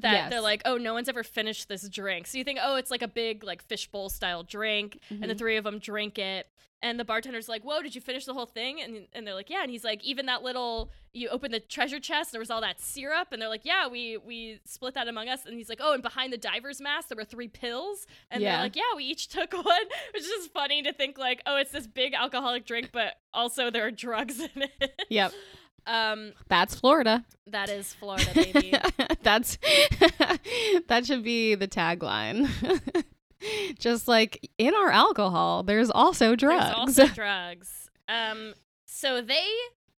that 0.00 0.30
they're 0.30 0.40
like, 0.40 0.62
oh, 0.64 0.76
no 0.76 0.92
one's 0.94 1.08
ever 1.08 1.22
finished 1.22 1.68
this 1.68 1.88
drink. 1.88 2.26
So 2.26 2.38
you 2.38 2.44
think, 2.44 2.58
oh, 2.62 2.76
it's 2.76 2.90
like 2.90 3.02
a 3.02 3.08
big 3.08 3.44
like 3.44 3.62
fishbowl 3.62 4.08
style 4.08 4.42
drink, 4.42 4.98
and 5.10 5.22
the 5.24 5.34
Mhm. 5.34 5.38
three 5.38 5.56
of 5.56 5.64
them 5.64 5.78
drink 5.78 6.18
it. 6.18 6.46
And 6.82 6.98
the 6.98 7.04
bartender's 7.04 7.46
like, 7.46 7.60
"Whoa, 7.62 7.82
did 7.82 7.94
you 7.94 8.00
finish 8.00 8.24
the 8.24 8.32
whole 8.32 8.46
thing?" 8.46 8.80
And 8.80 9.06
and 9.12 9.26
they're 9.26 9.34
like, 9.34 9.50
"Yeah." 9.50 9.60
And 9.60 9.70
he's 9.70 9.84
like, 9.84 10.02
"Even 10.02 10.24
that 10.26 10.42
little, 10.42 10.90
you 11.12 11.28
open 11.28 11.50
the 11.52 11.60
treasure 11.60 12.00
chest, 12.00 12.32
there 12.32 12.38
was 12.38 12.50
all 12.50 12.62
that 12.62 12.80
syrup." 12.80 13.28
And 13.32 13.42
they're 13.42 13.50
like, 13.50 13.66
"Yeah, 13.66 13.86
we 13.86 14.16
we 14.16 14.60
split 14.64 14.94
that 14.94 15.06
among 15.06 15.28
us." 15.28 15.44
And 15.44 15.54
he's 15.58 15.68
like, 15.68 15.80
"Oh, 15.82 15.92
and 15.92 16.02
behind 16.02 16.32
the 16.32 16.38
diver's 16.38 16.80
mask, 16.80 17.08
there 17.08 17.16
were 17.16 17.24
three 17.26 17.48
pills." 17.48 18.06
And 18.30 18.42
Yeah. 18.42 18.52
they're 18.52 18.62
like, 18.62 18.76
"Yeah, 18.76 18.94
we 18.96 19.04
each 19.04 19.28
took 19.36 19.52
one," 19.52 19.64
which 20.14 20.22
is 20.22 20.28
just 20.28 20.52
funny 20.54 20.80
to 20.84 20.92
think 20.94 21.18
like, 21.18 21.42
"Oh, 21.44 21.56
it's 21.58 21.70
this 21.70 21.86
big 21.86 22.14
alcoholic 22.14 22.64
drink, 22.64 22.92
but 22.92 23.18
also 23.34 23.68
there 23.70 23.84
are 23.84 23.90
drugs 23.90 24.40
in 24.40 24.62
it." 24.80 25.04
Yep. 25.10 25.34
Um, 25.86 26.32
That's 26.48 26.74
Florida. 26.74 27.24
that 27.46 27.68
is 27.68 27.92
Florida, 27.94 28.30
baby. 28.34 28.74
That's 29.22 29.58
that 30.88 31.06
should 31.06 31.22
be 31.24 31.54
the 31.54 31.68
tagline. 31.68 32.48
Just 33.78 34.06
like 34.06 34.50
in 34.58 34.74
our 34.74 34.90
alcohol, 34.90 35.62
there's 35.62 35.90
also 35.90 36.36
drugs. 36.36 36.64
There's 36.96 37.08
also 37.08 37.14
drugs. 37.14 37.90
Um, 38.08 38.54
so 38.86 39.22
they 39.22 39.46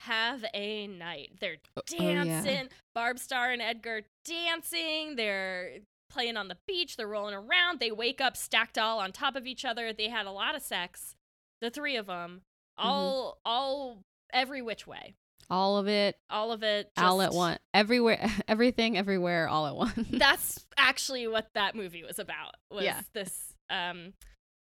have 0.01 0.45
a 0.53 0.87
night. 0.87 1.33
They're 1.41 1.57
oh, 1.77 1.83
yeah. 1.99 2.25
dancing. 2.25 2.69
Barb 2.95 3.19
Star 3.19 3.51
and 3.51 3.63
Edgar 3.63 4.03
dancing. 4.25 5.17
They're 5.17 5.79
playing 6.11 6.37
on 6.37 6.49
the 6.49 6.59
beach. 6.67 6.97
They're 6.97 7.07
rolling 7.07 7.35
around. 7.35 7.81
They 7.81 7.91
wake 7.91 8.21
up 8.21 8.37
stacked 8.37 8.77
all 8.77 8.99
on 8.99 9.13
top 9.13 9.37
of 9.37 9.47
each 9.47 9.65
other. 9.65 9.93
They 9.93 10.09
had 10.09 10.27
a 10.27 10.33
lot 10.33 10.55
of 10.55 10.61
sex. 10.63 11.15
The 11.61 11.71
three 11.71 11.97
of 11.97 12.07
them, 12.07 12.43
Mm-hmm. 12.79 12.89
all, 12.89 13.39
all, 13.45 13.99
every 14.33 14.63
which 14.63 14.87
way. 14.87 15.15
All 15.51 15.77
of 15.79 15.89
it 15.89 16.17
All 16.31 16.53
of 16.53 16.63
it. 16.63 16.91
all 16.97 17.21
at 17.23 17.33
once. 17.33 17.59
Everywhere 17.75 18.31
everything 18.49 18.97
everywhere 18.97 19.49
all 19.49 19.67
at 19.67 19.75
once. 19.77 20.09
That's 20.11 20.65
actually 20.77 21.27
what 21.27 21.49
that 21.55 21.75
movie 21.75 22.05
was 22.05 22.19
about. 22.19 22.55
Was 22.71 22.85
Yeah. 22.85 23.01
this 23.13 23.55
um 23.69 24.13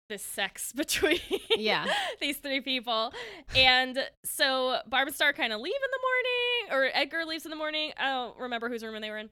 this 0.09 0.23
sex 0.23 0.73
between 0.77 1.19
Yeah. 1.57 1.87
these 2.21 2.37
three 2.39 2.61
people. 2.61 3.13
And 3.57 3.99
so 4.25 4.79
Barb 4.87 5.09
and 5.09 5.15
Star 5.17 5.33
kind 5.33 5.53
of 5.53 5.61
leave 5.61 5.75
in 5.75 5.91
the 5.91 6.77
morning, 6.79 6.93
or 6.95 7.01
Edgar 7.01 7.25
leaves 7.25 7.45
in 7.45 7.51
the 7.51 7.57
morning. 7.57 7.93
I 7.99 8.07
don't 8.09 8.39
remember 8.39 8.69
whose 8.69 8.85
room 8.85 9.01
they 9.01 9.11
were 9.11 9.19
in. 9.19 9.31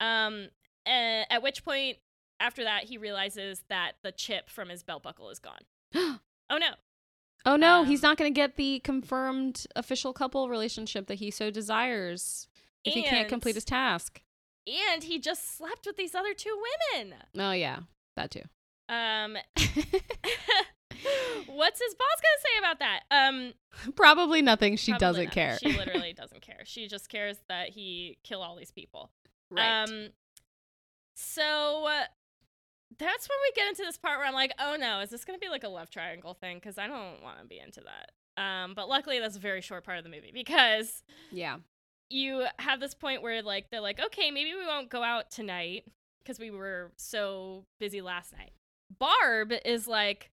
Um, 0.00 0.48
a- 0.86 1.24
at 1.30 1.42
which 1.42 1.64
point, 1.64 1.98
after 2.40 2.64
that, 2.64 2.84
he 2.84 2.98
realizes 2.98 3.62
that 3.68 3.92
the 4.02 4.10
chip 4.12 4.50
from 4.50 4.68
his 4.68 4.82
belt 4.82 5.02
buckle 5.04 5.30
is 5.30 5.38
gone. 5.38 5.60
Oh 6.48 6.58
no. 6.58 6.68
Oh 7.46 7.56
no, 7.56 7.80
Um, 7.80 7.86
he's 7.86 8.02
not 8.02 8.18
going 8.18 8.32
to 8.32 8.34
get 8.34 8.56
the 8.56 8.80
confirmed 8.80 9.66
official 9.76 10.12
couple 10.12 10.48
relationship 10.48 11.06
that 11.06 11.14
he 11.14 11.30
so 11.30 11.50
desires 11.50 12.48
if 12.84 12.92
he 12.92 13.02
can't 13.02 13.28
complete 13.28 13.54
his 13.54 13.64
task. 13.64 14.20
And 14.66 15.04
he 15.04 15.20
just 15.20 15.56
slept 15.56 15.86
with 15.86 15.96
these 15.96 16.14
other 16.14 16.34
two 16.34 16.60
women. 16.92 17.14
Oh 17.38 17.52
yeah, 17.52 17.80
that 18.16 18.32
too. 18.32 18.42
Um, 18.88 19.36
what's 21.46 21.80
his 21.80 21.94
boss 21.94 22.20
gonna 22.20 22.42
say 22.42 22.58
about 22.58 22.78
that? 22.80 23.00
Um, 23.10 23.52
Probably 23.94 24.42
nothing. 24.42 24.76
She 24.76 24.92
probably 24.92 25.06
doesn't 25.06 25.30
care. 25.30 25.58
She 25.62 25.72
literally 25.78 26.12
doesn't 26.12 26.42
care. 26.42 26.60
She 26.64 26.88
just 26.88 27.08
cares 27.08 27.38
that 27.48 27.70
he 27.70 28.18
kill 28.24 28.42
all 28.42 28.56
these 28.56 28.72
people. 28.72 29.10
right. 29.50 29.84
Um, 29.84 30.08
so 31.14 31.86
uh, 31.88 32.04
that's 32.98 33.28
when 33.28 33.38
we 33.42 33.52
get 33.54 33.68
into 33.68 33.82
this 33.82 33.98
part 33.98 34.18
where 34.18 34.26
I'm 34.26 34.34
like, 34.34 34.52
oh 34.58 34.76
no, 34.78 35.00
is 35.00 35.10
this 35.10 35.24
gonna 35.24 35.38
be 35.38 35.48
like 35.48 35.64
a 35.64 35.68
love 35.68 35.90
triangle 35.90 36.34
thing? 36.34 36.56
Because 36.58 36.78
I 36.78 36.86
don't 36.86 37.22
want 37.22 37.40
to 37.40 37.46
be 37.46 37.58
into 37.58 37.80
that. 37.82 38.12
Um, 38.42 38.74
but 38.74 38.88
luckily 38.88 39.18
that's 39.18 39.36
a 39.36 39.40
very 39.40 39.60
short 39.60 39.84
part 39.84 39.98
of 39.98 40.04
the 40.04 40.10
movie 40.10 40.30
because 40.34 41.02
yeah. 41.30 41.56
you 42.10 42.46
have 42.58 42.80
this 42.80 42.94
point 42.94 43.22
where 43.22 43.42
like 43.42 43.70
they're 43.70 43.80
like, 43.80 44.00
okay, 44.00 44.30
maybe 44.30 44.54
we 44.54 44.66
won't 44.66 44.88
go 44.90 45.02
out 45.02 45.30
tonight 45.30 45.84
because 46.22 46.38
we 46.38 46.50
were 46.50 46.92
so 46.96 47.64
busy 47.80 48.00
last 48.02 48.32
night. 48.32 48.52
Barb 48.98 49.52
is 49.64 49.86
like, 49.88 50.30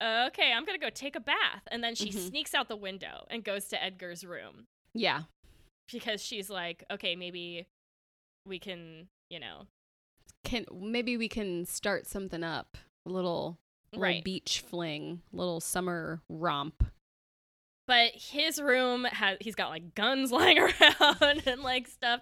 "Uh, 0.00 0.26
okay, 0.28 0.52
I'm 0.52 0.64
gonna 0.64 0.78
go 0.78 0.90
take 0.90 1.16
a 1.16 1.20
bath, 1.20 1.62
and 1.70 1.82
then 1.82 1.94
she 1.94 2.10
Mhm. 2.10 2.28
sneaks 2.28 2.54
out 2.54 2.68
the 2.68 2.76
window 2.76 3.26
and 3.30 3.42
goes 3.44 3.66
to 3.68 3.82
Edgar's 3.82 4.24
room 4.24 4.66
Yeah. 4.94 5.22
because 5.92 6.22
she's 6.24 6.48
like, 6.50 6.84
okay, 6.90 7.16
maybe 7.16 7.66
we 8.46 8.58
can, 8.58 9.08
you 9.30 9.38
know, 9.40 9.66
Can 10.52 10.66
maybe 10.70 11.16
we 11.16 11.28
can 11.28 11.64
start 11.64 12.06
something 12.06 12.44
up. 12.44 12.76
A 13.06 13.10
little, 13.10 13.58
little 13.92 14.02
right. 14.02 14.22
beach 14.22 14.62
fling, 14.68 15.22
little 15.32 15.60
summer 15.60 16.20
romp. 16.28 16.84
but 17.88 18.12
his 18.14 18.60
room 18.60 19.04
has 19.04 19.38
he's 19.40 19.54
got 19.54 19.70
like 19.70 19.94
guns 19.94 20.30
lying 20.38 20.58
around 20.58 21.42
and 21.46 21.62
like 21.62 21.88
stuff 21.88 22.20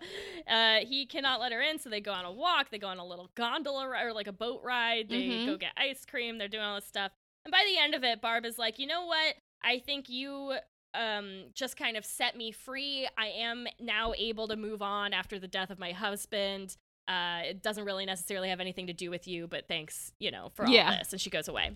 uh 0.49 0.77
he 0.87 1.07
cannot 1.07 1.41
let 1.41 1.53
her 1.53 1.61
in 1.61 1.79
so 1.79 1.91
they 1.91 2.01
go 2.01 2.13
on 2.13 2.25
a 2.25 2.33
walk 2.33 2.71
they 2.71 2.79
go 2.79 2.87
on 2.87 2.99
a 2.99 3.05
little 3.05 3.31
gondola 3.35 3.89
or 4.03 4.13
like 4.13 4.27
a 4.27 4.33
boat 4.33 4.61
ride 4.65 5.09
they 5.11 5.23
Mhm. 5.23 5.47
go 5.47 5.57
get 5.57 5.73
ice 5.77 6.05
cream 6.07 6.39
they're 6.39 6.49
doing 6.49 6.63
all 6.65 6.77
this 6.77 6.87
stuff 6.87 7.13
and 7.45 7.53
by 7.53 7.63
the 7.67 7.79
end 7.79 7.95
of 7.95 8.05
it 8.05 8.21
barb 8.23 8.47
is 8.47 8.59
like 8.59 8.79
you 8.79 8.87
know 8.87 9.05
what 9.07 9.35
i 9.63 9.79
think 9.79 10.09
you 10.09 10.55
um 10.95 11.45
just 11.55 11.77
kind 11.77 11.97
of 11.97 12.05
set 12.07 12.37
me 12.37 12.53
free 12.53 13.07
i 13.19 13.27
am 13.27 13.67
now 13.81 14.13
able 14.17 14.49
to 14.49 14.57
move 14.57 14.81
on 14.81 15.13
after 15.13 15.39
the 15.39 15.49
death 15.49 15.71
of 15.71 15.79
my 15.79 15.93
husband 15.93 16.77
uh 17.11 17.41
it 17.45 17.63
doesn't 17.63 17.85
really 17.85 18.07
necessarily 18.07 18.49
have 18.49 18.61
anything 18.61 18.87
to 18.87 18.93
do 18.95 19.11
with 19.11 19.27
you 19.29 19.47
but 19.47 19.67
thanks 19.69 20.13
you 20.21 20.31
know 20.31 20.49
for 20.55 20.65
all 20.65 20.73
Yeah. 20.73 20.97
this 20.99 21.13
and 21.13 21.21
she 21.21 21.29
goes 21.29 21.49
away 21.49 21.73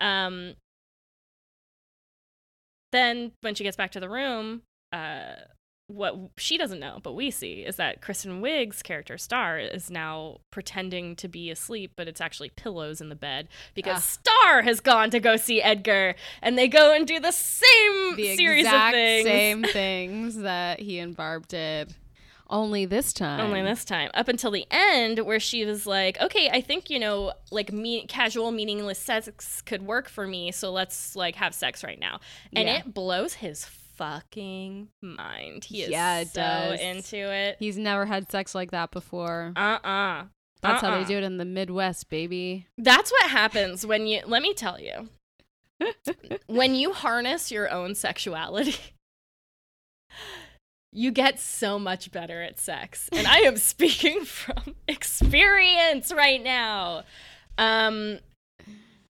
um 0.00 0.54
then 2.92 3.32
when 3.42 3.54
she 3.54 3.64
gets 3.64 3.76
back 3.76 3.90
to 3.92 4.00
the 4.00 4.08
room, 4.08 4.62
uh, 4.92 5.34
what 5.88 6.16
she 6.38 6.56
doesn't 6.58 6.80
know, 6.80 7.00
but 7.02 7.12
we 7.12 7.30
see, 7.30 7.60
is 7.60 7.76
that 7.76 8.00
Kristen 8.00 8.40
Wiig's 8.42 8.82
character 8.82 9.18
Star 9.18 9.58
is 9.58 9.90
now 9.90 10.38
pretending 10.50 11.14
to 11.16 11.28
be 11.28 11.50
asleep, 11.50 11.92
but 11.96 12.08
it's 12.08 12.20
actually 12.20 12.50
pillows 12.56 13.00
in 13.02 13.08
the 13.10 13.14
bed 13.14 13.48
because 13.74 13.96
Ah. 13.96 14.00
Star 14.32 14.62
has 14.62 14.80
gone 14.80 15.10
to 15.10 15.20
go 15.20 15.36
see 15.36 15.60
Edgar, 15.62 16.14
and 16.40 16.56
they 16.58 16.68
go 16.68 16.94
and 16.94 17.06
do 17.06 17.20
the 17.20 17.30
same 17.32 18.16
The 18.16 18.36
series 18.36 18.66
of 18.66 18.72
things. 18.92 19.26
same 19.26 19.62
things 19.72 20.36
that 20.36 20.80
he 20.80 20.98
and 20.98 21.14
Barb 21.16 21.46
did. 21.48 21.94
Only 22.50 22.86
this 22.86 23.12
time. 23.12 23.40
Only 23.40 23.60
this 23.62 23.84
time, 23.84 24.10
up 24.14 24.28
until 24.28 24.50
the 24.50 24.66
end, 24.70 25.18
where 25.20 25.38
she 25.40 25.64
was 25.66 25.86
like, 25.86 26.18
"Okay, 26.20 26.48
I 26.50 26.60
think 26.62 26.88
you 26.88 26.98
know, 26.98 27.32
like 27.50 27.72
me, 27.72 28.06
casual, 28.06 28.50
meaningless 28.52 28.98
sex 28.98 29.60
could 29.62 29.82
work 29.82 30.08
for 30.08 30.26
me. 30.26 30.50
So 30.52 30.70
let's 30.72 31.14
like 31.14 31.34
have 31.36 31.54
sex 31.54 31.84
right 31.84 32.00
now." 32.00 32.20
And 32.54 32.66
Yeah. 32.68 32.78
it 32.78 32.94
blows 32.94 33.34
his 33.34 33.66
fucking 33.66 34.88
mind. 35.02 35.64
He 35.64 35.82
is 35.82 35.90
Yeah, 35.90 36.24
so 36.24 36.40
does. 36.40 36.80
into 36.80 37.16
it. 37.18 37.56
He's 37.58 37.76
never 37.76 38.06
had 38.06 38.30
sex 38.30 38.54
like 38.54 38.70
that 38.70 38.92
before. 38.92 39.52
Uh 39.56 39.78
uh 39.84 40.24
That's 40.62 40.80
how 40.80 40.88
uh-uh. 40.92 40.98
they 41.00 41.04
do 41.04 41.18
it 41.18 41.24
in 41.24 41.36
the 41.36 41.44
Midwest, 41.44 42.08
baby. 42.08 42.66
That's 42.78 43.10
what 43.10 43.30
happens 43.30 43.84
when 43.84 44.06
you. 44.06 44.22
Let 44.24 44.40
me 44.42 44.54
tell 44.54 44.80
you, 44.80 45.08
when 46.46 46.74
you 46.74 46.92
harness 46.94 47.50
your 47.50 47.70
own 47.70 47.94
sexuality. 47.94 48.76
You 50.92 51.10
get 51.10 51.38
so 51.38 51.78
much 51.78 52.10
better 52.10 52.42
at 52.42 52.58
sex. 52.58 53.08
And 53.12 53.26
I 53.26 53.40
am 53.40 53.56
speaking 53.72 54.24
from 54.24 54.74
experience 54.86 56.12
right 56.12 56.42
now. 56.42 57.04
Um 57.56 58.20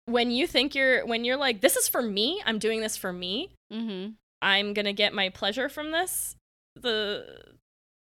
when 0.05 0.31
you 0.31 0.47
think 0.47 0.73
you're 0.73 1.05
when 1.05 1.23
you're 1.23 1.37
like 1.37 1.61
this 1.61 1.75
is 1.75 1.87
for 1.87 2.01
me, 2.01 2.41
I'm 2.45 2.59
doing 2.59 2.81
this 2.81 2.97
for 2.97 3.13
me. 3.13 3.51
Mm-hmm. 3.71 4.11
I'm 4.41 4.73
going 4.73 4.85
to 4.85 4.93
get 4.93 5.13
my 5.13 5.29
pleasure 5.29 5.69
from 5.69 5.91
this. 5.91 6.35
The 6.75 7.25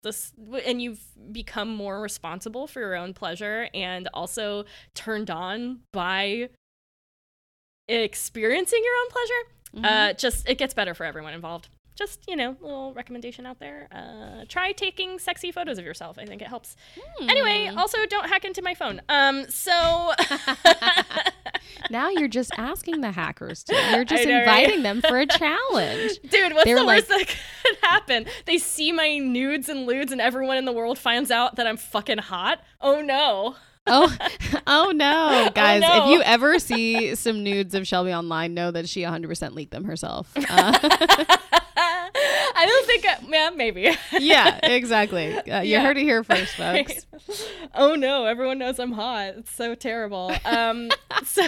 this 0.03 0.31
and 0.65 0.81
you've 0.81 1.01
become 1.31 1.75
more 1.75 1.99
responsible 1.99 2.67
for 2.67 2.79
your 2.79 2.95
own 2.95 3.13
pleasure 3.13 3.67
and 3.73 4.07
also 4.13 4.65
turned 4.93 5.29
on 5.29 5.79
by 5.91 6.49
experiencing 7.87 8.81
your 8.83 8.93
own 9.01 9.09
pleasure. 9.09 9.43
Mm-hmm. 9.75 9.85
Uh 9.85 10.13
just 10.13 10.47
it 10.47 10.57
gets 10.57 10.73
better 10.73 10.93
for 10.93 11.03
everyone 11.03 11.33
involved. 11.33 11.69
Just, 11.97 12.21
you 12.27 12.35
know, 12.35 12.55
little 12.61 12.93
recommendation 12.93 13.45
out 13.45 13.59
there. 13.59 13.87
Uh 13.91 14.45
try 14.47 14.71
taking 14.71 15.17
sexy 15.19 15.51
photos 15.51 15.77
of 15.79 15.85
yourself. 15.85 16.17
I 16.19 16.25
think 16.25 16.41
it 16.41 16.47
helps. 16.47 16.75
Anyway, 17.21 17.67
Hmm. 17.71 17.77
also 17.77 17.97
don't 18.09 18.29
hack 18.29 18.45
into 18.45 18.61
my 18.61 18.73
phone. 18.75 19.01
Um 19.09 19.45
so 19.49 20.13
now 21.89 22.09
you're 22.09 22.27
just 22.27 22.51
asking 22.57 23.01
the 23.01 23.11
hackers 23.11 23.63
to. 23.65 23.75
You're 23.91 24.05
just 24.13 24.25
know, 24.25 24.33
right? 24.45 24.63
inviting 24.65 24.83
them 24.83 25.01
for 25.01 25.19
a 25.19 25.25
challenge. 25.25 26.19
Dude, 26.29 26.53
what's 26.53 26.65
They 26.65 26.73
the 26.73 26.85
worst 26.85 27.07
that 27.09 27.27
could 27.27 27.77
happen? 27.81 28.25
They 28.45 28.57
see 28.57 28.91
my 28.91 29.17
nudes 29.17 29.69
and 29.69 29.85
lewds, 29.85 30.11
and 30.11 30.21
everyone 30.21 30.57
in 30.57 30.65
the 30.65 30.71
world 30.73 30.97
finds 30.99 31.31
out 31.31 31.55
that 31.55 31.67
I'm 31.67 31.77
fucking 31.77 32.19
hot. 32.19 32.61
Oh 32.81 33.01
no! 33.01 33.55
Oh, 33.87 34.15
oh 34.67 34.91
no, 34.93 35.49
guys! 35.55 35.81
no. 35.81 36.03
If 36.03 36.09
you 36.09 36.21
ever 36.23 36.59
see 36.59 37.15
some 37.15 37.43
nudes 37.43 37.73
of 37.73 37.87
Shelby 37.87 38.13
online, 38.13 38.53
know 38.53 38.69
that 38.71 38.89
she 38.89 39.01
100% 39.01 39.53
leaked 39.53 39.71
them 39.71 39.85
herself. 39.85 40.31
Uh, 40.49 41.37
I 41.79 42.65
don't 42.65 42.85
think. 42.87 43.05
I, 43.05 43.17
yeah, 43.29 43.49
maybe. 43.55 43.95
yeah, 44.19 44.59
exactly. 44.63 45.33
Uh, 45.37 45.61
you 45.61 45.71
Yeah. 45.73 45.81
heard 45.83 45.97
it 45.97 46.03
here 46.03 46.23
first, 46.23 46.55
folks. 46.57 47.05
oh 47.75 47.95
no! 47.95 48.25
Everyone 48.25 48.57
knows 48.57 48.79
I'm 48.79 48.93
hot. 48.93 49.35
It's 49.37 49.51
so 49.53 49.75
terrible. 49.75 50.31
Um. 50.45 50.89
so. 51.23 51.45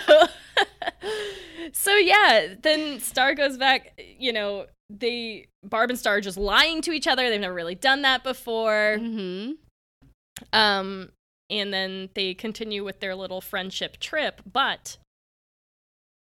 so 1.73 1.95
yeah. 1.95 2.53
Then 2.61 2.99
Star 2.99 3.33
goes 3.33 3.57
back. 3.57 3.99
You 4.19 4.33
know, 4.33 4.67
they 4.89 5.47
Barb 5.63 5.89
and 5.89 5.97
Star 5.99 6.17
are 6.17 6.21
just 6.21 6.37
lying 6.37 6.81
to 6.83 6.91
each 6.91 7.07
other. 7.07 7.29
They've 7.29 7.41
never 7.41 7.53
really 7.53 7.75
done 7.75 8.01
that 8.03 8.23
before. 8.23 8.97
hmm 8.99 9.51
Um, 10.53 11.09
and 11.49 11.73
then 11.73 12.09
they 12.13 12.33
continue 12.35 12.83
with 12.83 12.99
their 12.99 13.15
little 13.15 13.41
friendship 13.41 13.97
trip, 13.97 14.41
but 14.51 14.97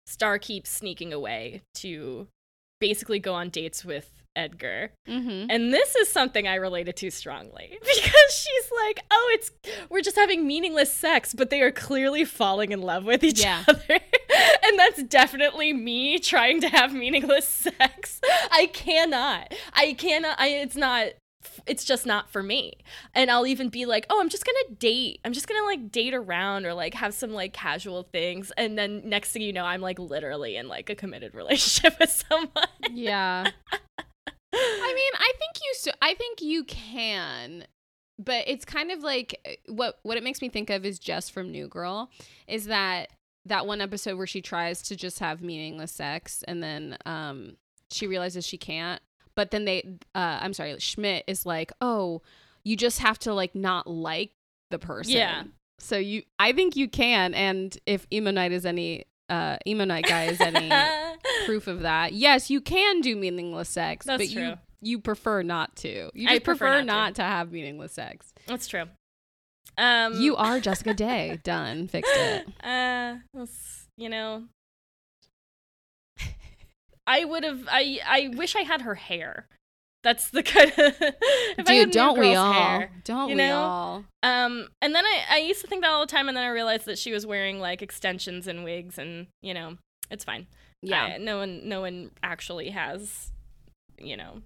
Star 0.05 0.37
keeps 0.39 0.69
sneaking 0.69 1.11
away 1.11 1.61
to 1.75 2.27
basically 2.79 3.19
go 3.19 3.33
on 3.33 3.49
dates 3.49 3.83
with 3.85 4.11
Edgar. 4.35 4.91
hmm 5.07 5.45
And 5.49 5.73
this 5.73 5.95
is 5.95 6.09
something 6.09 6.47
I 6.47 6.55
related 6.55 6.95
to 6.97 7.09
strongly 7.09 7.69
because 7.81 8.31
she's 8.31 8.71
like, 8.85 8.99
"Oh, 9.09 9.31
it's 9.33 9.51
we're 9.89 10.01
just 10.01 10.15
having 10.15 10.45
meaningless 10.45 10.93
sex, 10.93 11.33
but 11.33 11.49
they 11.49 11.61
are 11.61 11.71
clearly 11.71 12.23
falling 12.23 12.71
in 12.71 12.81
love 12.81 13.03
with 13.03 13.23
each 13.23 13.39
Yeah. 13.41 13.63
other." 13.67 13.83
and 14.63 14.77
that's 14.77 15.01
definitely 15.03 15.73
me 15.73 16.19
trying 16.19 16.61
to 16.61 16.69
have 16.69 16.93
meaningless 16.93 17.47
sex. 17.79 18.21
I 18.51 18.69
cannot. 18.73 19.53
I 19.73 19.93
cannot 19.93 20.39
I 20.39 20.49
it's 20.49 20.75
not 20.75 21.07
it's 21.65 21.83
just 21.83 22.05
not 22.05 22.29
for 22.29 22.41
me. 22.41 22.73
And 23.13 23.29
I'll 23.29 23.47
even 23.47 23.69
be 23.69 23.85
like, 23.85 24.05
"Oh, 24.09 24.19
I'm 24.19 24.29
just 24.29 24.45
going 24.45 24.57
to 24.67 24.75
date. 24.75 25.19
I'm 25.25 25.33
just 25.33 25.47
going 25.47 25.59
to 25.61 25.65
like 25.65 25.91
date 25.91 26.13
around 26.13 26.65
or 26.65 26.73
like 26.73 26.93
have 26.95 27.13
some 27.13 27.31
like 27.31 27.53
casual 27.53 28.03
things." 28.03 28.51
And 28.57 28.77
then 28.77 29.01
next 29.07 29.31
thing 29.31 29.41
you 29.41 29.53
know, 29.53 29.65
I'm 29.65 29.81
like 29.81 29.99
literally 29.99 30.55
in 30.55 30.67
like 30.67 30.89
a 30.89 30.95
committed 30.95 31.33
relationship 31.35 31.99
with 31.99 32.09
someone. 32.09 32.49
Yeah. 32.91 33.49
I 34.53 34.93
mean, 34.95 35.13
I 35.15 35.31
think 35.37 35.51
you. 35.63 35.73
So, 35.75 35.91
I 36.01 36.13
think 36.13 36.41
you 36.41 36.63
can, 36.63 37.65
but 38.17 38.43
it's 38.47 38.65
kind 38.65 38.91
of 38.91 39.03
like 39.03 39.39
uh, 39.45 39.71
what 39.73 39.99
what 40.03 40.17
it 40.17 40.23
makes 40.23 40.41
me 40.41 40.49
think 40.49 40.69
of 40.69 40.85
is 40.85 40.99
Jess 40.99 41.29
from 41.29 41.51
New 41.51 41.67
Girl. 41.67 42.09
Is 42.47 42.65
that 42.65 43.09
that 43.45 43.65
one 43.65 43.81
episode 43.81 44.17
where 44.17 44.27
she 44.27 44.41
tries 44.41 44.81
to 44.83 44.95
just 44.95 45.19
have 45.19 45.41
meaningless 45.41 45.93
sex 45.93 46.43
and 46.47 46.61
then 46.61 46.97
um 47.05 47.55
she 47.89 48.07
realizes 48.07 48.45
she 48.45 48.57
can't. 48.57 49.01
But 49.37 49.51
then 49.51 49.65
they, 49.65 49.83
uh, 50.15 50.39
I'm 50.41 50.51
sorry, 50.51 50.75
Schmidt 50.79 51.23
is 51.27 51.45
like, 51.45 51.71
oh, 51.79 52.23
you 52.65 52.75
just 52.75 52.97
have 52.99 53.19
to 53.19 53.33
like 53.35 53.53
not 53.53 53.85
like 53.85 54.31
the 54.71 54.79
person. 54.79 55.13
Yeah. 55.13 55.43
So 55.79 55.95
you, 55.95 56.23
I 56.39 56.53
think 56.53 56.75
you 56.75 56.89
can, 56.89 57.35
and 57.35 57.77
if 57.85 58.07
emo 58.11 58.31
night 58.31 58.51
is 58.51 58.65
any, 58.65 59.05
uh, 59.29 59.57
emo 59.67 59.85
night 59.85 60.05
guy 60.07 60.23
is 60.23 60.41
any 60.41 60.71
proof 61.45 61.67
of 61.67 61.81
that. 61.81 62.13
Yes, 62.13 62.49
you 62.49 62.59
can 62.61 62.99
do 63.01 63.15
meaningless 63.15 63.69
sex, 63.69 64.07
That's 64.07 64.21
but 64.23 64.29
you 64.29 64.39
true. 64.39 64.53
you 64.81 64.99
prefer 64.99 65.43
not 65.43 65.75
to. 65.77 66.09
You 66.15 66.27
I 66.29 66.39
prefer 66.39 66.57
prefer, 66.65 66.81
not 66.81 66.85
not, 66.85 67.07
to. 67.09 67.21
to. 67.21 67.23
have 67.23 67.51
meaningless 67.51 67.93
sex. 67.93 68.33
That's 68.47 68.67
true. 68.67 68.85
Um, 69.77 70.19
you 70.19 70.35
are 70.35 70.59
Jessica 70.67 70.95
Day. 70.95 71.39
Done. 71.43 71.87
Fixed 71.87 72.11
it. 72.15 72.47
Uh, 72.63 73.17
you 73.97 74.09
know, 74.09 74.45
I 77.07 77.23
would 77.25 77.43
have. 77.43 77.61
I 77.69 77.99
I 78.05 78.31
wish 78.35 78.55
I 78.55 78.61
had 78.61 78.81
her 78.81 78.95
hair. 78.95 79.47
That's 80.03 80.29
the 80.29 80.43
kind 80.43 80.69
of. 80.71 80.77
if 81.01 81.67
I 81.67 81.73
had 81.73 81.85
Dude, 81.85 81.91
don't 81.91 82.19
we 82.19 82.35
all? 82.35 82.53
hair. 82.53 82.91
Don't 83.03 83.29
you 83.29 83.35
we 83.37 83.43
all? 83.49 84.05
Um, 84.23 84.67
and 84.81 84.93
then 84.93 85.03
I 85.05 85.23
I 85.31 85.37
used 85.39 85.61
to 85.61 85.67
think 85.67 85.81
that 85.81 85.89
all 85.89 86.01
the 86.01 86.11
time, 86.11 86.27
and 86.27 86.37
then 86.37 86.43
I 86.43 86.49
realized 86.49 86.85
that 86.85 86.99
she 86.99 87.11
was 87.11 87.25
wearing 87.25 87.59
like 87.59 87.81
extensions 87.81 88.47
and 88.47 88.63
wigs, 88.63 88.97
and 88.99 89.27
you 89.41 89.53
know, 89.53 89.77
it's 90.11 90.23
fine. 90.23 90.47
Yeah. 90.83 91.03
I- 91.15 91.17
no 91.17 91.37
one, 91.39 91.67
no 91.67 91.81
one 91.81 92.11
actually 92.21 92.69
has, 92.69 93.31
you 93.97 94.15
know, 94.15 94.41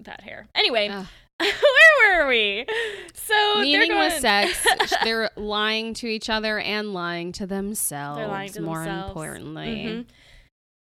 that 0.00 0.22
hair. 0.22 0.46
Anyway, 0.54 0.88
Ugh. 0.88 1.06
where 1.38 2.22
were 2.24 2.28
we? 2.28 2.66
So 3.14 3.60
Meaningless 3.60 4.22
going- 4.22 4.48
sex. 4.54 4.94
They're 5.04 5.30
lying 5.36 5.92
to 5.94 6.06
each 6.06 6.30
other 6.30 6.58
and 6.58 6.94
lying 6.94 7.32
to 7.32 7.46
themselves. 7.46 8.20
Lying 8.26 8.52
to 8.52 8.62
more 8.62 8.78
themselves. 8.78 9.08
importantly. 9.10 10.06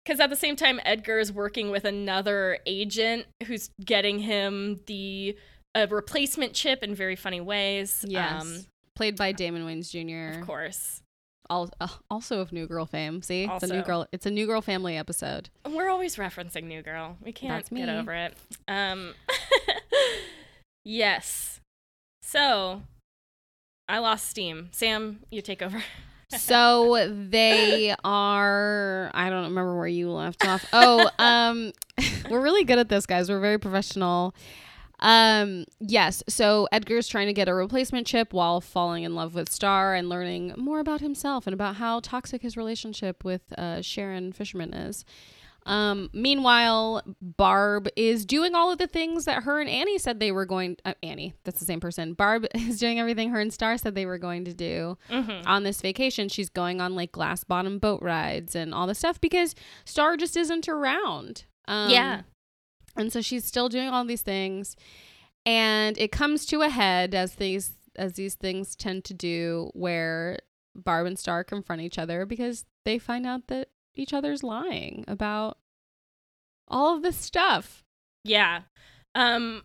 Because 0.06 0.20
at 0.20 0.30
the 0.30 0.36
same 0.36 0.56
time, 0.56 0.80
Edgar 0.86 1.20
is 1.20 1.32
working 1.32 1.72
with 1.72 1.84
another 1.84 2.60
agent 2.68 3.26
who's 3.48 3.70
getting 3.84 4.20
him 4.20 4.80
the 4.86 5.36
a 5.74 5.88
replacement 5.88 6.54
chip 6.54 6.84
in 6.84 6.96
very 6.96 7.16
funny 7.16 7.42
ways. 7.42 8.06
Yes. 8.08 8.42
Um, 8.42 8.66
Played 8.96 9.18
by 9.18 9.34
Damon 9.34 9.66
Wayans 9.66 9.90
Jr. 9.92 10.40
of 10.40 10.46
course. 10.46 11.02
Al- 11.50 11.70
uh, 11.82 11.88
also 12.10 12.40
of 12.40 12.52
New 12.54 12.66
Girl 12.66 12.86
fame. 12.86 13.22
See, 13.22 13.44
it's 13.44 13.64
a 13.64 13.68
new 13.68 13.84
girl. 13.84 14.08
It's 14.12 14.26
a 14.26 14.32
New 14.32 14.48
Girl 14.48 14.62
family 14.62 14.96
episode. 14.96 15.50
We're 15.70 15.90
always 15.90 16.16
referencing 16.16 16.64
New 16.64 16.82
Girl. 16.82 17.18
We 17.24 17.34
can't 17.34 17.70
get 17.70 17.90
over 17.90 18.14
it. 18.14 18.34
Um, 18.68 19.14
yes. 20.86 21.60
So, 22.24 22.84
I 23.88 24.00
lost 24.00 24.30
steam. 24.30 24.70
Sam, 24.72 25.20
you 25.30 25.42
take 25.42 25.62
over. 25.62 25.84
so 26.30 27.08
they 27.30 27.96
are 28.04 29.12
i 29.14 29.30
don't 29.30 29.44
remember 29.44 29.76
where 29.78 29.88
you 29.88 30.10
left 30.12 30.46
off. 30.48 30.66
Oh 30.74 31.10
um 31.20 31.72
we're 32.30 32.42
really 32.42 32.64
good 32.64 32.80
at 32.80 32.90
this 32.90 33.06
guys. 33.06 33.30
We're 33.30 33.40
very 33.40 33.58
professional. 33.58 34.36
Um 35.00 35.66
yes. 35.80 36.24
So 36.28 36.68
edgar's 36.72 37.08
trying 37.08 37.28
to 37.28 37.34
get 37.34 37.48
a 37.48 37.54
replacement 37.54 38.08
chip 38.08 38.34
while 38.34 38.62
falling 38.62 39.04
in 39.04 39.16
love 39.16 39.36
with 39.36 39.52
star 39.52 39.94
and 39.94 40.10
learning 40.10 40.54
more 40.58 40.80
about 40.80 41.02
himself 41.02 41.48
and 41.48 41.54
about 41.54 41.76
how 41.76 42.00
toxic 42.00 42.42
his 42.42 42.58
relationship 42.58 43.24
with 43.24 43.42
uh, 43.58 43.82
sharon 43.82 44.32
fisherman 44.34 44.74
is 44.74 45.06
um 45.68 46.10
meanwhile 46.14 47.02
barb 47.22 47.88
is 47.96 48.26
doing 48.26 48.54
all 48.54 48.72
of 48.72 48.78
the 48.78 48.86
things 48.88 49.26
that 49.26 49.44
her 49.44 49.60
and 49.60 49.70
annie 49.70 49.98
said 49.98 50.20
they 50.20 50.32
were 50.32 50.46
going 50.46 50.78
uh, 50.86 50.94
annie 51.02 51.34
that's 51.44 51.60
the 51.60 51.66
same 51.66 51.80
person 51.80 52.14
barb 52.14 52.46
is 52.54 52.80
doing 52.80 53.00
everything 53.00 53.30
her 53.30 53.40
and 53.40 53.52
star 53.54 53.78
said 53.78 53.96
they 53.96 54.06
were 54.06 54.18
going 54.20 54.46
to 54.46 54.54
do 54.54 54.98
Mm-hmm. 55.10 55.48
on 55.48 55.64
this 55.64 55.82
vacation. 55.82 56.30
She's 56.30 56.50
going 56.50 56.82
on 56.82 56.96
like 56.96 57.12
glass 57.12 57.44
bottom 57.44 57.80
boat 57.80 58.02
rides 58.02 58.56
and 58.56 58.74
all 58.74 58.86
the 58.88 58.96
stuff 58.96 59.20
because 59.22 59.56
Star 59.86 60.18
just 60.18 60.36
isn't 60.36 60.68
around. 60.68 61.46
Um, 61.68 61.90
Yeah. 61.90 62.22
And 62.98 63.12
so 63.14 63.22
she's 63.22 63.46
still 63.46 63.70
doing 63.70 63.88
all 63.90 64.04
these 64.06 64.22
things. 64.22 64.76
And 65.46 65.98
it 65.98 66.12
comes 66.12 66.46
to 66.48 66.62
a 66.62 66.70
head 66.70 67.14
as 67.16 67.36
these 67.36 67.74
as 67.96 68.14
these 68.14 68.36
things 68.36 68.76
tend 68.76 69.06
to 69.06 69.14
do 69.14 69.70
where 69.74 70.40
Barb 70.76 71.08
and 71.08 71.18
Star 71.18 71.44
confront 71.44 71.82
each 71.82 71.98
other 71.98 72.26
because 72.26 72.66
they 72.84 72.98
find 73.00 73.26
out 73.26 73.48
that 73.48 73.70
each 73.98 74.14
other's 74.14 74.44
lying 74.44 75.04
about 75.08 75.58
all 76.68 76.96
of 76.96 77.04
this 77.04 77.18
stuff. 77.18 77.84
Yeah. 78.24 78.62
Um, 79.14 79.64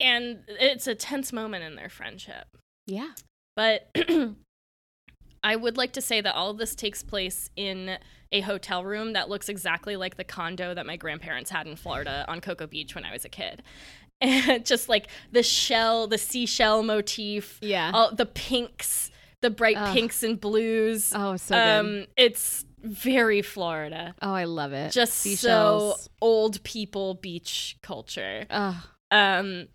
and 0.00 0.38
it's 0.48 0.86
a 0.86 0.94
tense 0.94 1.32
moment 1.32 1.64
in 1.64 1.76
their 1.76 1.88
friendship. 1.88 2.46
Yeah. 2.86 3.10
But 3.56 3.88
I 5.42 5.56
would 5.56 5.76
like 5.76 5.92
to 5.92 6.00
say 6.00 6.20
that 6.20 6.34
all 6.34 6.50
of 6.50 6.58
this 6.58 6.74
takes 6.74 7.02
place 7.02 7.50
in 7.56 7.98
a 8.32 8.40
hotel 8.40 8.84
room 8.84 9.12
that 9.12 9.28
looks 9.28 9.48
exactly 9.48 9.96
like 9.96 10.16
the 10.16 10.24
condo 10.24 10.74
that 10.74 10.86
my 10.86 10.96
grandparents 10.96 11.50
had 11.50 11.66
in 11.66 11.76
Florida 11.76 12.24
on 12.28 12.40
Cocoa 12.40 12.66
Beach 12.66 12.94
when 12.94 13.04
I 13.04 13.12
was 13.12 13.24
a 13.24 13.28
kid. 13.28 13.62
And 14.20 14.64
just 14.66 14.88
like 14.88 15.08
the 15.32 15.42
shell, 15.42 16.06
the 16.06 16.18
seashell 16.18 16.82
motif, 16.82 17.58
Yeah. 17.60 17.90
all 17.92 18.14
the 18.14 18.26
pinks, 18.26 19.10
the 19.42 19.50
bright 19.50 19.76
pinks 19.92 20.22
and 20.22 20.40
blues. 20.40 21.12
oh, 21.14 21.36
so 21.36 21.54
good. 21.54 21.60
um, 22.02 22.06
it's 22.16 22.64
very 22.84 23.42
Florida. 23.42 24.14
oh, 24.22 24.32
I 24.32 24.44
love 24.44 24.72
it. 24.72 24.92
Just 24.92 25.14
so 25.38 25.96
old 26.20 26.62
people 26.62 27.14
beach 27.14 27.76
culture. 27.82 28.46
Oh, 28.50 28.84
Um, 29.10 29.66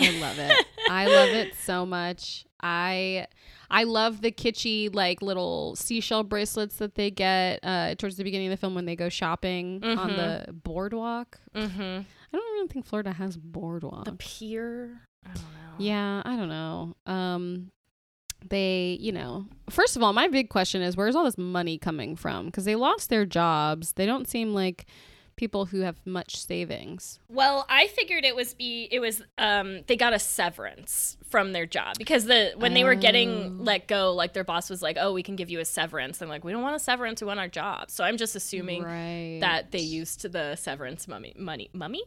I 0.00 0.10
love 0.20 0.38
it. 0.38 0.66
I 0.90 1.06
love 1.06 1.30
it 1.30 1.54
so 1.64 1.86
much. 1.86 2.44
I 2.60 3.26
I 3.70 3.84
love 3.84 4.20
the 4.20 4.30
kitschy 4.30 4.94
like 4.94 5.22
little 5.22 5.74
seashell 5.76 6.22
bracelets 6.24 6.76
that 6.76 6.94
they 6.94 7.10
get 7.10 7.60
uh, 7.62 7.94
towards 7.96 8.16
the 8.16 8.24
beginning 8.24 8.48
of 8.48 8.52
the 8.52 8.56
film 8.58 8.74
when 8.74 8.84
they 8.84 8.96
go 8.96 9.08
shopping 9.08 9.80
on 9.82 10.10
Mhm. 10.10 10.16
the 10.46 10.52
boardwalk. 10.52 11.38
mhm. 11.54 12.04
I 12.34 12.36
don't 12.36 12.56
even 12.56 12.68
think 12.68 12.86
Florida 12.86 13.12
has 13.12 13.36
boardwalk. 13.36 14.04
The 14.04 14.12
pier. 14.12 15.02
I 15.24 15.28
don't 15.34 15.42
know. 15.42 15.74
yeah, 15.78 16.22
I 16.24 16.36
don't 16.36 16.48
know. 16.48 16.96
Um 17.06 17.70
they, 18.48 18.96
you 19.00 19.12
know, 19.12 19.46
first 19.70 19.96
of 19.96 20.02
all, 20.02 20.12
my 20.12 20.28
big 20.28 20.48
question 20.48 20.82
is 20.82 20.96
where's 20.96 21.14
all 21.16 21.24
this 21.24 21.38
money 21.38 21.78
coming 21.78 22.16
from? 22.16 22.46
Because 22.46 22.64
they 22.64 22.74
lost 22.74 23.10
their 23.10 23.24
jobs. 23.26 23.92
They 23.92 24.06
don't 24.06 24.28
seem 24.28 24.54
like 24.54 24.86
people 25.36 25.64
who 25.66 25.80
have 25.80 25.96
much 26.04 26.36
savings. 26.36 27.18
Well, 27.28 27.64
I 27.68 27.86
figured 27.88 28.24
it 28.24 28.36
was 28.36 28.52
be 28.54 28.86
it 28.90 29.00
was 29.00 29.22
um 29.38 29.80
they 29.86 29.96
got 29.96 30.12
a 30.12 30.18
severance 30.18 31.16
from 31.28 31.52
their 31.52 31.64
job 31.66 31.96
because 31.96 32.26
the 32.26 32.52
when 32.56 32.74
they 32.74 32.84
were 32.84 32.92
Oh. 32.92 32.96
getting 32.96 33.64
let 33.64 33.88
go, 33.88 34.12
like 34.12 34.34
their 34.34 34.44
boss 34.44 34.68
was 34.68 34.82
like, 34.82 34.98
"Oh, 35.00 35.12
we 35.12 35.22
can 35.22 35.34
give 35.36 35.48
you 35.50 35.58
a 35.60 35.64
severance." 35.64 36.20
And 36.20 36.28
like, 36.28 36.44
"We 36.44 36.52
don't 36.52 36.62
want 36.62 36.76
a 36.76 36.78
severance, 36.78 37.22
we 37.22 37.26
want 37.26 37.40
our 37.40 37.48
job." 37.48 37.90
So 37.90 38.04
I'm 38.04 38.18
just 38.18 38.36
assuming 38.36 38.82
right. 38.82 39.38
that 39.40 39.72
they 39.72 39.80
used 39.80 40.30
the 40.30 40.54
severance 40.56 41.08
mummy 41.08 41.32
money 41.36 41.70
mummy 41.72 42.02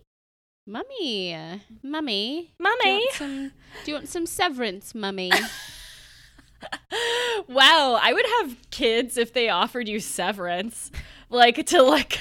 Mummy, 0.68 1.62
mummy, 1.84 2.52
mummy. 2.58 2.80
Do 2.82 2.90
you, 2.90 2.96
want 2.98 3.14
some, 3.14 3.52
do 3.84 3.92
you 3.92 3.94
want 3.94 4.10
some 4.10 4.26
severance, 4.26 4.96
mummy? 4.96 5.32
wow, 7.48 8.00
I 8.02 8.14
would 8.14 8.26
have 8.40 8.58
kids 8.72 9.18
if 9.18 9.34
they 9.34 9.50
offered 9.50 9.88
you 9.88 10.00
severance, 10.00 10.92
like 11.30 11.66
to 11.68 11.84
like. 11.84 12.20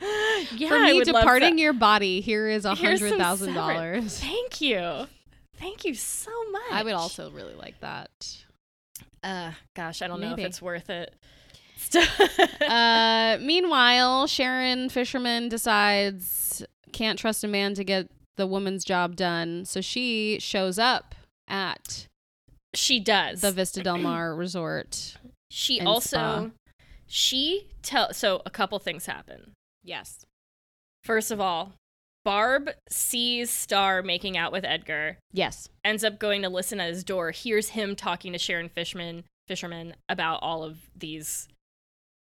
yeah, 0.00 0.68
For 0.68 0.80
me 0.80 1.02
departing 1.04 1.58
your 1.58 1.72
body, 1.72 2.20
here 2.20 2.48
is 2.48 2.64
a 2.64 2.74
hundred 2.74 3.16
thousand 3.18 3.54
dollars. 3.54 4.18
Thank 4.18 4.60
you, 4.60 5.06
thank 5.56 5.84
you 5.84 5.94
so 5.94 6.30
much. 6.50 6.72
I 6.72 6.82
would 6.82 6.94
also 6.94 7.30
really 7.30 7.54
like 7.54 7.80
that. 7.80 8.10
Uh, 9.22 9.52
gosh, 9.74 10.02
I 10.02 10.06
don't 10.06 10.20
know 10.20 10.32
if 10.32 10.38
it's 10.38 10.60
worth 10.60 10.90
it. 10.90 11.14
uh, 12.60 13.38
meanwhile, 13.40 14.26
Sharon 14.26 14.88
Fisherman 14.88 15.48
decides 15.48 16.62
can't 16.92 17.18
trust 17.18 17.42
a 17.42 17.48
man 17.48 17.74
to 17.74 17.84
get 17.84 18.08
the 18.36 18.46
woman's 18.46 18.84
job 18.84 19.16
done, 19.16 19.64
so 19.64 19.80
she 19.80 20.38
shows 20.40 20.78
up 20.78 21.14
at 21.48 22.08
she 22.76 23.00
does. 23.00 23.40
the 23.40 23.52
Vista 23.52 23.82
Del 23.82 23.98
Mar 23.98 24.34
resort. 24.34 25.16
she 25.50 25.80
also 25.80 26.16
spa. 26.16 26.50
she 27.06 27.68
tell 27.82 28.12
so 28.12 28.42
a 28.46 28.50
couple 28.50 28.78
things 28.78 29.06
happen. 29.06 29.52
Yes. 29.82 30.24
First 31.04 31.30
of 31.30 31.40
all, 31.40 31.72
Barb 32.24 32.70
sees 32.88 33.50
Star 33.50 34.00
making 34.02 34.36
out 34.38 34.50
with 34.52 34.64
Edgar, 34.64 35.18
Yes. 35.32 35.68
ends 35.84 36.02
up 36.02 36.18
going 36.18 36.40
to 36.42 36.48
listen 36.48 36.80
at 36.80 36.88
his 36.88 37.04
door, 37.04 37.30
hears 37.32 37.70
him 37.70 37.94
talking 37.94 38.32
to 38.32 38.38
Sharon 38.38 38.70
Fishman 38.70 39.24
Fisherman 39.46 39.94
about 40.08 40.38
all 40.42 40.64
of 40.64 40.78
these 40.96 41.48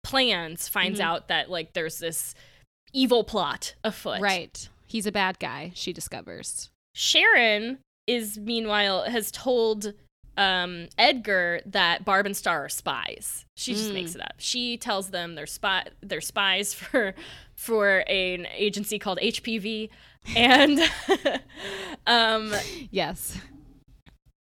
plans, 0.03 0.67
finds 0.67 0.99
Mhm. 0.99 1.03
out 1.03 1.27
that 1.29 1.49
like 1.49 1.71
there's 1.73 1.99
this 1.99 2.35
evil 2.91 3.23
plot 3.23 3.75
afoot. 3.83 4.19
Right. 4.19 4.67
He's 4.87 5.05
a 5.07 5.11
bad 5.11 5.39
guy, 5.39 5.71
she 5.73 5.93
discovers. 5.93 6.69
Sharon 6.93 7.79
is 8.05 8.37
meanwhile 8.37 9.03
has 9.09 9.31
told 9.31 9.93
um, 10.37 10.87
Edgar 10.97 11.61
that 11.65 12.05
Barb 12.05 12.25
and 12.25 12.35
Star 12.35 12.65
are 12.65 12.69
spies. 12.69 13.45
She 13.55 13.73
just 13.73 13.91
Mm. 13.91 13.93
makes 13.93 14.15
it 14.15 14.21
up. 14.21 14.33
She 14.39 14.77
tells 14.77 15.09
them 15.11 15.35
they're 15.35 15.45
spy 15.45 15.85
they're 16.01 16.21
spies 16.21 16.73
for 16.79 17.13
for 17.55 18.03
an 18.07 18.47
agency 18.55 18.97
called 18.99 19.19
HPV, 19.21 19.89
and 20.35 20.79
um, 22.07 22.53
Yes. 22.91 23.37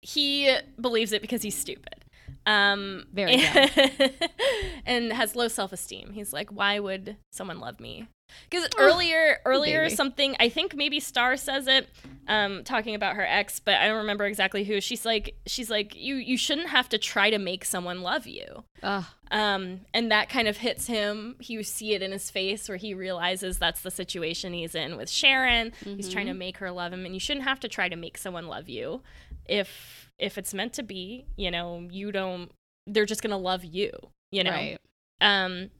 he 0.00 0.56
believes 0.80 1.12
it 1.12 1.22
because 1.22 1.42
he's 1.42 1.56
stupid. 1.56 2.04
Um, 2.44 3.04
Very 3.12 3.34
and, 3.34 4.12
and 4.86 5.12
has 5.12 5.36
low 5.36 5.46
self 5.48 5.72
esteem. 5.72 6.12
He's 6.12 6.32
like, 6.32 6.50
why 6.50 6.80
would 6.80 7.16
someone 7.30 7.60
love 7.60 7.78
me? 7.78 8.08
Because 8.48 8.68
earlier, 8.78 9.38
earlier 9.44 9.84
baby. 9.84 9.94
something 9.94 10.36
I 10.38 10.48
think 10.48 10.74
maybe 10.74 11.00
Star 11.00 11.36
says 11.36 11.66
it, 11.66 11.88
um, 12.28 12.64
talking 12.64 12.94
about 12.94 13.16
her 13.16 13.26
ex, 13.26 13.60
but 13.60 13.74
I 13.74 13.88
don't 13.88 13.98
remember 13.98 14.26
exactly 14.26 14.64
who. 14.64 14.80
She's 14.80 15.04
like, 15.04 15.34
she's 15.46 15.70
like, 15.70 15.96
you 15.96 16.16
you 16.16 16.36
shouldn't 16.36 16.68
have 16.68 16.88
to 16.90 16.98
try 16.98 17.30
to 17.30 17.38
make 17.38 17.64
someone 17.64 18.02
love 18.02 18.26
you. 18.26 18.64
Ugh. 18.82 19.04
Um, 19.30 19.80
and 19.94 20.10
that 20.12 20.28
kind 20.28 20.46
of 20.46 20.58
hits 20.58 20.86
him. 20.86 21.36
You 21.40 21.62
see 21.62 21.94
it 21.94 22.02
in 22.02 22.12
his 22.12 22.30
face 22.30 22.68
where 22.68 22.76
he 22.76 22.94
realizes 22.94 23.58
that's 23.58 23.80
the 23.80 23.90
situation 23.90 24.52
he's 24.52 24.74
in 24.74 24.96
with 24.96 25.08
Sharon. 25.08 25.72
He's 25.82 26.08
trying 26.08 26.26
to 26.26 26.34
make 26.34 26.58
her 26.58 26.70
love 26.70 26.92
him, 26.92 27.06
and 27.06 27.14
you 27.14 27.20
shouldn't 27.20 27.46
have 27.46 27.60
to 27.60 27.68
try 27.68 27.88
to 27.88 27.96
make 27.96 28.18
someone 28.18 28.46
love 28.46 28.68
you. 28.68 29.02
If 29.46 30.10
if 30.18 30.38
it's 30.38 30.54
meant 30.54 30.74
to 30.74 30.82
be, 30.82 31.26
you 31.36 31.50
know, 31.50 31.86
you 31.90 32.12
don't. 32.12 32.50
They're 32.86 33.06
just 33.06 33.22
gonna 33.22 33.38
love 33.38 33.64
you, 33.64 33.90
you 34.30 34.44
know. 34.44 34.50
Right. 34.50 34.78
Um, 35.20 35.70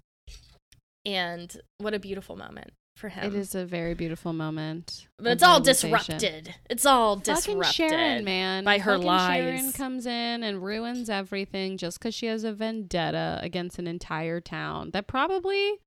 and 1.07 1.57
what 1.79 1.95
a 1.95 1.99
beautiful 1.99 2.37
moment. 2.37 2.73
for 2.97 3.09
him. 3.09 3.25
It 3.25 3.35
is 3.35 3.55
a 3.55 3.65
very 3.65 3.95
beautiful 3.95 4.33
moment. 4.35 5.09
but 5.19 5.33
it's 5.33 5.43
all 5.43 5.61
disrupted. 5.61 6.55
It's 6.69 6.85
all 6.85 7.17
Fucking 7.17 7.35
disrupted. 7.35 7.75
Sharon, 7.75 8.25
man, 8.25 8.65
by 8.65 8.79
her 8.79 8.93
Fucking 8.99 9.09
Sharon 9.09 9.65
lies. 9.67 9.73
comes 9.77 10.07
in 10.07 10.43
and 10.43 10.63
ruins 10.63 11.09
everything 11.09 11.79
just 11.79 11.99
because 11.99 12.15
she 12.15 12.27
has 12.27 12.45
a 12.45 12.53
vendetta 12.53 13.41
against 13.43 13.79
an 13.79 13.87
entire 13.87 14.41
town 14.41 14.91
that 14.93 15.07
probably 15.07 15.79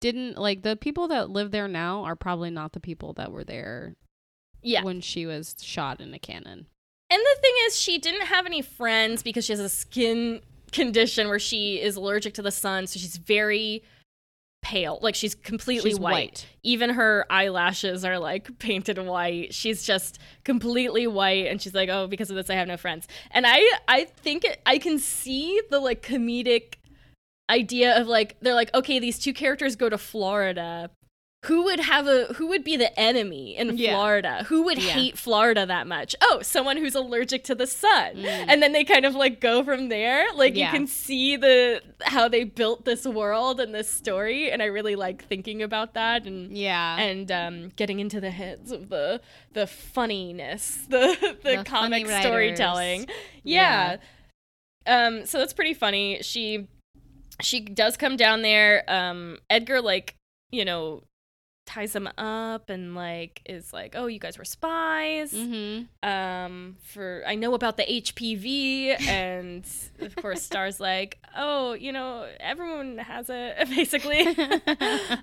didn't 0.00 0.38
like 0.38 0.62
the 0.62 0.76
people 0.76 1.08
that 1.08 1.30
live 1.30 1.50
there 1.50 1.68
now 1.68 2.04
are 2.04 2.16
probably 2.16 2.50
not 2.50 2.72
the 2.72 2.80
people 2.80 3.12
that 3.14 3.32
were 3.32 3.44
there 3.44 3.96
Yeah. 4.62 4.82
when 4.84 5.00
she 5.00 5.26
was 5.26 5.56
shot 5.60 6.00
in 6.00 6.12
a 6.14 6.18
cannon. 6.18 6.66
And 7.10 7.20
the 7.20 7.40
thing 7.42 7.52
is, 7.66 7.78
she 7.80 7.98
didn't 7.98 8.26
have 8.26 8.46
any 8.46 8.62
friends 8.62 9.22
because 9.22 9.44
she 9.44 9.52
has 9.52 9.60
a 9.60 9.68
skin 9.68 10.40
condition 10.70 11.28
where 11.28 11.38
she 11.40 11.80
is 11.80 11.96
allergic 11.96 12.34
to 12.34 12.42
the 12.42 12.52
sun, 12.52 12.86
so 12.86 12.98
she's 13.00 13.16
very 13.16 13.82
pale. 14.62 14.98
Like 15.02 15.14
she's 15.14 15.34
completely 15.34 15.90
She's 15.90 16.00
white. 16.00 16.12
white. 16.12 16.46
Even 16.62 16.90
her 16.90 17.26
eyelashes 17.30 18.04
are 18.04 18.18
like 18.18 18.58
painted 18.58 18.98
white. 18.98 19.54
She's 19.54 19.82
just 19.82 20.18
completely 20.44 21.06
white 21.06 21.46
and 21.46 21.60
she's 21.60 21.74
like, 21.74 21.88
"Oh, 21.88 22.06
because 22.06 22.30
of 22.30 22.36
this 22.36 22.50
I 22.50 22.54
have 22.54 22.68
no 22.68 22.76
friends." 22.76 23.08
And 23.30 23.46
I 23.46 23.62
I 23.88 24.04
think 24.04 24.44
it, 24.44 24.60
I 24.66 24.78
can 24.78 24.98
see 24.98 25.60
the 25.70 25.80
like 25.80 26.02
comedic 26.02 26.74
idea 27.50 28.00
of 28.00 28.06
like 28.06 28.36
they're 28.40 28.54
like, 28.54 28.72
"Okay, 28.74 28.98
these 28.98 29.18
two 29.18 29.32
characters 29.32 29.76
go 29.76 29.88
to 29.88 29.98
Florida. 29.98 30.90
Who 31.46 31.64
would 31.64 31.80
have 31.80 32.06
a 32.06 32.26
who 32.34 32.48
would 32.48 32.64
be 32.64 32.76
the 32.76 32.98
enemy 33.00 33.56
in 33.56 33.78
Yeah. 33.78 33.92
Florida? 33.92 34.44
Who 34.48 34.62
would 34.64 34.76
Yeah. 34.76 34.90
hate 34.92 35.16
Florida 35.16 35.64
that 35.64 35.86
much? 35.86 36.14
Oh, 36.20 36.42
someone 36.42 36.76
who's 36.76 36.94
allergic 36.94 37.44
to 37.44 37.54
the 37.54 37.66
sun." 37.66 38.16
Mm. 38.16 38.44
And 38.48 38.62
then 38.62 38.72
they 38.72 38.84
kind 38.84 39.06
of 39.06 39.14
like 39.14 39.40
go 39.40 39.64
from 39.64 39.88
there. 39.88 40.26
Like 40.34 40.54
Yeah. 40.54 40.66
you 40.66 40.72
can 40.78 40.86
see 40.86 41.36
the 41.36 41.80
how 42.02 42.28
they 42.28 42.44
built 42.44 42.84
this 42.84 43.06
world 43.06 43.58
and 43.58 43.74
this 43.74 43.90
story 43.90 44.50
and 44.50 44.60
I 44.60 44.66
really 44.66 44.96
like 44.96 45.24
thinking 45.24 45.62
about 45.62 45.94
that 45.94 46.26
and 46.26 46.54
Yeah. 46.54 46.98
and 46.98 47.32
um, 47.32 47.68
getting 47.74 48.00
into 48.00 48.20
the 48.20 48.30
heads 48.30 48.70
of 48.70 48.90
the 48.90 49.22
the 49.54 49.66
funniness, 49.66 50.84
the 50.90 51.16
the, 51.42 51.56
The 51.56 51.64
comic 51.64 52.06
storytelling. 52.06 53.06
Yeah. 53.44 53.96
Um. 54.86 55.24
So 55.24 55.38
that's 55.38 55.54
pretty 55.54 55.74
funny. 55.74 56.18
She 56.22 56.66
she 57.40 57.60
does 57.60 57.96
come 57.96 58.18
down 58.18 58.42
there. 58.42 58.84
Um. 58.88 59.38
Edgar 59.48 59.80
like 59.80 60.16
you 60.52 60.66
know 60.66 61.02
ties 61.70 61.92
them 61.92 62.08
up 62.18 62.68
and 62.68 62.94
like 62.94 63.42
is 63.46 63.72
like, 63.72 63.94
oh, 63.96 64.06
you 64.06 64.18
guys 64.18 64.36
were 64.36 64.44
spies. 64.44 65.32
mm-hmm. 65.32 66.08
Um. 66.08 66.76
For 66.82 67.22
I 67.26 67.36
know 67.36 67.54
about 67.54 67.76
the 67.76 67.84
HPV 67.84 69.00
and 69.08 69.64
of 70.00 70.16
course 70.16 70.42
Star's 70.42 70.80
like, 70.80 71.18
oh, 71.36 71.74
you 71.74 71.92
know 71.92 72.26
everyone 72.40 72.98
has 72.98 73.26
it 73.28 73.68
basically. 73.74 74.26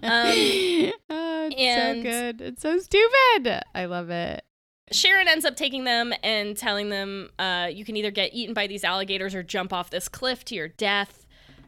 Um, 0.07 0.93
oh, 1.09 1.49
it's 1.51 1.81
so 1.81 2.01
good. 2.03 2.41
It's 2.41 2.61
so 2.61 2.79
stupid. 2.79 3.61
I 3.75 3.85
love 3.85 4.09
it. 4.09 4.43
Sharon 4.91 5.27
ends 5.27 5.43
up 5.43 5.55
taking 5.55 5.83
them 5.83 6.13
and 6.23 6.55
telling 6.55 6.89
them, 6.89 7.29
uh, 7.37 7.67
you 7.71 7.83
can 7.83 7.97
either 7.97 8.11
get 8.11 8.33
eaten 8.33 8.53
by 8.53 8.67
these 8.67 8.83
alligators 8.83 9.35
or 9.35 9.43
jump 9.43 9.73
off 9.73 9.89
this 9.89 10.07
cliff 10.07 10.45
to 10.45 10.55
your 10.55 10.69
death. 10.69 11.26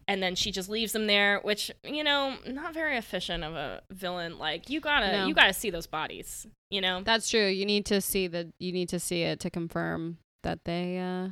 And 0.10 0.24
then 0.24 0.34
she 0.34 0.52
just 0.52 0.69
leaves 0.69 0.91
them 0.91 1.06
there, 1.06 1.39
which, 1.43 1.69
you 1.84 2.04
know, 2.04 2.36
not 2.48 2.74
very 2.74 2.98
efficient 2.98 3.43
of 3.43 3.54
a 3.54 3.84
villain. 3.91 4.39
Like, 4.39 4.67
you 4.67 4.80
gotta 4.80 5.12
No. 5.12 5.28
you 5.28 5.36
gotta 5.36 5.54
see 5.54 5.69
those 5.69 5.86
bodies, 5.86 6.48
you 6.72 6.82
know? 6.82 7.04
That's 7.04 7.30
true. 7.30 7.45
You 7.45 7.63
need 7.63 7.86
to 7.86 8.02
see 8.02 8.26
the 8.26 8.52
you 8.58 8.72
need 8.72 8.89
to 8.89 9.00
see 9.00 9.22
it 9.22 9.39
to 9.41 9.52
confirm 9.52 10.17
that 10.41 10.65
they 10.65 10.98
uh 10.98 11.30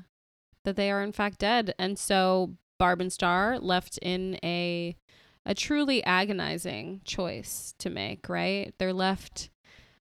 that 0.63 0.75
they 0.75 0.91
are 0.91 1.01
in 1.01 1.11
fact 1.11 1.39
dead. 1.39 1.73
And 1.79 1.97
so 1.97 2.53
Barb 2.77 3.01
and 3.01 3.11
Star 3.11 3.57
left 3.57 3.97
in 3.97 4.37
a 4.43 4.95
a 5.43 5.55
truly 5.55 6.03
agonizing 6.03 7.01
choice 7.03 7.73
to 7.79 7.89
make, 7.89 8.29
right? 8.29 8.75
They're 8.77 8.93
left 8.93 9.49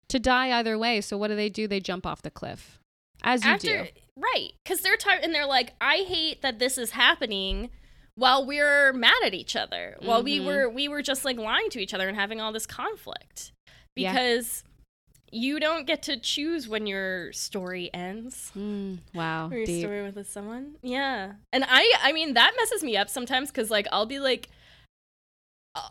to 0.09 0.19
die 0.19 0.51
either 0.59 0.77
way. 0.77 1.01
So 1.01 1.17
what 1.17 1.29
do 1.29 1.35
they 1.35 1.49
do? 1.49 1.67
They 1.67 1.79
jump 1.79 2.05
off 2.05 2.21
the 2.21 2.29
cliff. 2.29 2.79
As 3.23 3.43
you 3.43 3.57
do. 3.57 3.87
right. 4.15 4.51
Because 4.63 4.81
they're 4.81 4.95
tired 4.95 5.23
and 5.23 5.33
they're 5.33 5.47
like, 5.47 5.73
I 5.81 6.05
hate 6.07 6.43
that 6.43 6.59
this 6.59 6.77
is 6.77 6.91
happening 6.91 7.71
while 8.19 8.45
we're 8.45 8.91
mad 8.93 9.21
at 9.25 9.33
each 9.33 9.55
other. 9.55 9.95
While 10.01 10.21
we 10.23 10.39
Mhm. 10.39 10.45
were 10.45 10.69
we 10.69 10.87
were 10.87 11.01
just 11.01 11.23
like 11.25 11.37
lying 11.37 11.69
to 11.71 11.79
each 11.79 11.93
other 11.93 12.07
and 12.07 12.17
having 12.17 12.39
all 12.41 12.51
this 12.51 12.65
conflict. 12.65 13.51
Yeah. 13.95 14.11
Because 14.13 14.63
you 15.31 15.59
don't 15.59 15.85
get 15.85 16.01
to 16.03 16.17
choose 16.17 16.67
when 16.67 16.87
your 16.87 17.31
story 17.33 17.89
ends. 17.93 18.51
Mm, 18.57 18.97
wow. 19.13 19.47
or 19.49 19.57
your 19.57 19.65
Deep. 19.65 19.81
story 19.83 20.01
with 20.11 20.29
someone. 20.29 20.75
Yeah. 20.81 21.33
And 21.53 21.63
I 21.67 21.93
I 22.01 22.11
mean 22.11 22.33
that 22.33 22.53
messes 22.57 22.83
me 22.83 22.97
up 22.97 23.09
sometimes 23.09 23.51
cuz 23.51 23.69
like 23.71 23.87
I'll 23.91 24.05
be 24.05 24.19
like 24.19 24.49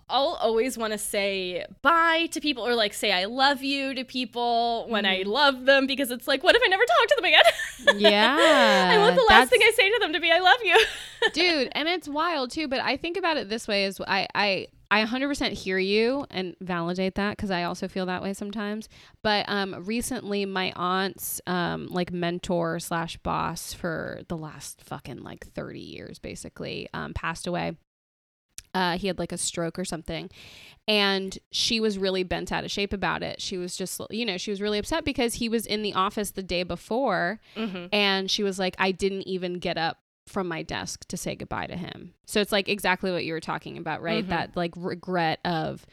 I'll 0.08 0.36
always 0.40 0.76
want 0.76 0.92
to 0.92 0.98
say 0.98 1.64
bye 1.82 2.26
to 2.32 2.40
people 2.40 2.66
or 2.66 2.74
like 2.74 2.92
say 2.92 3.12
I 3.12 3.24
love 3.26 3.62
you 3.62 3.94
to 3.94 4.04
people 4.04 4.86
when 4.88 5.06
I 5.06 5.22
Mhm. 5.22 5.26
love 5.26 5.64
them 5.66 5.86
because 5.86 6.10
it's 6.10 6.26
like 6.28 6.42
what 6.42 6.56
if 6.56 6.62
I 6.64 6.68
never 6.68 6.84
talk 6.84 7.08
to 7.08 7.14
them 7.16 7.24
again? 7.24 7.42
Yeah, 8.00 8.88
I 8.90 8.98
want 8.98 9.14
the 9.16 9.24
last 9.28 9.50
thing 9.50 9.60
I 9.62 9.70
say 9.70 9.88
to 9.88 9.98
them 10.00 10.12
to 10.12 10.20
be 10.20 10.30
I 10.30 10.40
love 10.40 10.58
you. 10.64 10.78
dude 11.32 11.68
and 11.72 11.88
it's 11.88 12.08
wild 12.08 12.50
too 12.50 12.66
but 12.68 12.80
i 12.80 12.96
think 12.96 13.16
about 13.18 13.36
it 13.36 13.48
this 13.50 13.68
way 13.68 13.84
is 13.84 14.00
i 14.06 14.26
i 14.34 14.66
i 14.90 15.04
100% 15.04 15.52
hear 15.52 15.76
you 15.78 16.24
and 16.30 16.56
validate 16.62 17.16
that 17.16 17.36
because 17.36 17.50
i 17.50 17.64
also 17.64 17.86
feel 17.86 18.06
that 18.06 18.22
way 18.22 18.32
sometimes 18.32 18.88
but 19.22 19.44
um 19.48 19.84
recently 19.84 20.46
my 20.46 20.72
aunt's 20.74 21.40
um 21.46 21.86
like 21.88 22.10
mentor 22.12 22.78
slash 22.80 23.18
boss 23.18 23.74
for 23.74 24.20
the 24.28 24.36
last 24.38 24.82
fucking 24.84 25.22
like 25.22 25.46
30 25.48 25.80
years 25.80 26.18
basically 26.18 26.88
um 26.94 27.12
passed 27.12 27.46
away 27.46 27.76
uh 28.74 28.96
he 28.98 29.06
had 29.06 29.18
like 29.18 29.32
a 29.32 29.38
stroke 29.38 29.78
or 29.78 29.84
something. 29.84 30.30
And 30.86 31.38
she 31.52 31.80
was 31.80 31.98
really 31.98 32.22
bent 32.22 32.50
out 32.50 32.64
of 32.64 32.70
shape 32.70 32.94
about 32.94 33.22
it. 33.22 33.42
She 33.42 33.58
was 33.58 33.76
just 33.76 34.00
you 34.10 34.24
know 34.24 34.38
she 34.38 34.50
was 34.50 34.62
really 34.62 34.78
upset 34.78 35.04
because 35.04 35.34
he 35.34 35.48
was 35.48 35.66
in 35.66 35.82
the 35.82 35.92
office 35.94 36.30
the 36.30 36.42
day 36.42 36.62
before 36.62 37.40
Mm-hmm. 37.56 37.86
and 37.92 38.30
she 38.30 38.42
was 38.42 38.58
like 38.58 38.74
i 38.78 38.90
didn't 38.92 39.22
even 39.28 39.54
get 39.58 39.76
up 39.76 39.98
from 40.26 40.46
my 40.48 40.62
desk 40.62 41.06
to 41.08 41.16
say 41.16 41.34
goodbye 41.34 41.66
to 41.66 41.76
him. 41.76 42.12
So 42.26 42.40
it's 42.42 42.52
like 42.52 42.68
exactly 42.68 43.10
what 43.10 43.24
you 43.24 43.32
were 43.32 43.40
talking 43.40 43.78
about 43.78 44.02
right? 44.02 44.24
Mhm. 44.24 44.28
that 44.28 44.56
like 44.56 44.72
regret 44.76 45.40
of 45.44 45.84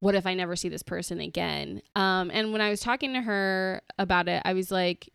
what 0.00 0.14
if 0.16 0.26
i 0.26 0.34
never 0.34 0.54
see 0.56 0.68
this 0.68 0.82
person 0.82 1.20
again? 1.20 1.82
Um 1.96 2.30
and 2.32 2.52
when 2.52 2.60
i 2.60 2.70
was 2.70 2.80
talking 2.80 3.12
to 3.14 3.20
her 3.22 3.82
about 3.98 4.28
it 4.28 4.42
i 4.44 4.52
was 4.52 4.70
like 4.70 5.10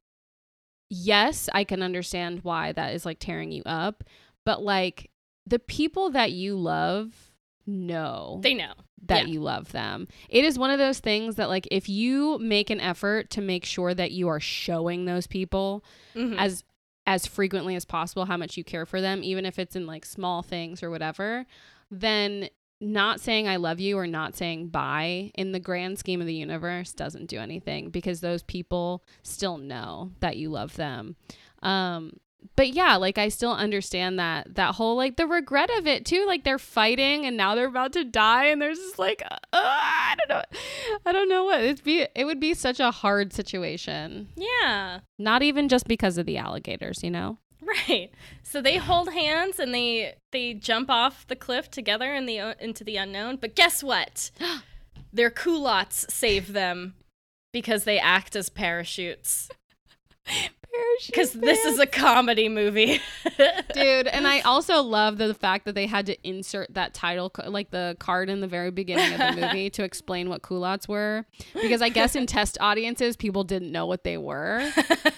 yes 0.90 1.50
i 1.54 1.64
can 1.64 1.82
understand 1.82 2.40
why 2.44 2.72
that 2.72 2.94
is 2.94 3.06
like 3.06 3.20
tearing 3.20 3.52
you 3.52 3.64
up 3.66 4.04
but 4.46 4.62
like 4.62 5.10
the 5.46 5.60
people 5.60 6.10
that 6.12 6.32
you 6.32 6.56
love 6.56 7.32
know 7.66 8.40
They 8.42 8.54
know. 8.54 8.74
that 9.08 9.28
Yeah. 9.28 9.34
you 9.34 9.40
love 9.42 9.72
them. 9.72 10.08
It 10.30 10.44
is 10.46 10.58
one 10.60 10.70
of 10.70 10.80
those 10.80 11.00
things 11.00 11.36
that 11.36 11.50
like 11.50 11.68
if 11.72 11.88
you 11.90 12.38
make 12.40 12.70
an 12.70 12.80
effort 12.80 13.30
to 13.32 13.42
make 13.42 13.66
sure 13.66 13.94
that 13.94 14.12
you 14.12 14.28
are 14.28 14.40
showing 14.40 15.06
those 15.06 15.28
people 15.28 15.84
Mhm. 16.16 16.38
as 16.38 16.64
as 17.06 17.26
frequently 17.28 17.76
as 17.76 17.84
possible 17.84 18.24
how 18.26 18.38
much 18.38 18.56
you 18.56 18.64
care 18.64 18.86
for 18.86 19.02
them, 19.02 19.22
even 19.26 19.46
if 19.46 19.60
it's 19.60 19.76
in 19.76 19.86
like 19.86 20.06
small 20.06 20.42
things 20.42 20.82
or 20.82 20.90
whatever, 20.90 21.46
then 21.92 22.48
not 22.80 23.20
saying 23.20 23.46
I 23.48 23.58
love 23.58 23.80
you 23.82 23.98
or 23.98 24.08
not 24.08 24.36
saying 24.36 24.70
bye 24.70 25.32
in 25.36 25.52
the 25.52 25.60
grand 25.60 26.00
scheme 26.00 26.22
of 26.22 26.28
the 26.28 26.34
universe 26.34 26.94
doesn't 26.94 27.28
do 27.28 27.40
anything 27.40 27.90
because 27.90 28.22
those 28.22 28.44
people 28.44 29.04
still 29.22 29.58
know 29.58 30.12
that 30.22 30.38
you 30.38 30.50
love 30.50 30.76
them. 30.78 31.16
Um 31.62 32.14
but 32.56 32.70
yeah, 32.70 32.96
like 32.96 33.18
I 33.18 33.30
still 33.30 33.54
understand 33.54 34.20
that 34.20 34.56
that 34.56 34.76
whole 34.76 34.96
like 34.96 35.18
the 35.18 35.28
regret 35.28 35.70
of 35.78 35.88
it 35.88 36.06
too. 36.06 36.26
Like 36.26 36.44
they're 36.44 36.60
fighting 36.60 37.26
and 37.26 37.38
now 37.38 37.56
they're 37.56 37.68
about 37.68 37.94
to 37.94 38.04
die, 38.04 38.46
and 38.46 38.62
there's 38.62 38.78
just 38.78 39.00
like 39.00 39.24
uh, 39.30 39.38
I 39.54 40.16
don't 40.18 40.30
know, 40.30 40.44
I 41.06 41.12
don't 41.12 41.30
know 41.30 41.44
what 41.46 41.62
it'd 41.62 41.84
be. 41.84 42.08
It 42.16 42.26
would 42.26 42.40
be 42.40 42.54
such 42.54 42.80
a 42.80 42.92
hard 42.92 43.34
situation. 43.34 44.30
yeah. 44.36 45.00
Not 45.20 45.42
even 45.44 45.70
just 45.70 45.88
because 45.88 46.18
of 46.18 46.26
the 46.26 46.38
alligators, 46.38 47.04
you 47.04 47.12
know. 47.12 47.38
Right. 47.66 48.12
So 48.44 48.62
they 48.62 48.78
hold 48.78 49.14
hands 49.14 49.58
and 49.58 49.74
they 49.74 50.16
they 50.32 50.54
jump 50.54 50.90
off 50.90 51.26
the 51.28 51.36
cliff 51.36 51.72
together 51.72 52.14
in 52.14 52.26
the 52.26 52.56
into 52.60 52.84
the 52.84 52.98
unknown. 52.98 53.38
But 53.38 53.56
guess 53.56 53.82
what? 53.82 54.32
Their 55.14 55.30
culottes 55.30 56.06
save 56.10 56.54
them 56.54 56.96
because 57.54 57.84
they 57.84 58.00
act 58.00 58.36
as 58.36 58.50
parachutes. 58.50 59.50
Because 61.06 61.34
this 61.34 61.66
is 61.66 61.80
a 61.80 61.86
comedy 61.86 62.50
movie. 62.50 63.00
dude 63.74 64.08
and 64.08 64.28
i 64.28 64.42
also 64.42 64.82
love 64.82 65.18
the 65.18 65.34
fact 65.34 65.66
that 65.66 65.76
they 65.76 65.88
had 65.88 66.06
to 66.06 66.28
insert 66.28 66.72
that 66.74 66.94
title 66.94 67.32
like 67.48 67.72
the 67.72 67.96
card 68.00 68.30
in 68.30 68.40
the 68.40 68.48
very 68.48 68.72
beginning 68.72 69.20
of 69.20 69.36
the 69.36 69.42
movie 69.48 69.70
to 69.70 69.84
explain 69.84 70.30
what 70.30 70.42
culottes 70.42 70.88
were. 70.88 71.26
Because 71.54 71.82
i 71.82 71.90
guess 71.90 72.16
in 72.16 72.26
test 72.26 72.58
audiences 72.62 73.16
people 73.16 73.44
didn't 73.44 73.72
know 73.72 73.86
what 73.86 74.04
they 74.04 74.18
were. 74.18 74.72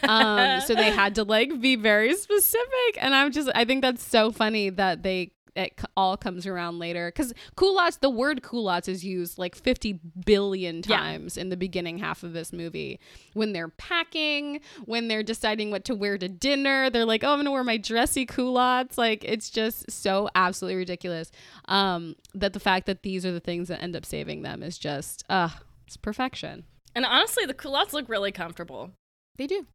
Um 0.04 0.62
so 0.62 0.76
they 0.76 0.92
had 0.92 1.16
to 1.16 1.24
like 1.24 1.60
be 1.60 1.76
very 1.76 2.16
specific. 2.16 2.98
And 2.98 3.14
i'm 3.16 3.32
just 3.32 3.50
i 3.56 3.66
think 3.66 3.82
that's 3.82 4.04
so 4.04 4.32
funny 4.32 4.70
that 4.72 5.04
they 5.04 5.32
it 5.56 5.80
all 5.96 6.18
comes 6.18 6.46
around 6.46 6.80
later. 6.80 7.08
Because 7.08 7.34
culottes 7.56 7.98
the 7.98 8.10
word 8.10 8.44
culottes 8.44 8.88
is 8.88 9.06
used 9.06 9.38
like 9.38 9.56
50 9.56 10.00
billion 10.26 10.82
Yeah. 10.86 10.98
times 10.98 11.38
in 11.38 11.50
the 11.50 11.58
beginning 11.58 12.00
half 12.00 12.24
of 12.24 12.34
this 12.34 12.52
movie. 12.52 13.00
When 13.34 13.54
they're 13.54 13.70
packing 13.70 14.60
when 14.86 15.08
they're 15.08 15.24
deciding 15.24 15.72
what 15.72 15.86
to 15.86 15.96
wear 15.96 16.18
to 16.18 16.28
dinner 16.28 16.90
they're 16.90 17.06
like 17.06 17.24
oh 17.24 17.32
i'm 17.34 17.40
gonna 17.40 17.52
wear 17.52 17.64
my 17.64 17.78
dressy 17.78 18.26
culottes. 18.26 18.98
Like 18.98 19.24
it's 19.24 19.50
just 19.50 19.90
so 19.90 20.30
absolutely 20.36 20.76
ridiculous 20.78 21.32
um 21.66 22.16
that 22.34 22.54
the 22.54 22.60
fact 22.60 22.86
that 22.88 23.04
these 23.04 23.26
are 23.26 23.32
the 23.32 23.40
things 23.40 23.68
that 23.70 23.82
end 23.82 23.96
up 23.96 24.06
saving 24.06 24.42
them 24.42 24.62
is 24.62 24.78
just 24.78 25.24
uh 25.30 25.50
it's 25.88 25.98
perfection. 25.98 26.66
And 26.96 27.06
honestly, 27.06 27.46
the 27.46 27.54
culottes 27.54 27.94
look 27.94 28.10
really 28.10 28.32
comfortable. 28.32 28.92
they 29.38 29.48
do 29.48 29.68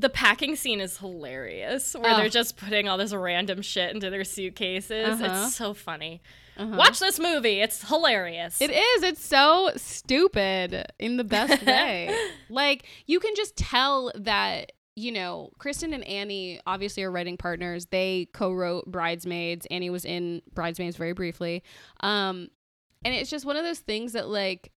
The 0.00 0.08
packing 0.08 0.54
scene 0.54 0.80
is 0.80 0.96
hilarious, 0.98 1.94
where 1.94 2.14
Oh. 2.14 2.16
they're 2.18 2.28
just 2.28 2.56
putting 2.56 2.88
all 2.88 2.96
this 2.96 3.12
random 3.12 3.62
shit 3.62 3.92
into 3.92 4.10
their 4.10 4.22
suitcases. 4.24 5.20
Uh-huh. 5.20 5.44
It's 5.46 5.56
so 5.56 5.74
funny. 5.74 6.22
Uh-huh. 6.56 6.76
Watch 6.76 7.00
this 7.00 7.18
movie; 7.18 7.60
it's 7.60 7.86
hilarious. 7.88 8.60
It 8.60 8.70
is. 8.70 9.02
It's 9.02 9.24
so 9.24 9.72
stupid 9.76 10.86
in 10.98 11.16
the 11.16 11.24
best 11.24 11.64
way. 11.66 12.16
like 12.48 12.86
you 13.06 13.20
can 13.20 13.34
just 13.34 13.56
tell 13.56 14.10
that 14.14 14.72
you 14.96 15.12
know 15.12 15.50
Kristen 15.58 15.92
and 15.92 16.04
Annie 16.04 16.60
obviously 16.66 17.02
are 17.02 17.10
writing 17.10 17.36
partners. 17.36 17.86
They 17.86 18.28
co-wrote 18.32 18.86
Bridesmaids. 18.86 19.66
Annie 19.70 19.90
was 19.90 20.04
in 20.04 20.42
Bridesmaids 20.54 20.96
very 20.96 21.12
briefly, 21.12 21.62
um, 22.00 22.48
and 23.04 23.14
it's 23.14 23.30
just 23.30 23.44
one 23.44 23.56
of 23.56 23.64
those 23.64 23.80
things 23.80 24.12
that 24.12 24.28
like 24.28 24.72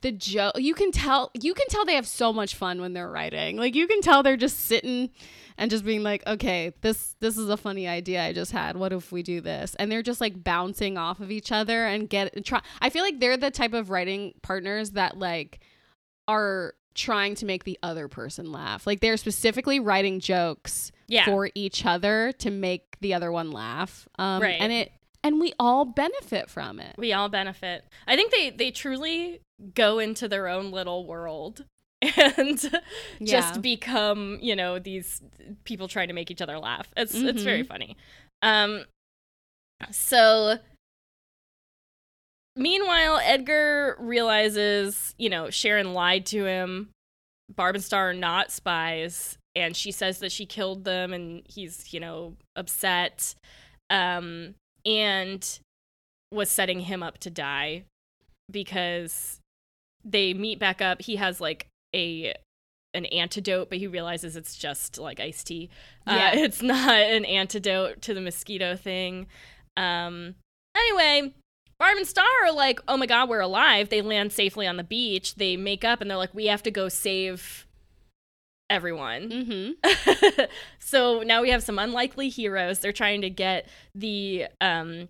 the 0.00 0.12
joke 0.12 0.54
you 0.56 0.74
can 0.74 0.90
tell 0.90 1.30
you 1.34 1.54
can 1.54 1.66
tell 1.68 1.84
they 1.84 1.94
have 1.94 2.06
so 2.06 2.32
much 2.32 2.54
fun 2.54 2.80
when 2.80 2.92
they're 2.92 3.10
writing. 3.10 3.56
Like 3.56 3.74
you 3.74 3.86
can 3.86 4.00
tell 4.00 4.22
they're 4.22 4.36
just 4.36 4.60
sitting 4.60 5.10
and 5.56 5.70
just 5.70 5.84
being 5.84 6.02
like 6.02 6.26
okay 6.26 6.72
this 6.80 7.14
this 7.20 7.36
is 7.38 7.48
a 7.48 7.56
funny 7.56 7.86
idea 7.86 8.22
i 8.22 8.32
just 8.32 8.52
had. 8.52 8.76
What 8.76 8.92
if 8.92 9.12
we 9.12 9.22
do 9.22 9.40
this? 9.40 9.74
And 9.78 9.90
they're 9.90 10.02
just 10.02 10.20
like 10.20 10.42
bouncing 10.42 10.98
off 10.98 11.20
of 11.20 11.30
each 11.30 11.52
other 11.52 11.86
and 11.86 12.08
get 12.08 12.44
try 12.44 12.60
i 12.80 12.90
feel 12.90 13.02
like 13.02 13.20
they're 13.20 13.36
the 13.36 13.50
type 13.50 13.72
of 13.72 13.90
writing 13.90 14.34
partners 14.42 14.90
that 14.92 15.18
like 15.18 15.60
are 16.28 16.74
trying 16.94 17.34
to 17.34 17.44
make 17.44 17.64
the 17.64 17.78
other 17.82 18.08
person 18.08 18.52
laugh. 18.52 18.86
Like 18.86 19.00
they're 19.00 19.16
specifically 19.16 19.80
writing 19.80 20.20
jokes 20.20 20.92
yeah, 21.08 21.24
for 21.24 21.50
each 21.54 21.84
other 21.84 22.32
to 22.38 22.50
make 22.50 22.96
the 23.00 23.14
other 23.14 23.30
one 23.32 23.50
laugh. 23.50 24.08
Um 24.18 24.40
Right. 24.42 24.56
and 24.60 24.72
it 24.72 24.92
and 25.22 25.40
we 25.40 25.54
all 25.58 25.84
benefit 25.86 26.50
from 26.50 26.78
it. 26.78 26.94
We 26.98 27.12
all 27.12 27.28
benefit. 27.28 27.84
I 28.06 28.14
think 28.14 28.30
they 28.32 28.50
they 28.50 28.70
truly 28.70 29.40
go 29.74 29.98
into 29.98 30.28
their 30.28 30.48
own 30.48 30.70
little 30.70 31.06
world 31.06 31.64
and 32.02 32.62
Yeah. 33.18 33.40
just 33.40 33.62
become, 33.62 34.38
you 34.42 34.54
know, 34.56 34.78
these 34.78 35.22
people 35.64 35.88
trying 35.88 36.08
to 36.08 36.14
make 36.14 36.30
each 36.30 36.42
other 36.42 36.58
laugh. 36.58 36.88
It's 36.96 37.14
it's 37.14 37.42
very 37.42 37.62
Mhm. 37.62 37.66
funny. 37.68 37.96
Um 38.42 38.84
so 39.90 40.58
meanwhile 42.56 43.18
Edgar 43.22 43.96
realizes, 43.98 45.14
you 45.18 45.28
know, 45.30 45.50
Sharon 45.50 45.94
lied 45.94 46.26
to 46.26 46.44
him. 46.44 46.90
Barb 47.54 47.74
and 47.74 47.84
Star 47.84 48.10
are 48.10 48.14
not 48.14 48.50
spies 48.50 49.36
and 49.56 49.76
she 49.76 49.92
says 49.92 50.18
that 50.18 50.32
she 50.32 50.46
killed 50.46 50.84
them 50.84 51.12
and 51.12 51.42
he's, 51.48 51.92
you 51.92 52.00
know, 52.00 52.36
upset. 52.56 53.34
Um 53.90 54.54
and 54.86 55.58
was 56.30 56.50
setting 56.50 56.80
him 56.80 57.02
up 57.02 57.18
to 57.18 57.30
die 57.30 57.84
because 58.50 59.40
they 60.04 60.34
meet 60.34 60.58
back 60.58 60.80
up. 60.80 61.02
He 61.02 61.16
has 61.16 61.40
like 61.40 61.66
a 61.94 62.34
an 62.92 63.06
antidote, 63.06 63.68
but 63.68 63.78
he 63.78 63.86
realizes 63.86 64.36
it's 64.36 64.56
just 64.56 64.98
like 64.98 65.20
iced 65.20 65.46
tea. 65.48 65.68
Yeah. 66.06 66.14
Uh, 66.14 66.30
it's 66.38 66.62
not 66.62 66.94
an 66.94 67.24
antidote 67.24 68.02
to 68.02 68.14
the 68.14 68.20
mosquito 68.20 68.76
thing. 68.76 69.26
Um, 69.76 70.36
anyway, 70.76 71.34
Barb 71.78 71.96
and 71.96 72.06
Star 72.06 72.26
are 72.44 72.52
like, 72.52 72.80
oh 72.86 72.96
my 72.96 73.06
god, 73.06 73.28
we're 73.28 73.40
alive. 73.40 73.88
They 73.88 74.00
land 74.00 74.32
safely 74.32 74.66
on 74.66 74.76
the 74.76 74.84
beach. 74.84 75.34
They 75.34 75.56
make 75.56 75.84
up 75.84 76.00
and 76.00 76.10
they're 76.10 76.18
like, 76.18 76.34
we 76.34 76.46
have 76.46 76.62
to 76.62 76.70
go 76.70 76.88
save 76.88 77.66
everyone. 78.70 79.28
mm-hmm 79.28 80.44
so 80.78 81.20
now 81.20 81.42
we 81.42 81.50
have 81.50 81.62
some 81.62 81.78
unlikely 81.78 82.28
heroes. 82.28 82.78
They're 82.78 82.92
trying 82.92 83.20
to 83.22 83.30
get 83.30 83.68
the 83.94 84.46
um 84.60 85.08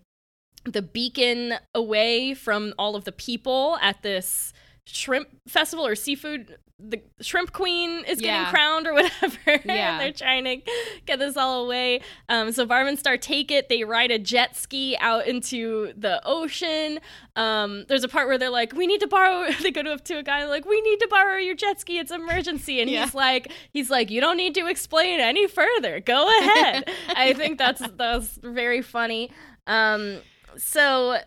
the 0.65 0.81
beacon 0.81 1.53
away 1.73 2.33
from 2.33 2.73
all 2.77 2.95
of 2.95 3.05
the 3.05 3.11
people 3.11 3.77
at 3.81 4.01
this 4.01 4.51
shrimp 4.85 5.27
festival 5.47 5.85
or 5.85 5.95
seafood 5.95 6.57
the 6.77 7.01
shrimp 7.21 7.53
queen 7.53 8.03
is 8.05 8.19
getting 8.19 8.25
Yeah. 8.41 8.51
crowned 8.51 8.85
or 8.85 8.93
whatever 8.93 9.37
Yeah. 9.65 9.91
and 9.93 9.99
they're 10.01 10.11
trying 10.11 10.43
to 10.43 10.57
get 11.05 11.19
this 11.19 11.37
all 11.37 11.63
away 11.63 12.01
um, 12.27 12.51
so 12.51 12.65
and 12.69 12.99
star 12.99 13.17
take 13.17 13.49
it 13.49 13.69
they 13.69 13.85
ride 13.85 14.11
a 14.11 14.19
jet 14.19 14.57
ski 14.57 14.97
out 14.99 15.25
into 15.25 15.93
the 15.97 16.21
ocean 16.25 16.99
um, 17.37 17.85
there's 17.87 18.03
a 18.03 18.09
part 18.09 18.27
where 18.27 18.37
they're 18.37 18.49
like 18.49 18.73
we 18.73 18.87
need 18.87 18.99
to 18.99 19.07
borrow 19.07 19.49
they 19.61 19.71
go 19.71 19.83
to, 19.83 19.97
to 19.97 20.15
a 20.17 20.23
guy 20.23 20.45
like 20.45 20.65
we 20.65 20.81
need 20.81 20.99
to 20.99 21.07
borrow 21.07 21.37
your 21.37 21.55
jet 21.55 21.79
ski 21.79 21.97
it's 21.97 22.11
emergency 22.11 22.81
and 22.81 22.91
Yeah. 22.91 23.05
he's 23.05 23.15
like 23.15 23.51
he's 23.71 23.89
like 23.89 24.11
you 24.11 24.19
don't 24.19 24.37
need 24.37 24.53
to 24.55 24.67
explain 24.67 25.21
any 25.21 25.47
further 25.47 26.01
go 26.01 26.27
ahead 26.41 26.91
i 27.15 27.31
think 27.33 27.57
that's 27.57 27.81
that's 27.95 28.37
very 28.43 28.81
funny 28.81 29.31
um, 29.65 30.17
so 30.57 31.17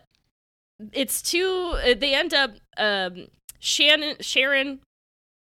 it's 0.93 1.21
two 1.23 1.75
they 1.97 2.13
end 2.13 2.33
up 2.33 2.51
um, 2.77 3.27
shannon 3.59 4.15
sharon 4.21 4.79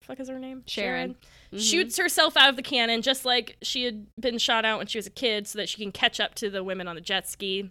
fuck 0.02 0.18
is 0.20 0.28
her 0.28 0.38
name 0.38 0.62
Sharon. 0.66 1.16
Mhm. 1.52 1.60
shoots 1.70 1.96
herself 1.96 2.36
out 2.36 2.48
of 2.48 2.56
the 2.56 2.62
cannon 2.62 3.02
just 3.02 3.24
like 3.24 3.56
she 3.62 3.84
had 3.84 4.06
been 4.18 4.38
shot 4.38 4.64
out 4.64 4.78
when 4.78 4.86
she 4.86 4.98
was 4.98 5.06
a 5.06 5.10
kid 5.10 5.46
so 5.46 5.58
that 5.58 5.68
she 5.68 5.76
can 5.78 5.92
catch 5.92 6.18
up 6.20 6.34
to 6.36 6.50
the 6.50 6.64
women 6.64 6.88
on 6.88 6.94
the 6.96 7.00
jet 7.00 7.28
ski 7.28 7.70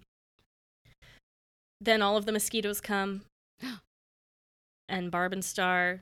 then 1.82 2.02
all 2.02 2.18
of 2.18 2.26
the 2.26 2.32
mosquitoes 2.32 2.82
come 2.82 3.22
and 4.90 5.12
barb 5.12 5.34
and 5.34 5.44
star 5.44 6.02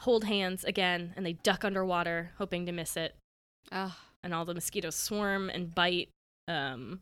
hold 0.00 0.24
hands 0.24 0.64
again 0.64 1.12
and 1.16 1.24
they 1.24 1.34
duck 1.34 1.64
underwater 1.64 2.32
hoping 2.38 2.66
to 2.66 2.72
miss 2.72 2.96
it 2.96 3.14
Ah, 3.72 3.98
and 4.22 4.34
all 4.34 4.44
the 4.44 4.54
mosquitoes 4.54 4.94
swarm 4.94 5.48
and 5.48 5.74
bite 5.74 6.10
um, 6.48 7.00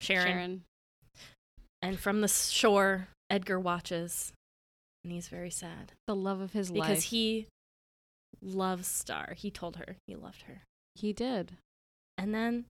sharon. 0.00 0.26
Sharon. 0.26 0.62
and 1.82 1.98
from 2.00 2.22
the 2.22 2.28
shore 2.28 3.08
edgar 3.30 3.60
watches 3.60 4.32
and 5.04 5.12
he's 5.12 5.28
very 5.28 5.50
sad 5.50 5.92
the 6.06 6.14
love 6.14 6.40
of 6.40 6.52
his 6.52 6.70
life. 6.70 6.88
because 6.88 7.04
he 7.04 7.46
loves 8.42 8.86
star 8.86 9.34
he 9.36 9.50
told 9.50 9.76
her 9.76 9.96
he 10.06 10.14
loved 10.14 10.42
her 10.42 10.62
he 10.98 11.12
did. 11.12 11.52
And 12.16 12.34
then, 12.34 12.64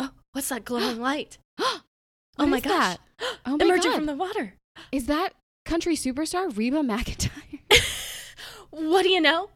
oh, 0.00 0.10
what's 0.32 0.48
that 0.48 0.64
glowing 0.64 1.00
light? 1.00 1.38
oh 1.58 1.80
oh 2.38 2.46
my 2.46 2.58
is 2.58 2.64
gosh. 2.64 2.70
that? 2.70 3.00
Oh 3.46 3.52
my 3.52 3.58
god. 3.58 3.62
Emerging 3.62 3.90
God. 3.92 3.96
from 3.96 4.06
the 4.06 4.14
water. 4.14 4.54
Is 4.90 5.06
that 5.06 5.34
country 5.64 5.96
superstar 5.96 6.54
Reba 6.56 6.82
McEntire? 6.82 7.60
what 8.70 9.02
do 9.02 9.10
you 9.10 9.20
know? 9.20 9.50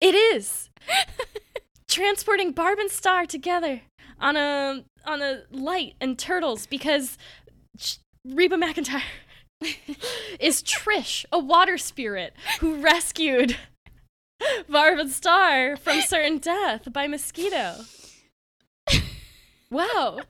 It 0.00 0.14
is. 0.14 0.70
Transporting 1.88 2.52
Barb 2.52 2.78
and 2.78 2.90
Star 2.90 3.26
together 3.26 3.82
on 4.18 4.36
a 4.36 4.84
on 5.04 5.20
a 5.20 5.42
light 5.50 5.94
and 6.00 6.18
turtles 6.18 6.66
because 6.66 7.18
Ch- 7.78 7.98
Reba 8.24 8.56
McEntire 8.56 9.02
is 10.40 10.62
Trish, 10.62 11.24
a 11.32 11.38
water 11.38 11.78
spirit 11.78 12.34
who 12.60 12.76
rescued 12.76 13.56
Barb 14.68 14.98
and 14.98 15.10
Star 15.10 15.76
from 15.76 16.00
certain 16.02 16.38
death 16.38 16.92
by 16.92 17.06
mosquito. 17.06 17.76
Wow. 19.70 20.20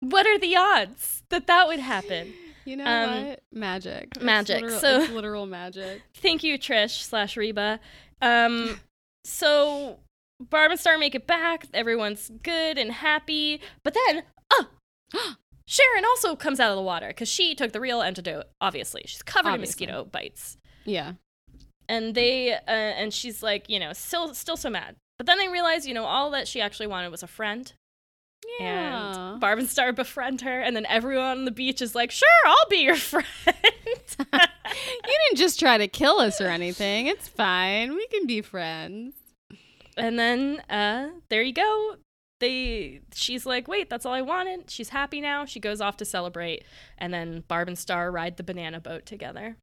What 0.00 0.26
are 0.26 0.38
the 0.38 0.56
odds 0.56 1.22
that 1.28 1.46
that 1.46 1.66
would 1.68 1.78
happen? 1.80 2.32
You 2.64 2.76
know 2.76 2.86
Um, 2.86 3.26
what? 3.28 3.42
Magic. 3.52 4.08
It's 4.16 4.24
magic. 4.24 4.62
literal- 4.62 4.80
So- 4.80 5.00
it's 5.02 5.12
literal 5.12 5.44
magic. 5.46 6.02
Thank 6.14 6.42
you, 6.42 6.58
Trish 6.58 7.02
slash 7.02 7.36
Reba. 7.36 7.80
Um, 8.22 8.80
so 9.24 9.98
Barb 10.40 10.70
and 10.70 10.80
Star 10.80 10.96
make 10.96 11.14
it 11.14 11.26
back. 11.26 11.66
Everyone's 11.74 12.30
good 12.42 12.78
and 12.78 12.92
happy. 12.92 13.60
But 13.84 13.94
then, 14.06 14.22
oh, 14.52 14.68
Sharon 15.72 16.04
also 16.04 16.34
comes 16.34 16.58
out 16.58 16.70
of 16.70 16.76
the 16.76 16.82
water 16.82 17.06
because 17.08 17.28
she 17.28 17.54
took 17.54 17.70
the 17.72 17.78
real 17.80 18.02
antidote. 18.02 18.46
Obviously, 18.60 19.02
she's 19.06 19.22
covered 19.22 19.50
Obviously. 19.50 19.84
in 19.86 19.90
mosquito 19.92 20.10
bites, 20.10 20.56
Yeah. 20.84 21.12
and 21.88 22.14
they 22.16 22.52
uh, 22.54 22.58
and 22.68 23.14
she's 23.14 23.40
like, 23.40 23.70
you 23.70 23.78
know, 23.78 23.92
still 23.92 24.34
still 24.34 24.56
so 24.56 24.68
mad. 24.68 24.96
But 25.16 25.26
then 25.26 25.38
they 25.38 25.46
realize, 25.48 25.86
you 25.86 25.94
know, 25.94 26.06
all 26.06 26.30
that 26.32 26.48
she 26.48 26.60
actually 26.60 26.88
wanted 26.88 27.10
was 27.10 27.22
a 27.22 27.28
friend. 27.28 27.72
Yeah. 28.58 29.32
And 29.32 29.40
Barb 29.40 29.60
and 29.60 29.68
Star 29.68 29.92
befriend 30.02 30.40
her, 30.40 30.60
and 30.60 30.74
then 30.74 30.86
everyone 30.86 31.24
on 31.38 31.44
the 31.44 31.50
beach 31.52 31.80
is 31.80 31.94
like, 31.94 32.10
"Sure, 32.10 32.28
I'll 32.46 32.68
be 32.68 32.78
your 32.78 32.96
friend." 33.12 33.26
you 33.46 34.24
didn't 35.04 35.36
just 35.36 35.60
try 35.60 35.78
to 35.78 35.86
kill 35.86 36.18
us 36.18 36.40
or 36.40 36.46
anything. 36.48 37.06
It's 37.06 37.28
fine. 37.28 37.94
We 37.94 38.06
can 38.08 38.26
be 38.26 38.40
friends. 38.42 39.14
and 39.96 40.18
then 40.18 40.60
uh 40.70 41.10
there 41.28 41.42
you 41.42 41.52
go 41.52 41.96
they 42.40 43.00
she's 43.14 43.46
like 43.46 43.68
wait 43.68 43.88
that's 43.88 44.04
all 44.04 44.12
i 44.14 44.20
wanted 44.22 44.68
she's 44.70 44.88
happy 44.90 45.20
now 45.20 45.44
she 45.44 45.60
goes 45.60 45.80
off 45.80 45.96
to 45.96 46.04
celebrate 46.04 46.64
and 46.98 47.12
then 47.14 47.44
barb 47.48 47.68
and 47.68 47.78
star 47.78 48.10
ride 48.10 48.36
the 48.36 48.42
banana 48.42 48.80
boat 48.80 49.06
together 49.06 49.56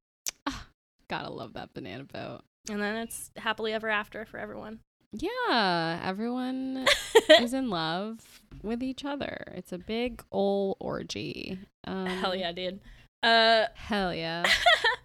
Gotta 1.10 1.30
love 1.30 1.54
that 1.54 1.74
banana 1.74 2.04
boat. 2.04 2.42
and 2.70 2.82
then 2.82 2.96
it's 2.98 3.32
happily 3.38 3.72
ever 3.74 3.90
after 3.90 4.26
for 4.26 4.38
everyone 4.40 4.80
Yeah, 5.14 6.02
everyone 6.04 6.86
is 7.40 7.54
in 7.54 7.70
love 7.70 8.42
with 8.62 8.84
each 8.84 9.06
other. 9.06 9.54
It's 9.56 9.72
a 9.72 9.78
big 9.78 10.22
ol' 10.34 10.76
orgy. 10.82 11.60
Um, 11.86 12.08
Hell 12.08 12.36
yeah, 12.36 12.52
dude. 12.52 12.82
Uh, 13.24 13.68
Hell 13.74 14.14
yeah. 14.14 14.44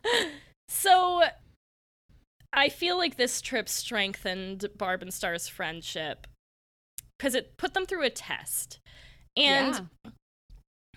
so 0.69 1.23
I 2.53 2.69
feel 2.69 2.97
like 2.99 3.17
this 3.17 3.41
trip 3.41 3.69
strengthened 3.69 4.67
Barb 4.77 5.03
and 5.03 5.15
Star's 5.15 5.47
friendship 5.47 6.27
because 7.23 7.37
it 7.37 7.57
put 7.57 7.73
them 7.73 7.87
through 7.87 8.03
a 8.03 8.11
test. 8.11 8.81
And 9.37 9.89
Yeah. 10.05 10.11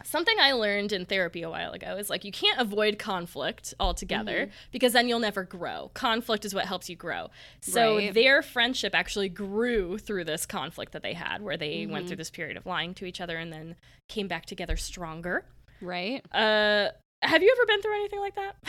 something 0.03 0.36
I 0.39 0.53
learned 0.53 0.91
in 0.91 1.05
therapy 1.05 1.43
a 1.43 1.49
while 1.51 1.71
ago 1.71 1.97
is 1.97 2.09
like 2.09 2.23
you 2.26 2.32
can't 2.32 2.59
avoid 2.59 2.97
conflict 2.97 3.76
altogether 3.80 4.47
Mm-hmm. 4.47 4.51
because 4.71 4.93
then 4.93 5.07
you'll 5.07 5.19
never 5.19 5.43
grow. 5.43 5.91
Conflict 5.93 6.43
is 6.43 6.55
what 6.55 6.65
helps 6.65 6.89
you 6.89 6.95
grow. 6.95 7.30
So 7.61 7.97
Right. 7.97 8.11
their 8.13 8.41
friendship 8.41 8.95
actually 8.95 9.30
grew 9.30 9.99
through 9.99 10.23
this 10.23 10.47
conflict 10.47 10.93
that 10.93 11.03
they 11.03 11.13
had 11.13 11.43
where 11.43 11.57
they 11.57 11.84
Mm-hmm. 11.84 11.91
went 11.91 12.07
through 12.07 12.17
this 12.17 12.32
period 12.32 12.57
of 12.57 12.65
lying 12.65 12.95
to 12.95 13.05
each 13.05 13.21
other 13.21 13.38
and 13.38 13.53
then 13.53 13.76
came 14.09 14.28
back 14.28 14.47
together 14.47 14.78
stronger. 14.78 15.45
right? 15.80 16.26
Uh 16.34 16.89
have 17.21 17.41
you 17.43 17.51
ever 17.55 17.65
been 17.67 17.82
through 17.84 17.95
anything 17.95 18.19
like 18.19 18.36
that? 18.36 18.55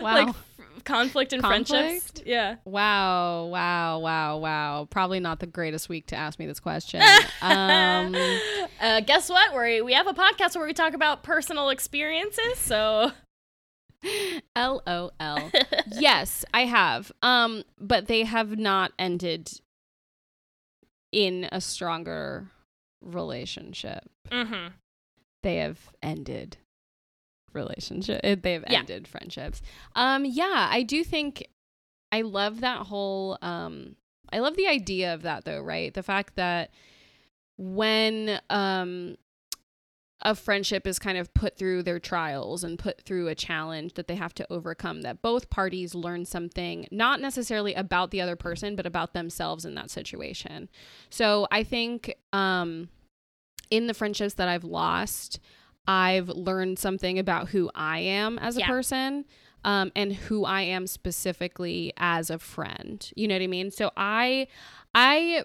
Wow. 0.00 0.26
like 0.26 0.34
conflict 0.84 1.32
and 1.32 1.42
friendships? 1.42 2.12
Yeah. 2.24 2.56
wow, 2.64 3.46
wow, 3.46 3.98
wow, 3.98 4.38
wow. 4.38 4.88
Probably 4.90 5.20
not 5.20 5.40
the 5.40 5.46
greatest 5.46 5.88
week 5.88 6.06
to 6.06 6.16
ask 6.16 6.38
me 6.38 6.46
this 6.46 6.60
question. 6.60 7.02
um, 7.42 8.14
uh, 8.80 9.00
guess 9.00 9.28
what? 9.28 9.54
We 9.56 9.82
we 9.82 9.92
have 9.94 10.06
a 10.06 10.14
podcast 10.14 10.56
where 10.56 10.66
we 10.66 10.72
talk 10.72 10.94
about 10.94 11.22
personal 11.22 11.68
experiences. 11.70 12.58
So 12.58 13.12
LOL. 14.56 15.12
yes, 15.92 16.44
I 16.54 16.64
have. 16.64 17.12
Um, 17.22 17.64
but 17.78 18.06
they 18.06 18.24
have 18.24 18.58
not 18.58 18.92
ended 18.98 19.50
in 21.12 21.48
a 21.50 21.60
stronger 21.60 22.48
relationship. 23.02 24.08
hmm 24.30 24.68
They 25.42 25.56
have 25.56 25.78
ended 26.02 26.58
relationship. 27.52 28.20
eh, 28.24 28.36
They 28.40 28.54
have 28.54 28.64
Yeah. 28.68 28.78
ended 28.80 29.06
friendships. 29.08 29.62
Um, 29.94 30.24
yeah, 30.24 30.68
I 30.70 30.82
do 30.82 31.04
think 31.04 31.46
I 32.12 32.22
love 32.22 32.60
that 32.60 32.86
whole. 32.86 33.38
Um, 33.42 33.96
I 34.32 34.38
love 34.40 34.56
the 34.56 34.66
idea 34.68 35.14
of 35.14 35.22
that 35.22 35.44
though, 35.44 35.60
right? 35.60 35.92
The 35.94 36.02
fact 36.02 36.36
that 36.36 36.70
when 37.56 38.40
um 38.48 39.16
a 40.22 40.34
friendship 40.34 40.86
is 40.86 40.98
kind 40.98 41.16
of 41.16 41.32
put 41.32 41.56
through 41.56 41.82
their 41.82 41.98
trials 41.98 42.62
and 42.62 42.78
put 42.78 43.00
through 43.02 43.28
a 43.28 43.34
challenge 43.34 43.94
that 43.94 44.06
they 44.06 44.16
have 44.16 44.34
to 44.34 44.46
overcome 44.52 45.00
that 45.00 45.22
both 45.22 45.48
parties 45.48 45.94
learn 45.94 46.26
something 46.26 46.86
not 46.90 47.20
necessarily 47.22 47.72
about 47.74 48.10
the 48.10 48.20
other 48.20 48.36
person 48.36 48.76
but 48.76 48.84
about 48.84 49.14
themselves 49.14 49.64
in 49.64 49.74
that 49.74 49.90
situation 49.90 50.68
so 51.08 51.46
i 51.50 51.62
think 51.62 52.14
um 52.34 52.90
in 53.70 53.86
the 53.86 53.94
friendships 53.94 54.34
that 54.34 54.46
i've 54.48 54.64
lost 54.64 55.40
i've 55.86 56.28
learned 56.28 56.78
something 56.78 57.18
about 57.18 57.48
who 57.48 57.70
i 57.74 57.98
am 57.98 58.38
as 58.38 58.56
a 58.56 58.60
Yeah. 58.60 58.66
person 58.66 59.24
um, 59.64 59.92
and 59.96 60.12
who 60.14 60.44
i 60.44 60.62
am 60.62 60.86
specifically 60.86 61.92
as 61.96 62.30
a 62.30 62.38
friend 62.38 63.10
you 63.16 63.26
know 63.28 63.34
what 63.34 63.42
i 63.42 63.46
mean 63.46 63.70
so 63.70 63.90
i 63.96 64.46
i 64.94 65.42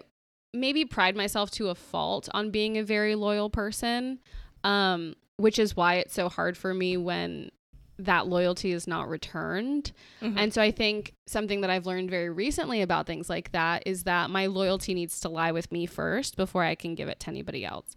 maybe 0.54 0.84
pride 0.84 1.16
myself 1.16 1.50
to 1.52 1.68
a 1.68 1.74
fault 1.74 2.28
on 2.32 2.50
being 2.50 2.76
a 2.78 2.82
very 2.82 3.14
loyal 3.14 3.50
person 3.50 4.20
um, 4.64 5.14
which 5.36 5.58
is 5.58 5.76
why 5.76 5.96
it's 5.96 6.14
so 6.14 6.28
hard 6.28 6.56
for 6.56 6.72
me 6.72 6.96
when 6.96 7.50
that 7.98 8.26
loyalty 8.26 8.72
is 8.72 8.86
not 8.86 9.08
returned. 9.08 9.90
Mhm. 10.20 10.34
And 10.36 10.52
so 10.52 10.60
I 10.60 10.70
think 10.70 11.14
something 11.26 11.62
that 11.62 11.70
I've 11.70 11.86
learned 11.86 12.10
very 12.10 12.28
recently 12.28 12.82
about 12.82 13.06
things 13.06 13.30
like 13.30 13.52
that 13.52 13.84
is 13.86 14.04
that 14.04 14.28
my 14.28 14.46
loyalty 14.46 14.92
needs 14.92 15.18
to 15.20 15.30
lie 15.30 15.50
with 15.52 15.72
me 15.72 15.86
first 15.86 16.36
before 16.36 16.62
I 16.62 16.74
can 16.74 16.94
give 16.94 17.08
it 17.08 17.20
to 17.20 17.28
anybody 17.28 17.64
else. 17.64 17.94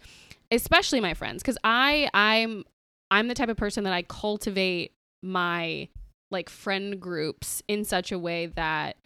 Especially 0.52 1.00
my 1.00 1.14
friends 1.14 1.43
cuz 1.43 1.58
I 1.64 2.10
I'm 2.14 2.64
I'm 3.12 3.28
the 3.28 3.34
type 3.36 3.50
of 3.50 3.58
person 3.58 3.84
that 3.86 3.93
I 3.93 4.02
cultivate 4.04 4.93
my 5.22 5.88
like 6.32 6.50
friend 6.50 7.00
groups 7.00 7.62
in 7.68 7.84
such 7.84 8.12
a 8.12 8.20
way 8.20 8.45
that 8.47 8.97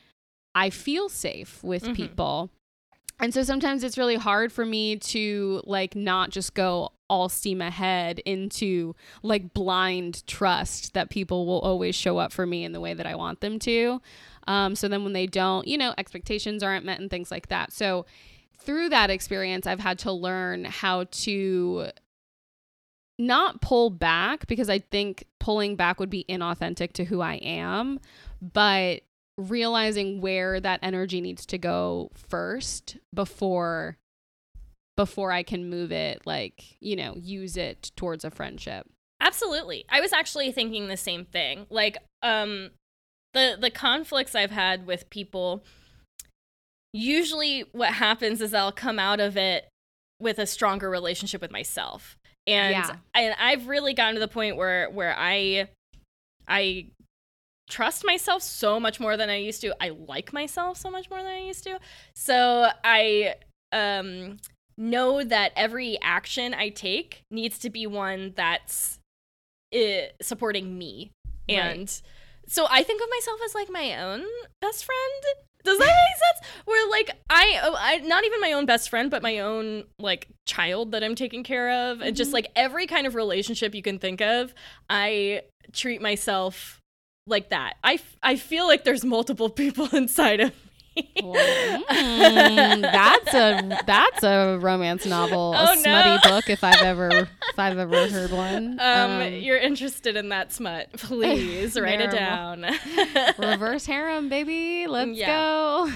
I 0.55 0.69
feel 0.69 1.09
safe 1.09 1.63
with 1.63 1.83
Mhm. 1.83 1.95
people. 1.95 2.49
And 3.19 3.33
so 3.33 3.43
sometimes 3.43 3.83
it's 3.83 3.97
really 3.97 4.15
hard 4.15 4.51
for 4.51 4.65
me 4.65 4.97
to 4.97 5.61
like 5.65 5.95
not 5.95 6.31
just 6.31 6.53
go 6.53 6.91
all 7.09 7.29
steam 7.29 7.61
ahead 7.61 8.19
into 8.25 8.95
like 9.21 9.53
blind 9.53 10.25
trust 10.27 10.93
that 10.93 11.09
people 11.09 11.45
will 11.45 11.59
always 11.61 11.95
show 11.95 12.17
up 12.17 12.31
for 12.33 12.45
me 12.45 12.63
in 12.63 12.71
the 12.71 12.81
way 12.81 12.93
that 12.93 13.05
I 13.05 13.15
want 13.15 13.39
them 13.39 13.59
to. 13.59 14.01
Um, 14.47 14.75
so 14.75 14.87
then 14.87 15.03
when 15.03 15.13
they 15.13 15.27
don't, 15.27 15.67
you 15.67 15.77
know, 15.77 15.93
expectations 15.97 16.63
aren't 16.63 16.85
met 16.85 16.99
and 16.99 17.09
things 17.09 17.31
like 17.31 17.47
that. 17.47 17.71
So 17.71 18.05
through 18.57 18.89
that 18.89 19.09
experience, 19.09 19.67
I've 19.67 19.79
had 19.79 19.99
to 19.99 20.11
learn 20.11 20.65
how 20.65 21.05
to 21.05 21.89
not 23.19 23.61
pull 23.61 23.89
back 23.89 24.47
because 24.47 24.69
I 24.69 24.79
think 24.79 25.25
pulling 25.39 25.75
back 25.75 25.99
would 25.99 26.09
be 26.09 26.25
inauthentic 26.27 26.93
to 26.93 27.05
who 27.05 27.21
I 27.21 27.35
am, 27.35 27.99
but 28.41 29.01
realizing 29.37 30.21
where 30.21 30.59
that 30.59 30.79
energy 30.83 31.21
needs 31.21 31.45
to 31.47 31.57
go 31.57 32.11
first 32.13 32.97
before 33.13 33.97
before 34.95 35.31
I 35.31 35.41
can 35.41 35.71
move 35.71 35.91
it 35.91 36.21
like, 36.27 36.77
you 36.79 36.95
know, 36.95 37.15
use 37.17 37.57
it 37.57 37.91
towards 37.95 38.23
a 38.23 38.29
friendship. 38.29 38.87
Absolutely. 39.19 39.85
I 39.89 40.01
was 40.01 40.13
actually 40.13 40.51
thinking 40.51 40.87
the 40.87 40.97
same 40.97 41.25
thing. 41.25 41.65
Like 41.69 41.97
um 42.21 42.71
the 43.33 43.57
the 43.59 43.71
conflicts 43.71 44.35
I've 44.35 44.51
had 44.51 44.85
with 44.85 45.09
people 45.09 45.63
usually 46.93 47.61
what 47.71 47.93
happens 47.93 48.39
is 48.41 48.53
I'll 48.53 48.71
come 48.71 48.99
out 48.99 49.19
of 49.19 49.35
it 49.35 49.67
with 50.19 50.39
a 50.39 50.45
stronger 50.45 50.89
relationship 50.89 51.41
with 51.41 51.51
myself. 51.51 52.17
And 52.45 52.71
Yeah. 52.71 52.95
and 53.15 53.35
I've 53.39 53.67
really 53.67 53.93
gotten 53.93 54.15
to 54.15 54.19
the 54.19 54.27
point 54.27 54.57
where 54.57 54.89
where 54.89 55.15
I 55.17 55.69
I 56.47 56.87
trust 57.69 58.05
myself 58.05 58.43
so 58.43 58.79
much 58.79 58.99
more 58.99 59.17
than 59.17 59.29
I 59.29 59.37
used 59.37 59.61
to. 59.61 59.73
I 59.81 59.89
like 59.89 60.33
myself 60.33 60.77
so 60.77 60.91
much 60.91 61.09
more 61.09 61.23
than 61.23 61.31
I 61.31 61.39
used 61.39 61.63
to. 61.63 61.79
So 62.15 62.69
I 62.83 63.35
um 63.71 64.37
know 64.77 65.23
that 65.23 65.51
every 65.55 65.99
action 66.01 66.53
I 66.53 66.69
take 66.69 67.21
needs 67.31 67.57
to 67.59 67.69
be 67.69 67.87
one 67.87 68.33
that's 68.35 68.99
uh, 69.73 70.07
supporting 70.21 70.77
me. 70.77 71.11
Right. 71.49 71.57
And 71.59 72.01
so 72.47 72.67
I 72.69 72.83
think 72.83 73.01
of 73.01 73.07
myself 73.09 73.39
as 73.45 73.55
like 73.55 73.69
my 73.69 73.99
own 74.01 74.25
best 74.61 74.83
friend. 74.85 75.23
Does 75.63 75.77
that 75.79 75.85
make 75.85 76.43
sense? 76.45 76.53
Where 76.65 76.89
like 76.89 77.11
I, 77.29 77.59
oh, 77.63 77.75
I 77.77 77.97
not 77.99 78.23
even 78.25 78.41
my 78.41 78.51
own 78.53 78.65
best 78.65 78.89
friend, 78.89 79.09
but 79.09 79.21
my 79.23 79.39
own 79.39 79.85
like 79.99 80.27
child 80.45 80.91
that 80.91 81.03
I'm 81.03 81.15
taking 81.15 81.43
care 81.43 81.89
of, 81.91 82.01
and 82.01 82.15
just 82.15 82.31
Mhm. 82.31 82.33
like 82.33 82.47
every 82.55 82.85
kind 82.87 83.07
of 83.07 83.15
relationship 83.15 83.73
you 83.73 83.81
can 83.81 83.97
think 83.99 84.21
of, 84.21 84.53
I 84.89 85.43
treat 85.71 86.01
myself 86.01 86.79
like 87.27 87.49
that. 87.49 87.75
I, 87.83 87.99
I 88.21 88.35
feel 88.35 88.67
like 88.67 88.83
there's 88.83 89.05
multiple 89.05 89.49
people 89.61 89.87
inside 89.95 90.41
of 90.41 90.51
Mm, 90.97 92.81
that's 92.81 93.33
a 93.33 93.79
that's 93.85 94.23
a 94.23 94.57
romance 94.61 95.05
novel, 95.05 95.53
Oh, 95.57 95.73
a 95.73 95.77
smutty 95.77 96.09
no. 96.09 96.19
book 96.23 96.49
if 96.49 96.63
I've 96.63 96.81
ever 96.81 97.09
if 97.09 97.29
I've 97.59 97.77
ever 97.77 98.07
heard 98.07 98.31
one. 98.31 98.79
Um, 98.83 99.33
you're 99.33 99.57
interested 99.57 100.15
in 100.15 100.29
that 100.29 100.51
smut? 100.51 100.91
Please 100.93 101.79
write 101.79 102.01
it 102.01 102.11
down. 102.15 102.65
reverse 103.37 103.85
harem, 103.85 104.29
baby. 104.29 104.87
Let's 104.87 105.11
Yeah. 105.11 105.27
go. 105.27 105.89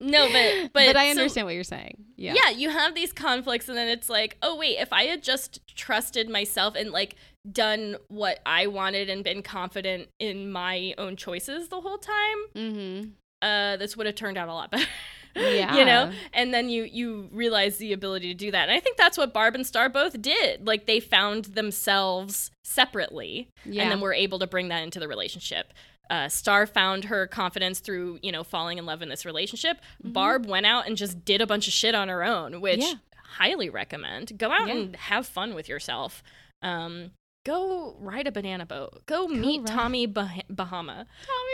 no, 0.00 0.28
but 0.30 0.72
but, 0.72 0.86
but 0.86 0.96
I 0.96 1.06
so- 1.06 1.10
understand 1.20 1.46
what 1.46 1.54
you're 1.54 1.64
saying. 1.64 2.04
Yeah. 2.16 2.34
yeah. 2.36 2.50
you 2.50 2.70
have 2.70 2.94
these 2.94 3.12
conflicts, 3.12 3.68
and 3.68 3.76
then 3.78 3.88
it's 3.88 4.08
like, 4.10 4.36
oh 4.42 4.56
wait, 4.56 4.78
if 4.78 4.92
I 4.92 5.04
had 5.04 5.22
just 5.22 5.60
trusted 5.74 6.28
myself 6.28 6.74
and 6.76 6.90
like 6.90 7.16
done 7.50 7.96
what 8.08 8.40
I 8.44 8.66
wanted 8.66 9.08
and 9.08 9.24
been 9.24 9.42
confident 9.42 10.08
in 10.18 10.52
my 10.52 10.94
own 10.98 11.16
choices 11.16 11.68
the 11.68 11.80
whole 11.80 11.98
time, 11.98 12.36
Mm-hmm. 12.54 13.08
Uh, 13.42 13.76
this 13.76 13.96
would 13.96 14.06
have 14.06 14.14
turned 14.16 14.36
out 14.38 14.48
a 14.48 14.54
lot 14.54 14.70
better. 14.70 14.86
Yeah. 15.36 15.76
you 15.76 15.84
know? 15.84 16.10
And 16.32 16.52
then 16.52 16.68
you 16.68 16.82
you 16.82 17.28
realize 17.32 17.76
the 17.76 17.92
ability 17.92 18.26
to 18.28 18.34
do 18.34 18.50
that. 18.50 18.68
And 18.68 18.72
i 18.76 18.80
think 18.80 18.96
that's 18.96 19.16
what 19.16 19.32
barb 19.32 19.54
and 19.54 19.64
star 19.64 19.88
both 19.88 20.20
did. 20.20 20.66
Like 20.66 20.86
they 20.86 20.98
found 20.98 21.44
themselves 21.44 22.50
separately 22.64 23.48
Yeah. 23.64 23.82
and 23.84 23.92
then 23.92 24.00
were 24.00 24.12
able 24.12 24.40
to 24.40 24.48
bring 24.48 24.70
that 24.70 24.82
into 24.82 24.98
the 24.98 25.06
relationship. 25.06 25.72
Uh, 26.10 26.28
star 26.28 26.66
found 26.66 27.04
her 27.04 27.28
confidence 27.28 27.78
through 27.78 28.18
you 28.24 28.32
know 28.32 28.42
falling 28.42 28.76
in 28.78 28.86
love 28.86 29.02
in 29.02 29.08
this 29.08 29.24
relationship. 29.24 29.76
Barb 30.02 30.46
went 30.46 30.66
out 30.66 30.88
and 30.88 30.96
just 30.96 31.24
did 31.24 31.40
a 31.40 31.46
bunch 31.46 31.68
of 31.68 31.72
shit 31.72 31.94
on 31.94 32.08
her 32.08 32.24
own 32.24 32.60
which 32.60 32.80
Yeah. 32.80 32.94
highly 33.38 33.70
recommend. 33.70 34.36
Go 34.36 34.50
out 34.50 34.66
Yeah. 34.66 34.74
and 34.74 34.96
have 34.96 35.28
fun 35.28 35.54
with 35.54 35.68
yourself. 35.68 36.24
Um, 36.60 37.12
go 37.46 37.94
ride 38.00 38.26
a 38.26 38.32
banana 38.32 38.66
boat. 38.66 39.06
Go, 39.06 39.28
meet 39.28 39.60
ride- 39.60 39.68
tommy 39.68 40.06
bah- 40.06 40.42
bahama 40.50 41.06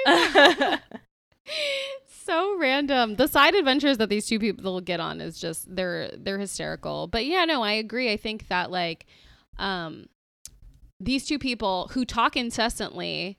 so 2.09 2.59
random. 2.59 3.17
The 3.17 3.29
side 3.29 3.55
adventures 3.55 3.99
that 3.99 4.09
these 4.09 4.27
two 4.27 4.39
people 4.39 4.81
get 4.81 5.01
on 5.01 5.21
is 5.21 5.39
just 5.39 5.75
they're 5.75 6.11
they're 6.17 6.39
hysterical. 6.39 7.07
But 7.07 7.27
yeah, 7.27 7.45
no, 7.45 7.63
I 7.63 7.73
agree. 7.73 8.11
I 8.13 8.17
think 8.17 8.49
that 8.49 8.71
like 8.71 9.07
um 9.59 10.07
these 10.99 11.27
two 11.27 11.39
people 11.39 11.91
who 11.93 12.05
talk 12.05 12.37
incessantly 12.37 13.39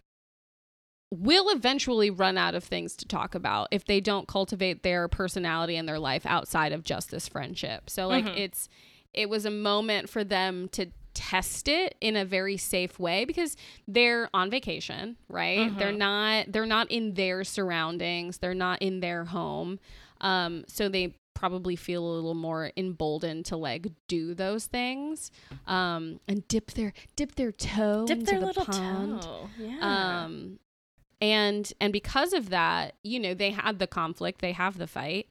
will 1.11 1.49
eventually 1.49 2.09
run 2.09 2.37
out 2.37 2.53
of 2.53 2.63
things 2.63 2.95
to 2.97 3.07
talk 3.07 3.33
about 3.33 3.67
if 3.71 3.85
they 3.85 4.01
don't 4.01 4.27
cultivate 4.27 4.83
their 4.83 5.07
personality 5.07 5.75
and 5.77 5.87
their 5.87 5.99
life 5.99 6.25
outside 6.25 6.73
of 6.73 6.83
just 6.83 7.11
this 7.11 7.27
friendship. 7.27 7.89
So 7.89 8.07
like 8.07 8.25
Mhm. 8.25 8.37
it's 8.37 8.69
it 9.13 9.29
was 9.29 9.45
a 9.45 9.49
moment 9.51 10.09
for 10.09 10.23
them 10.23 10.67
to 10.69 10.87
test 11.17 11.67
it 11.67 11.95
in 11.99 12.15
a 12.15 12.23
very 12.23 12.57
safe 12.57 12.99
way 12.99 13.25
because 13.25 13.57
they're 13.87 14.29
on 14.33 14.49
vacation, 14.51 15.17
right? 15.29 15.75
They're 15.77 15.91
Mhm. 15.91 15.97
not 15.97 16.51
they're 16.51 16.65
not 16.77 16.91
in 16.91 17.15
their 17.15 17.43
surroundings, 17.43 18.37
they're 18.37 18.53
not 18.67 18.81
in 18.81 18.99
their 18.99 19.25
home. 19.25 19.79
Um 20.21 20.63
so 20.67 20.87
they 20.89 21.13
probably 21.33 21.75
feel 21.75 22.03
a 22.03 22.13
little 22.15 22.33
more 22.33 22.71
emboldened 22.77 23.45
to 23.45 23.55
like 23.55 23.85
do 24.07 24.33
those 24.33 24.65
things 24.65 25.29
um 25.67 26.19
and 26.27 26.47
dip 26.47 26.71
their 26.71 26.93
dip 27.15 27.35
their 27.35 27.51
toe 27.51 28.05
Dip 28.07 28.19
into 28.19 28.31
their 28.31 28.39
the 28.39 28.45
little 28.47 28.65
pond 28.65 29.21
toe. 29.21 29.49
Yeah. 29.59 30.23
um 30.25 30.59
and 31.21 31.71
and 31.79 31.93
because 31.93 32.33
of 32.33 32.49
that 32.49 32.95
you 33.03 33.19
know 33.19 33.33
they 33.35 33.51
had 33.51 33.77
the 33.79 33.85
conflict 33.87 34.41
they 34.41 34.51
have 34.51 34.77
the 34.79 34.87
fight 34.87 35.27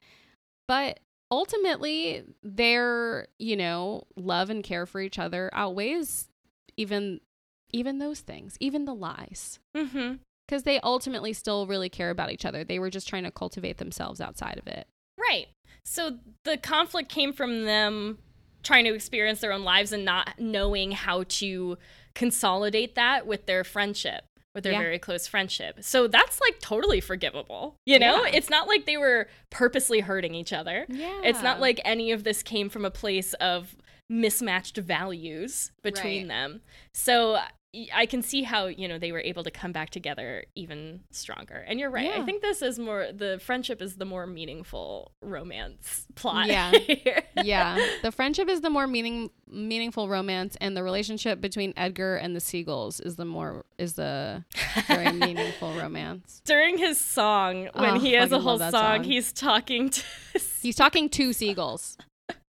but 0.67 0.99
ultimately 1.29 2.23
their 2.43 3.27
you 3.39 3.55
know 3.55 4.03
love 4.15 4.49
and 4.49 4.63
care 4.63 4.85
for 4.85 5.01
each 5.01 5.19
other 5.19 5.49
outweighs 5.53 6.29
even 6.77 7.19
even 7.71 7.97
those 7.97 8.21
things 8.21 8.55
even 8.59 8.85
the 8.85 8.95
lies 8.95 9.59
mm-hmm. 9.75 10.15
because 10.47 10.63
they 10.63 10.79
ultimately 10.81 11.33
still 11.33 11.67
really 11.67 11.89
care 11.89 12.09
about 12.09 12.31
each 12.31 12.45
other 12.45 12.63
they 12.63 12.79
were 12.79 12.89
just 12.89 13.07
trying 13.07 13.23
to 13.23 13.31
cultivate 13.31 13.77
themselves 13.77 14.21
outside 14.21 14.57
of 14.57 14.67
it 14.67 14.87
Right. 15.17 15.47
So 15.83 16.17
the 16.43 16.57
conflict 16.57 17.09
came 17.09 17.33
from 17.33 17.65
them 17.65 18.19
trying 18.63 18.85
to 18.85 18.93
experience 18.93 19.39
their 19.39 19.53
own 19.53 19.63
lives 19.63 19.91
and 19.91 20.03
not 20.05 20.39
knowing 20.39 20.91
how 20.91 21.23
to 21.23 21.77
consolidate 22.13 22.95
that 22.95 23.25
with 23.25 23.45
their 23.45 23.63
friendship, 23.63 24.25
with 24.57 24.63
their 24.63 24.73
Yeah. 24.73 24.79
very 24.79 24.97
close 24.97 25.27
friendship. 25.27 25.77
So 25.81 26.07
that's 26.07 26.41
like 26.41 26.59
totally 26.59 26.99
forgivable. 26.99 27.77
You 27.85 27.99
know, 27.99 28.25
Yeah. 28.25 28.31
it's 28.33 28.49
not 28.49 28.67
like 28.67 28.87
they 28.87 28.97
were 28.97 29.27
purposely 29.51 29.99
hurting 29.99 30.33
each 30.33 30.51
other. 30.51 30.87
yeah 30.89 31.21
It's 31.23 31.43
not 31.43 31.59
like 31.61 31.79
any 31.85 32.11
of 32.11 32.23
this 32.23 32.41
came 32.41 32.67
from 32.67 32.83
a 32.83 32.89
place 32.89 33.33
of 33.35 33.75
mismatched 34.09 34.77
values 34.77 35.71
between 35.83 36.23
Right. 36.23 36.29
them. 36.29 36.61
So 36.91 37.39
I 37.93 38.05
can 38.05 38.21
see 38.21 38.43
how, 38.43 38.67
you 38.67 38.87
know, 38.87 38.97
they 38.97 39.11
were 39.11 39.19
able 39.21 39.43
to 39.43 39.51
come 39.51 39.71
back 39.71 39.89
together 39.89 40.45
even 40.55 41.01
stronger. 41.11 41.63
And 41.67 41.79
you're 41.79 41.89
right. 41.89 42.11
I 42.11 42.23
think 42.25 42.41
this 42.41 42.61
is 42.61 42.79
more 42.79 43.07
the 43.13 43.39
friendship 43.41 43.81
is 43.81 43.95
the 43.97 44.05
more 44.05 44.25
meaningful 44.27 45.11
romance 45.21 46.07
plot. 46.15 46.47
Yeah. 46.47 46.71
here. 46.87 47.23
yeah 47.43 47.77
the 48.01 48.11
friendship 48.11 48.47
is 48.49 48.61
the 48.61 48.69
more 48.69 48.87
meaning 48.87 49.29
meaningful 49.49 50.09
romance 50.09 50.57
and 50.59 50.75
the 50.75 50.83
relationship 50.83 51.39
between 51.39 51.73
edgar 51.77 52.15
and 52.17 52.35
the 52.35 52.39
seagulls 52.39 52.99
is 52.99 53.15
the 53.15 53.23
more 53.25 53.63
is 53.77 53.93
the 53.93 54.43
very 54.87 55.11
meaningful 55.25 55.73
romance 55.73 56.41
During 56.45 56.77
his 56.77 56.99
song, 56.99 57.69
when 57.73 57.95
Oh, 57.97 57.99
he 57.99 58.13
has 58.13 58.31
a 58.31 58.39
whole 58.39 58.57
song, 58.59 58.71
song. 58.71 59.03
he's 59.03 59.31
talking 59.31 59.89
to 59.91 60.03
He's 60.61 60.75
talking 60.75 61.09
to 61.09 61.31
seagulls. 61.33 61.97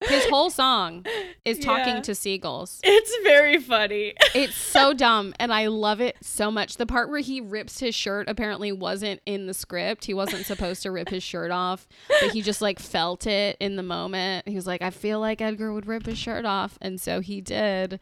His 0.01 0.25
whole 0.25 0.49
song 0.51 1.05
is 1.45 1.57
talking 1.59 1.95
Yeah. 1.95 2.01
to 2.01 2.15
seagulls. 2.15 2.79
It's 2.83 3.11
very 3.23 3.57
funny. 3.59 4.13
It's 4.35 4.53
so 4.55 4.93
dumb 4.93 5.33
and 5.39 5.51
I 5.53 5.67
love 5.67 5.99
it 6.01 6.17
so 6.21 6.51
much. 6.51 6.75
The 6.77 6.85
part 6.85 7.09
where 7.09 7.21
he 7.21 7.41
rips 7.41 7.79
his 7.79 7.95
shirt 7.95 8.29
apparently 8.29 8.71
wasn't 8.71 9.21
in 9.25 9.47
the 9.47 9.53
script. 9.53 10.05
He 10.05 10.13
wasn't 10.13 10.45
supposed 10.45 10.83
to 10.83 10.91
rip 10.91 11.09
his 11.09 11.23
shirt 11.23 11.49
off, 11.51 11.87
but 12.21 12.31
he 12.31 12.41
just 12.41 12.61
like 12.61 12.77
felt 12.79 13.25
it 13.25 13.57
in 13.59 13.77
the 13.77 13.83
moment. 13.83 14.47
He 14.47 14.55
was 14.55 14.67
like, 14.67 14.81
I 14.81 14.89
feel 14.91 15.19
like 15.19 15.41
Edgar 15.41 15.73
would 15.73 15.87
rip 15.87 16.05
his 16.05 16.17
shirt 16.17 16.45
off. 16.45 16.77
And 16.81 16.99
so 17.01 17.21
he 17.21 17.41
did. 17.41 17.99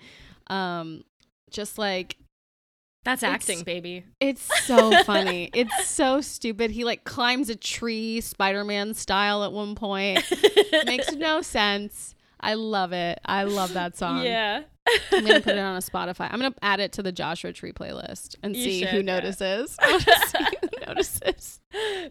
Um 0.47 1.03
just 1.51 1.78
like 1.78 2.17
That's 3.04 3.22
It's- 3.24 3.34
acting, 3.36 3.64
baby. 3.64 4.06
It's 4.20 4.64
so 4.66 5.04
funny. 5.04 5.49
it's 5.54 5.88
so 5.88 6.22
stupid. 6.22 6.72
He 6.72 6.86
like 6.86 7.04
climbs 7.04 7.49
a 7.49 7.56
tree 7.56 8.22
Spider-Man 8.22 8.93
style 8.93 9.43
at 9.43 9.51
one 9.51 9.76
point. 9.76 10.24
Makes 10.86 11.14
no 11.14 11.41
sense. 11.41 12.16
I 12.39 12.56
love 12.56 12.91
it. 12.93 13.20
I 13.26 13.43
love 13.45 13.74
that 13.74 13.97
song. 13.97 14.24
Yeah. 14.24 14.64
I'm 15.14 15.26
gonna 15.26 15.39
put 15.39 15.56
it 15.56 15.60
on 15.60 15.76
a 15.78 15.80
Spotify. 15.82 16.28
I'm 16.32 16.41
gonna 16.41 16.54
add 16.62 16.80
it 16.82 16.91
to 16.93 17.04
the 17.04 17.12
Joshua 17.14 17.54
Tree 17.54 17.72
playlist 17.72 18.36
and 18.43 18.56
You 18.56 18.64
see 18.64 18.80
should, 18.82 18.89
who 18.89 18.97
yeah. 18.97 19.01
notices. 19.04 19.78
See 19.82 20.38
who 20.62 20.86
notices. 20.88 21.62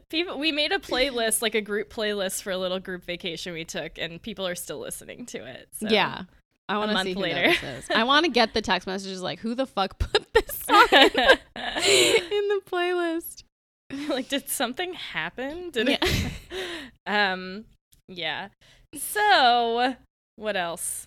People, 0.09 0.39
we 0.39 0.53
made 0.53 0.73
a 0.73 0.79
playlist, 0.79 1.43
like 1.43 1.55
a 1.55 1.61
group 1.61 1.93
playlist 1.93 2.43
for 2.43 2.51
a 2.51 2.57
little 2.57 2.81
group 2.81 3.05
vacation 3.05 3.53
we 3.53 3.65
took, 3.65 3.99
and 3.99 4.21
people 4.23 4.47
are 4.47 4.55
still 4.55 4.79
listening 4.79 5.27
to 5.27 5.45
it. 5.45 5.69
So. 5.73 5.89
Yeah. 5.89 6.23
I 6.69 6.79
want 6.79 6.93
to 6.97 7.03
see 7.05 7.15
later. 7.15 7.53
I 7.95 8.05
want 8.05 8.25
to 8.25 8.31
get 8.31 8.55
the 8.55 8.63
text 8.63 8.87
messages 8.87 9.21
like, 9.21 9.41
who 9.41 9.55
the 9.55 9.67
fuck 9.67 9.99
put 9.99 10.27
this 10.33 10.57
song 10.67 10.87
in 10.93 12.49
the, 12.49 12.61
playlist? 12.71 13.43
like, 14.09 14.29
did 14.29 14.49
something 14.49 14.95
happen? 14.95 15.71
Did 15.71 15.89
Yeah. 15.89 15.99
it? 16.01 16.33
um, 17.07 17.65
yeah. 18.09 18.49
So, 18.97 19.97
what 20.37 20.57
else? 20.57 21.07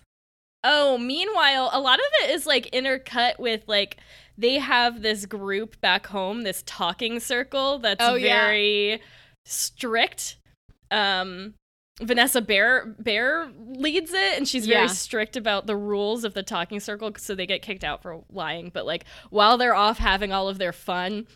Oh, 0.62 0.98
meanwhile, 0.98 1.70
a 1.72 1.80
lot 1.80 1.98
of 1.98 2.04
it 2.24 2.30
is 2.30 2.46
like 2.46 2.70
intercut 2.72 3.38
with 3.38 3.62
like 3.66 3.98
they 4.36 4.58
have 4.58 5.02
this 5.02 5.24
group 5.26 5.80
back 5.80 6.06
home, 6.06 6.42
this 6.42 6.62
talking 6.66 7.20
circle 7.20 7.78
that's 7.78 8.04
Oh, 8.04 8.14
yeah. 8.14 8.46
very 8.46 9.00
strict. 9.44 10.36
Um 10.90 11.54
Vanessa 12.02 12.42
Bayer 12.42 12.94
Bear 12.98 13.50
leads 13.58 14.12
it 14.12 14.36
and 14.36 14.46
she's 14.46 14.66
very 14.66 14.82
Yeah. 14.82 14.86
strict 14.88 15.36
about 15.36 15.66
the 15.66 15.76
rules 15.76 16.24
of 16.24 16.34
the 16.34 16.42
talking 16.42 16.78
circle 16.80 17.10
so 17.16 17.34
they 17.34 17.46
get 17.46 17.62
kicked 17.62 17.84
out 17.84 18.02
for 18.02 18.22
lying, 18.30 18.70
but 18.72 18.84
like 18.84 19.04
while 19.30 19.56
they're 19.56 19.74
off 19.74 19.98
having 19.98 20.32
all 20.32 20.48
of 20.48 20.58
their 20.58 20.72
fun, 20.74 21.26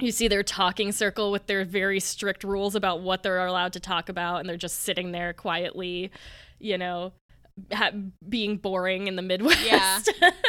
you 0.00 0.10
see 0.10 0.26
their 0.26 0.42
talking 0.42 0.90
circle 0.90 1.30
with 1.30 1.46
their 1.46 1.64
very 1.64 2.00
strict 2.00 2.42
rules 2.42 2.74
about 2.74 3.02
what 3.02 3.22
they're 3.22 3.46
allowed 3.46 3.72
to 3.74 3.80
talk 3.80 4.08
about 4.08 4.40
and 4.40 4.48
they're 4.48 4.56
just 4.56 4.80
sitting 4.80 5.12
there 5.12 5.32
quietly, 5.32 6.10
you 6.58 6.76
know, 6.76 7.12
ha- 7.72 7.92
being 8.28 8.56
boring 8.56 9.06
in 9.06 9.14
the 9.16 9.22
Midwest. 9.22 10.10
Yeah. 10.20 10.30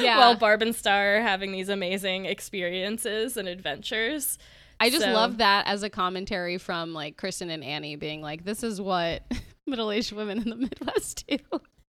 Yeah. 0.00 0.18
While 0.18 0.36
Barb 0.36 0.62
and 0.62 0.74
Star 0.74 1.16
are 1.16 1.20
having 1.20 1.50
these 1.52 1.68
amazing 1.68 2.24
experiences 2.24 3.36
and 3.36 3.48
adventures. 3.48 4.38
I 4.80 4.90
just 4.90 5.04
So- 5.04 5.12
love 5.12 5.38
that 5.38 5.66
as 5.66 5.82
a 5.82 5.90
commentary 5.90 6.58
from 6.58 6.94
like 6.94 7.16
Kristen 7.16 7.50
and 7.50 7.62
Annie 7.62 7.96
being 7.96 8.22
like, 8.22 8.44
this 8.44 8.62
is 8.62 8.80
what 8.80 9.22
middle 9.66 9.90
aged 9.92 10.12
women 10.12 10.38
in 10.38 10.48
the 10.50 10.56
Midwest 10.56 11.26
do. 11.28 11.38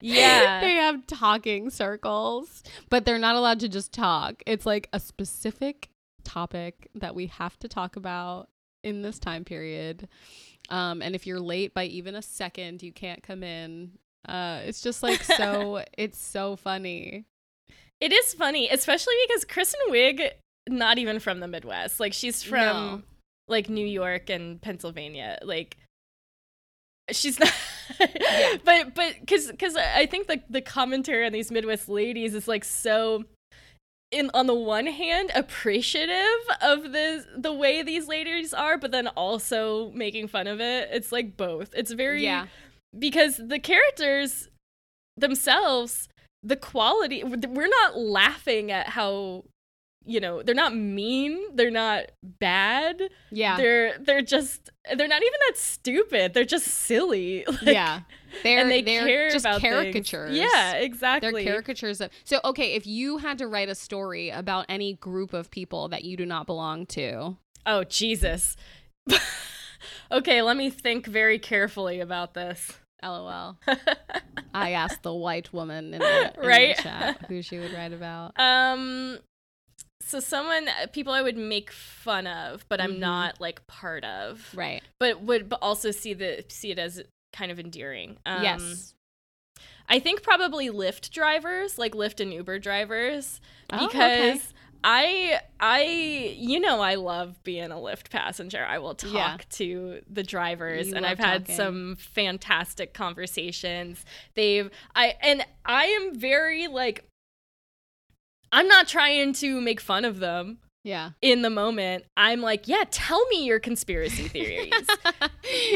Yeah. 0.01 0.59
they 0.61 0.75
have 0.75 1.07
talking 1.07 1.69
circles, 1.69 2.63
but 2.89 3.05
they're 3.05 3.17
not 3.19 3.35
allowed 3.35 3.59
to 3.61 3.67
just 3.69 3.91
talk. 3.91 4.43
It's 4.45 4.65
like 4.65 4.87
a 4.93 4.99
specific 4.99 5.89
topic 6.23 6.89
that 6.95 7.15
we 7.15 7.27
have 7.27 7.57
to 7.59 7.67
talk 7.67 7.95
about 7.95 8.49
in 8.83 9.01
this 9.01 9.17
time 9.19 9.43
period. 9.45 10.07
Um, 10.69 11.01
and 11.01 11.15
if 11.15 11.25
you're 11.27 11.39
late 11.39 11.73
by 11.73 11.85
even 11.85 12.15
a 12.15 12.21
second, 12.21 12.83
you 12.83 12.91
can't 12.91 13.23
come 13.23 13.43
in. 13.43 13.91
Uh, 14.27 14.61
it's 14.63 14.81
just 14.81 15.03
like 15.03 15.23
so, 15.23 15.83
it's 15.97 16.19
so 16.19 16.55
funny. 16.55 17.25
It 18.01 18.11
is 18.11 18.33
funny, 18.33 18.69
especially 18.69 19.13
because 19.27 19.45
Kristen 19.45 19.79
Wiig, 19.89 20.29
not 20.69 20.97
even 20.97 21.19
from 21.19 21.39
the 21.39 21.47
Midwest. 21.47 21.99
Like 21.99 22.13
she's 22.13 22.41
from 22.43 22.59
No. 22.59 23.01
like 23.47 23.69
New 23.69 23.85
York 23.85 24.29
and 24.29 24.61
Pennsylvania. 24.61 25.37
Like 25.43 25.77
she's 27.11 27.39
not 27.39 27.53
Yeah. 27.99 28.55
but 28.65 28.95
but 28.95 29.13
because 29.19 29.51
because 29.51 29.75
i 29.75 30.07
think 30.07 30.25
the 30.25 30.41
the 30.49 30.59
commentary 30.59 31.23
on 31.23 31.31
these 31.31 31.51
midwest 31.51 31.87
ladies 31.87 32.33
is 32.33 32.47
like 32.47 32.63
so 32.63 33.25
in 34.11 34.31
on 34.33 34.47
the 34.47 34.55
one 34.55 34.87
hand 34.87 35.29
appreciative 35.35 36.41
of 36.63 36.81
the 36.93 37.23
the 37.37 37.53
way 37.53 37.83
these 37.83 38.07
ladies 38.07 38.55
are 38.55 38.79
but 38.79 38.91
then 38.91 39.07
also 39.09 39.91
making 39.91 40.27
fun 40.27 40.47
of 40.47 40.59
it 40.59 40.89
it's 40.91 41.11
like 41.11 41.37
both 41.37 41.69
it's 41.75 41.91
very 41.91 42.23
Yeah. 42.23 42.47
because 42.97 43.37
the 43.37 43.59
characters 43.59 44.49
themselves 45.15 46.09
the 46.41 46.55
quality 46.55 47.23
we're 47.23 47.67
not 47.67 47.97
laughing 47.99 48.71
at 48.71 48.89
how 48.89 49.43
you 50.05 50.19
know 50.19 50.43
they're 50.43 50.53
not 50.55 50.75
mean 50.75 51.39
they're 51.55 51.71
not 51.71 52.03
bad 52.23 53.01
Yeah. 53.31 53.57
they're 53.57 53.97
they're 53.99 54.21
just 54.21 54.69
they're 54.95 55.07
not 55.07 55.21
even 55.21 55.39
that 55.47 55.57
stupid 55.57 56.33
they're 56.33 56.45
just 56.45 56.67
silly 56.67 57.43
Like, 57.47 57.61
yeah. 57.63 58.01
They're, 58.43 58.59
and 58.59 58.69
they 58.69 58.81
they're 58.81 59.05
care 59.05 59.29
just 59.31 59.45
about 59.45 59.61
things. 59.61 59.73
caricatures. 59.73 60.37
yeah 60.37 60.73
exactly. 60.73 61.43
They're 61.45 61.53
caricatures 61.53 62.01
of. 62.01 62.09
So, 62.25 62.39
okay, 62.43 62.73
if 62.73 62.85
you 62.85 63.17
had 63.17 63.37
to 63.37 63.47
write 63.47 63.69
a 63.69 63.75
story 63.75 64.29
about 64.29 64.65
any 64.67 64.93
group 64.95 65.31
of 65.33 65.49
people 65.51 65.87
that 65.89 66.03
you 66.03 66.17
do 66.17 66.25
not 66.25 66.45
belong 66.45 66.85
to, 66.87 67.37
oh 67.65 67.83
jesus 67.85 68.55
okay 70.11 70.41
let 70.41 70.57
me 70.57 70.69
think 70.69 71.05
very 71.07 71.39
carefully 71.39 71.99
about 71.99 72.33
this 72.33 72.71
lol. 73.03 73.57
I 74.53 74.71
asked 74.71 75.03
the 75.03 75.13
white 75.13 75.53
woman 75.53 75.93
in 75.93 75.99
the, 75.99 76.33
in 76.41 76.41
the 76.41 76.75
chat 76.81 77.25
who 77.27 77.41
she 77.41 77.59
would 77.59 77.73
write 77.73 77.93
about. 77.93 78.33
um 78.39 79.19
so 80.05 80.19
someone 80.19 80.67
people 80.93 81.11
i 81.13 81.21
would 81.21 81.37
make 81.37 81.71
fun 81.71 82.27
of 82.27 82.65
but 82.69 82.79
i'm 82.79 82.93
Mhm. 82.95 82.99
not 82.99 83.41
like 83.41 83.65
part 83.67 84.03
of 84.03 84.53
Right. 84.55 84.81
but 84.99 85.21
would 85.21 85.51
also 85.61 85.91
see 85.91 86.13
the 86.13 86.45
see 86.47 86.71
it 86.71 86.79
as 86.79 87.01
kind 87.33 87.51
of 87.51 87.59
endearing 87.59 88.17
um 88.25 88.43
yes. 88.43 88.91
I 89.87 89.99
think 89.99 90.23
probably 90.23 90.67
Lyft 90.69 91.11
drivers, 91.11 91.77
like 91.77 91.93
Lyft 91.93 92.19
and 92.19 92.33
Uber 92.33 92.57
drivers, 92.57 93.39
Oh, 93.71 93.85
because 93.87 94.37
okay. 94.37 94.47
I 94.83 95.39
I 95.59 95.83
you 96.35 96.59
know 96.59 96.81
I 96.81 96.95
love 96.95 97.43
being 97.43 97.69
a 97.71 97.75
Lyft 97.75 98.09
passenger. 98.09 98.65
I 98.65 98.79
will 98.79 98.95
talk 98.95 99.13
Yeah. 99.13 99.37
to 99.51 100.01
the 100.11 100.23
drivers 100.23 100.87
You 100.89 100.95
and 100.95 101.05
I've 101.05 101.19
had 101.19 101.43
talking. 101.45 101.55
some 101.55 101.95
fantastic 101.97 102.95
conversations. 102.95 104.05
They've 104.33 104.71
I 104.95 105.15
and 105.21 105.45
I 105.65 105.85
am 105.85 106.15
very 106.15 106.65
like 106.67 107.03
I'm 108.55 108.67
not 108.67 108.87
trying 108.87 109.33
to 109.33 109.59
make 109.61 109.79
fun 109.81 110.05
of 110.05 110.19
them 110.19 110.59
Yeah. 110.83 111.11
in 111.21 111.41
the 111.41 111.49
moment. 111.49 112.05
I'm 112.15 112.41
like, 112.41 112.67
yeah, 112.67 112.83
tell 112.89 113.25
me 113.27 113.45
your 113.45 113.59
conspiracy 113.59 114.27
theories. 114.35 114.71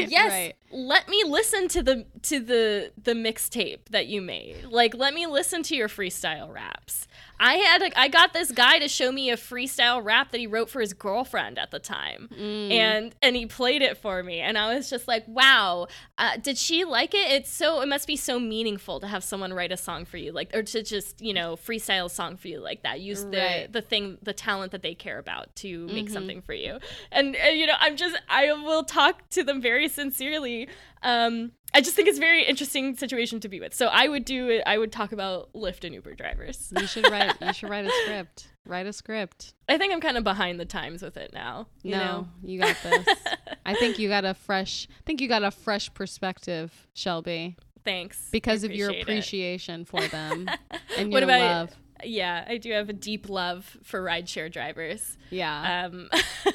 yes 0.08 0.30
Right. 0.30 0.54
let 0.72 1.08
me 1.08 1.22
listen 1.26 1.68
to 1.68 1.82
the 1.82 2.06
to 2.22 2.40
the 2.40 2.92
the 3.02 3.12
mixtape 3.12 3.86
that 3.90 4.06
you 4.06 4.20
made 4.22 4.64
like 4.70 4.94
let 4.94 5.14
me 5.14 5.26
listen 5.26 5.62
to 5.64 5.76
your 5.76 5.88
freestyle 5.88 6.52
raps 6.52 7.06
i 7.40 7.54
had 7.54 7.82
a, 7.82 7.98
i 7.98 8.06
got 8.06 8.32
this 8.32 8.52
guy 8.52 8.78
to 8.78 8.86
show 8.86 9.10
me 9.10 9.30
a 9.30 9.36
freestyle 9.36 10.04
rap 10.04 10.30
that 10.30 10.38
he 10.38 10.46
wrote 10.46 10.68
for 10.70 10.80
his 10.80 10.92
girlfriend 10.92 11.58
at 11.58 11.70
the 11.72 11.78
time 11.80 12.28
Mm. 12.30 12.70
and 12.70 13.14
and 13.22 13.34
he 13.34 13.46
played 13.46 13.82
it 13.82 13.96
for 13.96 14.22
me 14.22 14.38
and 14.40 14.56
i 14.58 14.74
was 14.74 14.88
just 14.90 15.08
like 15.08 15.24
wow 15.26 15.86
uh, 16.18 16.36
did 16.36 16.56
she 16.58 16.84
like 16.84 17.14
it 17.14 17.28
it's 17.32 17.50
so 17.50 17.80
it 17.80 17.88
must 17.88 18.06
be 18.06 18.16
so 18.16 18.38
meaningful 18.38 19.00
to 19.00 19.06
have 19.06 19.24
someone 19.24 19.52
write 19.54 19.72
a 19.72 19.76
song 19.76 20.04
for 20.04 20.18
you 20.18 20.30
like 20.32 20.54
or 20.54 20.62
to 20.62 20.82
just 20.82 21.20
you 21.20 21.32
know 21.32 21.56
freestyle 21.56 22.04
a 22.06 22.10
song 22.10 22.36
for 22.36 22.48
you 22.48 22.60
like 22.60 22.82
that 22.82 23.00
use 23.00 23.24
the 23.24 23.30
Right. 23.38 23.72
the 23.72 23.80
thing 23.80 24.18
the 24.22 24.32
talent 24.34 24.72
that 24.72 24.82
they 24.82 24.94
care 24.94 25.18
about 25.18 25.54
to 25.56 25.86
make 25.88 26.06
Mhm. 26.06 26.12
something 26.12 26.42
for 26.42 26.52
you 26.52 26.78
and, 27.10 27.34
and 27.36 27.58
you 27.58 27.66
know 27.66 27.74
i'm 27.80 27.96
just 27.96 28.14
i 28.28 28.52
will 28.52 28.84
talk 28.84 29.28
to 29.30 29.42
them 29.42 29.60
very 29.62 29.88
sincerely 29.88 30.68
um 31.02 31.52
i 31.74 31.80
just 31.80 31.94
think 31.96 32.08
it's 32.08 32.18
a 32.18 32.20
very 32.20 32.44
interesting 32.44 32.94
situation 32.96 33.40
to 33.40 33.48
be 33.48 33.60
with 33.60 33.74
so 33.74 33.86
i 33.86 34.06
would 34.08 34.24
do 34.24 34.48
it 34.48 34.62
i 34.66 34.76
would 34.76 34.92
talk 34.92 35.12
about 35.12 35.52
lyft 35.54 35.84
and 35.84 35.94
uber 35.94 36.14
drivers 36.14 36.72
you 36.78 36.86
should 36.86 37.04
write. 37.10 37.34
You 37.40 37.52
should 37.52 37.70
write 37.70 37.86
a 37.86 37.90
script. 38.04 38.48
Write 38.66 38.86
a 38.86 38.92
script. 38.92 39.54
i 39.68 39.78
think 39.78 39.92
i'm 39.92 40.00
kind 40.00 40.16
of 40.16 40.24
behind 40.24 40.60
the 40.60 40.64
times 40.66 41.02
with 41.02 41.16
it 41.16 41.32
now 41.32 41.66
you 41.82 41.92
no, 41.92 41.98
know 41.98 42.28
you 42.42 42.60
got 42.60 42.76
this. 42.82 43.06
I 43.66 43.74
think 43.74 43.98
you 43.98 44.08
got 44.08 44.24
a 44.24 44.34
fresh. 44.34 44.88
I 44.90 45.02
think 45.06 45.20
you 45.20 45.28
got 45.28 45.42
a 45.44 45.50
fresh 45.50 45.92
perspective, 45.94 46.88
Shelby, 46.94 47.56
thanks 47.84 48.28
because 48.32 48.64
of 48.64 48.72
your 48.72 48.88
appreciate 48.88 48.98
it. 49.00 49.02
appreciation 49.12 49.84
for 49.84 50.00
them 50.08 50.48
and 50.98 51.12
What 51.12 51.20
your 51.20 51.24
about- 51.30 51.40
love. 51.40 51.76
yeah 52.04 52.44
i 52.48 52.56
do 52.56 52.72
have 52.72 52.88
a 52.88 52.92
deep 52.94 53.28
love 53.28 53.76
for 53.84 54.02
rideshare 54.02 54.50
drivers 54.50 55.16
Yeah. 55.30 55.86
um 55.86 56.08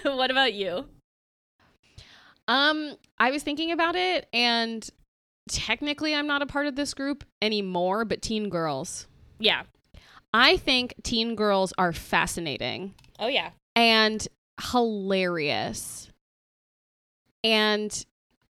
what 0.03 0.29
about 0.31 0.53
you 0.53 0.85
Um, 2.47 2.95
I 3.17 3.31
was 3.31 3.43
thinking 3.43 3.71
about 3.71 3.95
it, 3.95 4.27
and 4.31 4.87
technically, 5.49 6.13
I'm 6.13 6.27
not 6.27 6.41
a 6.41 6.45
part 6.45 6.67
of 6.67 6.75
this 6.75 6.93
group 6.93 7.23
anymore. 7.41 8.05
But 8.05 8.21
teen 8.21 8.49
girls, 8.49 9.07
yeah 9.39 9.63
I 10.33 10.57
think 10.57 10.95
teen 11.03 11.35
girls 11.35 11.73
are 11.77 11.93
fascinating 11.93 12.93
oh 13.19 13.27
yeah 13.27 13.51
and 13.75 14.27
hilarious, 14.71 16.09
and 17.43 18.05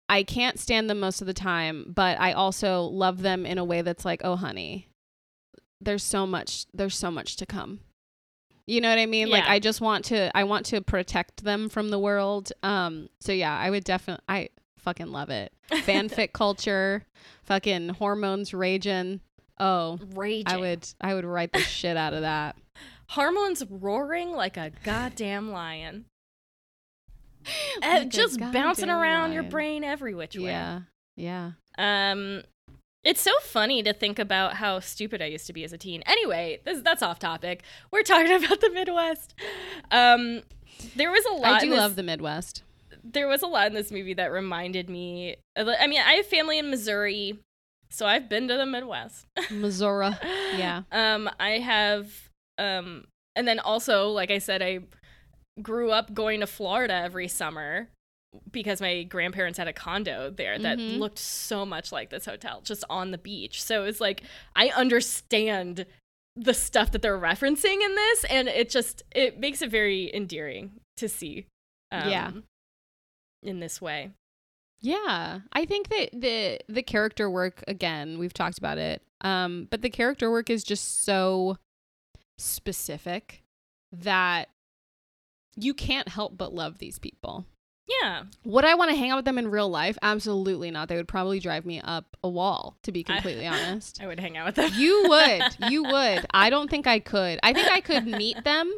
I 0.08 0.24
can't 0.24 0.60
stand 0.60 0.90
them 0.90 1.00
most 1.00 1.22
of 1.22 1.28
the 1.28 1.34
time. 1.34 1.92
But 1.96 2.20
I 2.20 2.32
also 2.34 2.84
love 2.84 3.22
them 3.22 3.46
in 3.46 3.58
a 3.58 3.64
way 3.64 3.82
that's 3.82 4.06
like, 4.06 4.22
oh, 4.24 4.36
honey, 4.36 4.88
there's 5.82 6.04
so 6.04 6.26
much. 6.26 6.66
There's 6.74 6.98
so 6.98 7.12
much 7.12 7.36
to 7.38 7.46
come. 7.46 7.82
You 8.70 8.82
know 8.82 8.89
what 8.89 8.99
I 8.99 9.07
mean? 9.07 9.30
Like 9.30 9.45
I 9.45 9.57
just 9.59 9.82
want 9.82 10.05
to 10.05 10.36
I 10.38 10.43
want 10.43 10.67
to 10.67 10.82
protect 10.82 11.43
them 11.43 11.70
from 11.70 11.89
the 11.89 11.97
world. 11.97 12.51
Um 12.61 13.09
so 13.20 13.32
yeah, 13.32 13.57
I 13.57 13.70
would 13.70 13.84
definitely 13.84 14.24
I 14.30 14.49
fucking 14.78 15.11
love 15.11 15.30
it. 15.30 15.51
Fanfic 15.72 16.34
culture, 16.34 17.03
fucking 17.43 17.89
hormones 17.89 18.53
raging. 18.53 19.22
Oh, 19.59 19.99
raging 20.15 20.47
I 20.47 20.57
would 20.57 20.88
I 21.01 21.13
would 21.15 21.26
write 21.26 21.51
the 21.51 21.59
shit 21.59 21.97
out 21.97 22.13
of 22.13 22.22
that. 22.22 22.55
hormones 23.07 23.63
roaring 23.67 24.32
like 24.34 24.55
a 24.55 24.72
goddamn 24.84 25.51
lion 25.51 26.05
Uh, 27.47 27.49
Like 27.82 28.01
a 28.03 28.05
just 28.05 28.39
bouncing 28.39 28.89
around 28.89 29.34
your 29.34 29.43
brain 29.43 29.84
every 29.84 30.13
which 30.13 30.36
way 30.36 30.43
Yeah. 30.43 30.82
Yeah. 31.15 31.51
Um, 31.80 32.43
it's 33.04 33.22
so 33.22 33.32
funny 33.41 33.82
to 33.84 33.93
think 33.93 34.20
about 34.20 34.56
how 34.56 34.80
stupid 34.80 35.22
I 35.22 35.26
used 35.26 35.47
to 35.47 35.54
be 35.54 35.64
as 35.64 35.72
a 35.74 35.78
teen. 35.78 36.02
Anyway, 36.06 36.60
this, 36.66 36.82
that's 36.82 37.02
off 37.02 37.20
topic. 37.20 37.64
We're 37.91 38.04
talking 38.04 38.32
about 38.43 38.60
the 38.62 38.70
Midwest. 38.72 39.34
Um, 39.91 40.41
there 40.95 41.12
was 41.12 41.26
a 41.26 41.34
lot. 41.34 41.43
I 41.45 41.60
do 41.60 41.70
this- 41.70 41.80
love 41.80 41.95
the 41.95 42.04
Midwest. 42.04 42.64
There 43.04 43.28
was 43.30 43.41
a 43.41 43.47
lot 43.47 43.68
in 43.68 43.74
this 43.74 43.91
movie 43.91 44.14
that 44.16 44.32
reminded 44.32 44.89
me. 44.89 45.38
I 45.56 45.88
mean, 45.88 46.02
I 46.06 46.14
have 46.16 46.26
family 46.26 46.60
in 46.60 46.70
Missouri, 46.70 47.39
so 47.89 48.06
I've 48.06 48.28
been 48.28 48.50
to 48.50 48.58
the 48.58 48.66
Midwest. 48.66 49.26
Missouri. 49.52 50.10
Yeah. 50.58 50.84
Um, 50.91 51.30
I 51.39 51.52
have. 51.60 52.12
Um, 52.58 53.06
and 53.38 53.47
then 53.47 53.60
also, 53.60 54.10
like 54.10 54.32
I 54.32 54.39
said, 54.39 54.62
I 54.62 54.80
grew 55.62 55.91
up 55.91 56.14
going 56.14 56.41
to 56.41 56.47
Florida 56.47 56.93
every 56.93 57.30
summer 57.30 57.88
because 58.52 58.80
my 58.82 59.04
grandparents 59.04 59.58
had 59.58 59.68
a 59.68 59.74
condo 59.74 60.30
there 60.30 60.60
that 60.60 60.78
Mhm. 60.78 61.00
looked 61.00 61.18
so 61.20 61.66
much 61.66 61.92
like 61.92 62.10
this 62.10 62.26
hotel, 62.26 62.62
just 62.62 62.84
on 62.90 63.12
the 63.12 63.18
beach. 63.18 63.62
So 63.64 63.86
it's 63.86 64.00
like 64.00 64.24
I 64.56 64.70
understand 64.70 65.86
the 66.36 66.54
stuff 66.54 66.92
that 66.92 67.02
they're 67.02 67.18
referencing 67.20 67.82
in 67.84 67.96
this, 67.96 68.24
and 68.26 68.48
it 68.48 68.70
just 68.70 69.04
it 69.12 69.40
makes 69.40 69.62
it 69.62 69.70
very 69.72 70.14
endearing 70.14 70.80
to 70.98 71.10
see. 71.10 71.48
Um, 71.92 72.10
Yeah. 72.10 72.32
In 73.42 73.60
this 73.60 73.82
way. 73.82 74.12
Yeah, 74.82 75.42
I 75.52 75.66
think 75.66 75.90
that 75.90 76.10
the 76.14 76.60
the 76.70 76.84
character 76.84 77.30
work 77.30 77.64
again, 77.68 78.20
we've 78.20 78.34
talked 78.34 78.58
about 78.58 78.78
it. 78.78 79.02
Um, 79.22 79.66
but 79.70 79.82
the 79.82 79.90
character 79.90 80.30
work 80.32 80.50
is 80.50 80.64
just 80.64 81.04
so 81.04 81.58
specific 82.38 83.44
that 83.92 84.50
you 85.56 85.74
can't 85.74 86.08
help 86.08 86.38
but 86.38 86.54
love 86.54 86.78
these 86.78 87.00
people. 87.00 87.46
Yeah. 88.02 88.24
Would 88.46 88.66
I 88.66 88.76
want 88.76 88.92
to 88.92 88.96
hang 88.98 89.10
out 89.10 89.16
with 89.18 89.26
them 89.26 89.38
in 89.38 89.50
real 89.50 89.70
life? 89.70 89.98
Absolutely 90.02 90.70
not. 90.72 90.90
They 90.90 90.96
would 90.96 91.08
probably 91.08 91.40
drive 91.40 91.66
me 91.66 91.82
up 91.82 92.16
a 92.24 92.30
wall, 92.30 92.78
to 92.84 92.92
be 92.92 93.02
I- 93.08 93.14
completely 93.14 93.48
honest. 93.54 94.00
I 94.02 94.08
would 94.08 94.20
hang 94.20 94.38
out 94.38 94.46
with 94.46 94.56
them. 94.56 94.72
You 94.76 95.06
would. 95.10 95.42
You 95.72 95.84
would. 95.84 96.26
I 96.34 96.50
don't 96.50 96.70
think 96.70 96.88
I 96.88 97.00
could. 97.00 97.40
I 97.44 97.54
think 97.54 97.68
I 97.70 97.82
could 97.82 98.06
meet 98.08 98.44
them, 98.44 98.72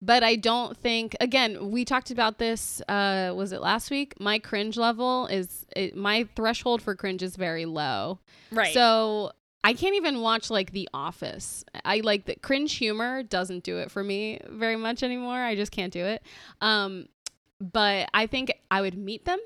but 0.00 0.22
I 0.24 0.36
don't 0.36 0.76
think 0.76 1.14
again, 1.20 1.70
we 1.70 1.84
talked 1.84 2.10
about 2.10 2.38
this 2.38 2.80
uh 2.88 3.32
was 3.36 3.52
it 3.52 3.60
last 3.60 3.90
week? 3.90 4.14
My 4.20 4.38
cringe 4.38 4.76
level 4.76 5.26
is 5.26 5.66
it, 5.76 5.96
my 5.96 6.28
threshold 6.36 6.82
for 6.82 6.94
cringe 6.94 7.22
is 7.22 7.36
very 7.36 7.66
low. 7.66 8.18
right. 8.50 8.72
So 8.74 9.32
I 9.64 9.74
can't 9.74 9.94
even 9.94 10.20
watch 10.22 10.50
like 10.50 10.72
The 10.72 10.88
Office. 10.92 11.62
I 11.84 12.00
like 12.00 12.24
the 12.24 12.34
cringe 12.36 12.72
humor 12.74 13.22
doesn't 13.22 13.62
do 13.62 13.78
it 13.78 13.92
for 13.92 14.02
me 14.02 14.40
very 14.48 14.74
much 14.76 15.04
anymore. 15.04 15.38
I 15.38 15.54
just 15.54 15.70
can't 15.70 15.92
do 15.92 16.04
it. 16.04 16.22
Um, 16.60 17.06
but 17.72 18.08
I 18.12 18.26
think 18.26 18.52
I 18.70 18.80
would 18.80 18.96
meet 18.96 19.24
them. 19.24 19.38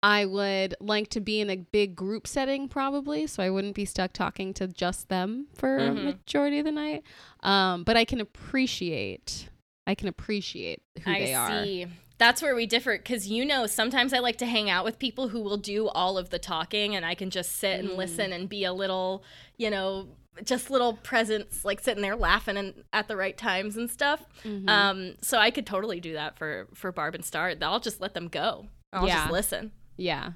I 0.00 0.26
would 0.26 0.76
like 0.80 1.08
to 1.10 1.20
be 1.20 1.40
in 1.40 1.50
a 1.50 1.56
big 1.56 1.96
group 1.96 2.26
setting 2.28 2.68
probably, 2.68 3.26
so 3.26 3.42
I 3.42 3.50
wouldn't 3.50 3.74
be 3.74 3.84
stuck 3.84 4.12
talking 4.12 4.54
to 4.54 4.68
just 4.68 5.08
them 5.08 5.48
for 5.54 5.76
a 5.78 5.90
Mhm. 5.90 6.04
majority 6.04 6.60
of 6.60 6.66
the 6.66 6.70
night. 6.72 7.02
Um, 7.42 7.82
but 7.82 7.96
I 7.96 8.04
can 8.04 8.20
appreciate 8.20 9.48
I 9.86 9.94
can 9.94 10.08
appreciate 10.08 10.82
who 11.02 11.10
I 11.10 11.18
they 11.18 11.32
are. 11.34 11.48
I 11.50 11.64
see. 11.64 11.86
That's 12.18 12.42
where 12.42 12.54
we 12.54 12.66
differ 12.66 12.98
because 12.98 13.26
you 13.28 13.42
know 13.46 13.66
sometimes 13.66 14.12
I 14.12 14.18
like 14.18 14.36
to 14.36 14.44
hang 14.46 14.68
out 14.68 14.84
with 14.84 14.98
people 14.98 15.28
who 15.28 15.40
will 15.40 15.56
do 15.56 15.88
all 15.88 16.18
of 16.18 16.28
the 16.28 16.38
talking 16.38 16.94
and 16.94 17.06
I 17.06 17.14
can 17.14 17.30
just 17.30 17.52
sit 17.56 17.80
and 17.80 17.88
Mm. 17.90 17.96
listen 17.96 18.30
and 18.32 18.50
be 18.50 18.64
a 18.64 18.72
little, 18.74 19.24
you 19.56 19.70
know, 19.70 20.08
just 20.44 20.70
little 20.70 20.94
presents 20.94 21.64
like 21.64 21.80
sitting 21.80 22.02
there 22.02 22.16
laughing 22.16 22.56
and 22.56 22.84
at 22.92 23.08
the 23.08 23.16
right 23.16 23.36
times 23.36 23.76
and 23.76 23.90
stuff. 23.90 24.24
Mhm. 24.44 24.68
Um, 24.68 25.14
so 25.22 25.38
I 25.38 25.50
could 25.50 25.66
totally 25.66 26.00
do 26.00 26.12
that 26.14 26.36
for 26.38 26.68
for 26.74 26.92
Barb 26.92 27.14
and 27.14 27.24
Star. 27.24 27.54
I'll 27.62 27.80
just 27.80 28.00
let 28.00 28.14
them 28.14 28.28
go. 28.28 28.68
I'll 28.92 29.06
Yeah. 29.06 29.20
just 29.20 29.32
listen. 29.32 29.72
Yeah. 29.96 30.32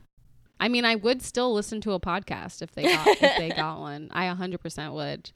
I 0.61 0.69
mean, 0.69 0.85
I 0.85 0.95
would 0.95 1.23
still 1.23 1.53
listen 1.53 1.81
to 1.83 1.93
a 1.93 2.01
podcast 2.01 2.63
if 2.63 2.73
they 2.73 2.83
got 2.85 3.07
if 3.09 3.37
they 3.39 3.51
got 3.51 3.81
one. 3.81 4.09
I 4.13 4.27
100% 4.27 4.93
would. 4.93 5.31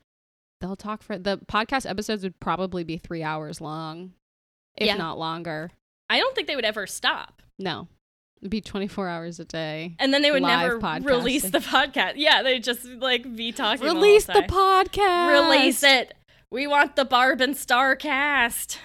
They'll 0.60 0.76
talk 0.76 1.02
for 1.02 1.18
the 1.18 1.38
podcast 1.38 1.88
episodes 1.88 2.22
would 2.22 2.38
probably 2.40 2.84
be 2.84 2.96
3 2.96 3.22
hours 3.22 3.60
long, 3.60 4.12
if 4.76 4.86
Yeah. 4.86 4.96
not 4.96 5.18
longer. 5.18 5.70
I 6.08 6.18
don't 6.18 6.34
think 6.34 6.46
they 6.46 6.56
would 6.56 6.64
ever 6.64 6.86
stop. 6.86 7.42
No. 7.58 7.88
Be 8.48 8.60
24 8.60 9.08
hours 9.08 9.40
a 9.40 9.44
day. 9.44 9.96
And 9.98 10.12
then 10.12 10.22
they 10.22 10.30
would 10.30 10.42
never 10.42 10.78
podcasting. 10.78 11.06
release 11.06 11.42
the 11.50 11.58
podcast. 11.58 12.14
Yeah, 12.16 12.42
they 12.42 12.58
just 12.58 12.84
like 12.84 13.34
be 13.34 13.50
talking. 13.52 13.84
Release 13.84 14.26
the 14.26 14.34
time. 14.34 14.48
podcast. 14.48 15.28
Release 15.48 15.82
it. 15.82 16.14
We 16.50 16.66
want 16.66 16.96
the 16.96 17.04
Barb 17.04 17.40
and 17.40 17.56
Star 17.56 17.96
cast. 17.96 18.78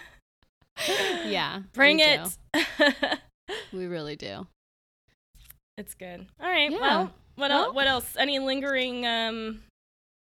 Yeah. 1.25 1.59
Bring 1.73 1.97
we 1.97 2.03
it. 2.03 2.37
We 3.73 3.85
really 3.85 4.15
do. 4.15 4.47
it's 5.77 5.93
good. 5.93 6.25
All 6.41 6.49
right. 6.49 6.71
Yeah. 6.71 6.79
Well, 6.79 7.13
what 7.35 7.49
Well- 7.51 7.63
else? 7.65 7.75
What 7.75 7.87
else? 7.87 8.15
Any 8.17 8.39
lingering 8.39 9.05
um 9.05 9.61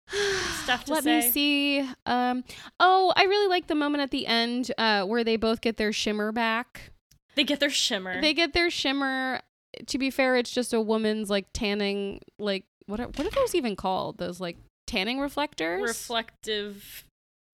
Stuff 0.63 0.85
to 0.85 0.93
Let 0.93 1.03
say. 1.05 1.19
me 1.21 1.29
see. 1.31 1.89
Um 2.05 2.43
oh, 2.79 3.11
I 3.15 3.23
really 3.23 3.47
like 3.47 3.67
the 3.67 3.75
moment 3.75 4.03
at 4.03 4.11
the 4.11 4.27
end 4.27 4.71
uh 4.77 5.03
where 5.05 5.23
they 5.23 5.37
both 5.37 5.61
get 5.61 5.77
their 5.77 5.93
shimmer 5.93 6.31
back. 6.31 6.91
They 7.35 7.43
get 7.43 7.59
their 7.59 7.69
shimmer. 7.69 8.21
They 8.21 8.33
get 8.33 8.53
their 8.53 8.69
shimmer. 8.69 9.41
To 9.87 9.97
be 9.97 10.09
fair, 10.09 10.37
it's 10.37 10.51
just 10.51 10.73
a 10.73 10.79
woman's 10.81 11.29
like 11.29 11.47
tanning, 11.53 12.21
like 12.39 12.65
what 12.85 12.99
are, 12.99 13.07
what 13.07 13.19
are 13.27 13.29
those 13.29 13.53
even 13.55 13.75
called? 13.75 14.17
Those 14.17 14.39
like 14.39 14.57
tanning 14.87 15.19
reflectors. 15.19 15.81
reflective 15.81 17.03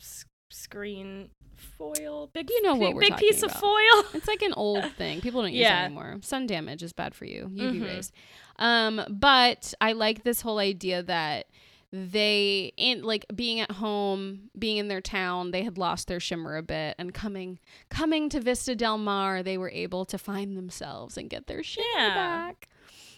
s- 0.01 0.25
screen 0.51 1.29
foil. 1.55 2.29
Big, 2.33 2.49
You 2.49 2.61
know 2.63 2.75
what 2.75 2.87
big, 2.89 2.95
we're 2.95 3.01
big 3.01 3.17
piece 3.17 3.41
of 3.43 3.51
foil. 3.51 4.03
It's 4.13 4.27
like 4.27 4.41
an 4.41 4.53
old 4.53 4.85
thing. 4.93 5.21
People 5.21 5.41
don't 5.41 5.51
use 5.53 5.61
Yeah. 5.61 5.81
it 5.83 5.85
anymore. 5.85 6.17
Sun 6.21 6.47
damage 6.47 6.83
is 6.83 6.93
bad 6.93 7.15
for 7.15 7.25
you. 7.25 7.49
UV 7.51 7.79
Mhm. 7.79 7.83
rays. 7.85 8.11
Um, 8.59 9.01
but 9.09 9.73
I 9.81 9.93
like 9.93 10.23
this 10.23 10.41
whole 10.41 10.59
idea 10.59 11.01
that 11.03 11.47
they 11.91 12.71
in 12.77 13.03
like 13.03 13.25
being 13.35 13.59
at 13.59 13.71
home, 13.71 14.49
being 14.57 14.77
in 14.77 14.87
their 14.87 15.01
town, 15.01 15.51
they 15.51 15.63
had 15.63 15.77
lost 15.77 16.07
their 16.07 16.19
shimmer 16.19 16.55
a 16.57 16.63
bit 16.63 16.95
and 16.97 17.13
coming 17.13 17.59
coming 17.89 18.29
to 18.29 18.39
Vista 18.39 18.75
Del 18.75 18.97
Mar, 18.97 19.43
they 19.43 19.57
were 19.57 19.69
able 19.71 20.05
to 20.05 20.17
find 20.17 20.57
themselves 20.57 21.17
and 21.17 21.29
get 21.29 21.47
their 21.47 21.63
shimmer 21.63 21.85
Yeah. 21.97 22.13
back. 22.13 22.67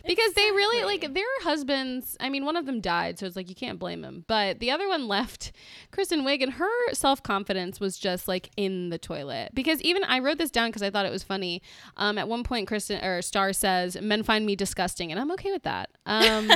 Because 0.05 0.33
they 0.33 0.51
really 0.51 0.83
like 0.83 1.13
their 1.13 1.23
husbands. 1.43 2.17
I 2.19 2.27
mean, 2.27 2.43
one 2.43 2.57
of 2.57 2.65
them 2.65 2.81
died, 2.81 3.17
so 3.17 3.25
it's 3.25 3.37
like 3.37 3.47
you 3.47 3.55
can't 3.55 3.79
blame 3.79 4.03
him. 4.03 4.25
But 4.27 4.59
the 4.59 4.69
other 4.69 4.85
one 4.89 5.07
left 5.07 5.53
Kristen 5.91 6.23
Wiig, 6.25 6.43
and 6.43 6.51
her 6.51 6.93
self 6.93 7.23
confidence 7.23 7.79
was 7.79 7.97
just 7.97 8.27
like 8.27 8.49
in 8.57 8.89
the 8.89 8.97
toilet. 8.97 9.51
Because 9.53 9.81
even 9.81 10.03
I 10.03 10.19
wrote 10.19 10.39
this 10.39 10.51
down 10.51 10.67
because 10.67 10.81
I 10.81 10.89
thought 10.89 11.05
it 11.05 11.11
was 11.11 11.23
funny. 11.23 11.61
Um, 11.95 12.17
at 12.17 12.27
one 12.27 12.43
point, 12.43 12.67
Kristen 12.67 13.01
or 13.01 13.21
Star 13.21 13.53
says, 13.53 13.95
"Men 14.01 14.23
find 14.23 14.45
me 14.45 14.57
disgusting," 14.57 15.09
and 15.09 15.21
I'm 15.21 15.31
okay 15.31 15.53
with 15.53 15.63
that. 15.63 15.89
Um, 16.05 16.49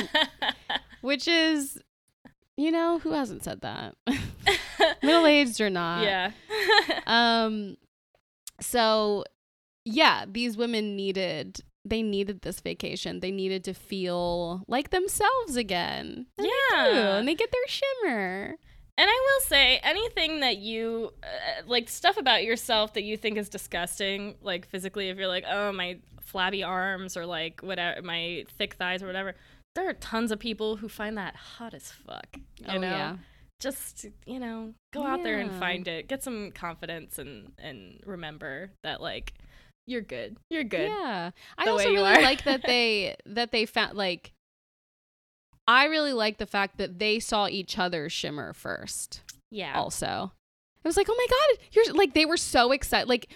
which 1.00 1.26
is, 1.30 1.80
you 2.58 2.72
know, 2.72 3.00
who 3.00 3.12
hasn't 3.12 3.44
said 3.44 3.62
that? 3.62 3.96
Middle 5.04 5.26
aged 5.28 5.62
or 5.62 5.70
not? 5.70 6.04
yeah. 6.04 6.32
Um 7.08 7.78
so 8.60 9.24
yeah, 9.86 10.26
these 10.28 10.58
women 10.58 10.96
needed 10.96 11.62
they 11.86 12.02
needed 12.02 12.42
this 12.42 12.60
vacation. 12.60 13.22
They 13.22 13.32
needed 13.32 13.64
to 13.64 13.74
feel 13.74 14.64
like 14.68 14.90
themselves 14.90 15.56
again. 15.56 16.26
And 16.38 16.46
they 16.46 16.50
do, 16.50 16.56
Yeah. 16.74 17.18
and 17.18 17.26
they 17.28 17.36
get 17.36 17.50
their 17.50 17.68
shimmer. 17.68 18.56
And 19.00 19.08
I 19.10 19.14
will 19.14 19.46
say, 19.46 19.78
anything 19.84 20.40
that 20.42 20.58
you 20.58 21.12
uh, 21.24 21.62
like, 21.68 21.88
stuff 21.88 22.18
about 22.18 22.44
yourself 22.44 22.94
that 22.96 23.04
you 23.04 23.16
think 23.16 23.38
is 23.38 23.48
disgusting, 23.48 24.36
like 24.42 24.68
physically, 24.68 25.08
if 25.10 25.18
you're 25.18 25.28
like, 25.30 25.46
oh, 25.50 25.72
my 25.72 26.00
flabby 26.20 26.62
arms 26.64 27.16
or 27.16 27.26
like 27.26 27.62
whatever, 27.62 28.02
my 28.02 28.44
thick 28.58 28.74
thighs 28.74 29.02
or 29.02 29.08
whatever, 29.08 29.36
there 29.78 29.88
are 29.88 29.94
tons 29.94 30.32
of 30.32 30.40
people 30.40 30.78
who 30.78 30.90
find 30.90 31.18
that 31.18 31.36
hot 31.36 31.74
as 31.74 31.92
fuck. 31.92 32.28
You 32.60 32.66
oh 32.68 32.78
know? 32.80 32.90
yeah. 32.90 33.18
Just, 33.60 34.06
you 34.26 34.40
know, 34.40 34.74
go 34.92 35.06
out 35.06 35.24
there 35.24 35.40
and 35.40 35.52
find 35.52 35.88
it. 35.88 36.08
Get 36.08 36.24
some 36.24 36.52
confidence 36.52 37.18
and, 37.18 37.52
and 37.58 38.00
remember 38.06 38.72
that, 38.84 39.02
like, 39.02 39.34
you're 39.86 40.02
good. 40.02 40.38
You're 40.50 40.64
good. 40.64 40.90
Yeah. 40.90 41.32
I 41.58 41.70
also 41.70 41.90
really 41.90 42.22
like 42.22 42.44
that 42.44 42.62
they 42.66 43.16
that 43.26 43.52
they 43.52 43.66
found 43.66 43.96
like 43.96 44.34
I 45.66 45.86
really 45.86 46.12
like 46.12 46.40
the 46.40 46.46
fact 46.46 46.78
that 46.78 47.00
they 47.00 47.20
saw 47.20 47.48
each 47.48 47.80
other 47.80 48.10
shimmer 48.10 48.52
first. 48.54 49.22
Yeah. 49.50 49.78
also. 49.78 50.34
I 50.84 50.88
was 50.88 50.98
like, 50.98 51.08
oh 51.10 51.16
my 51.18 51.28
god, 51.30 51.68
you're 51.72 51.94
like 51.94 52.14
they 52.14 52.26
were 52.26 52.38
so 52.38 52.72
excited. 52.74 53.08
Like, 53.08 53.30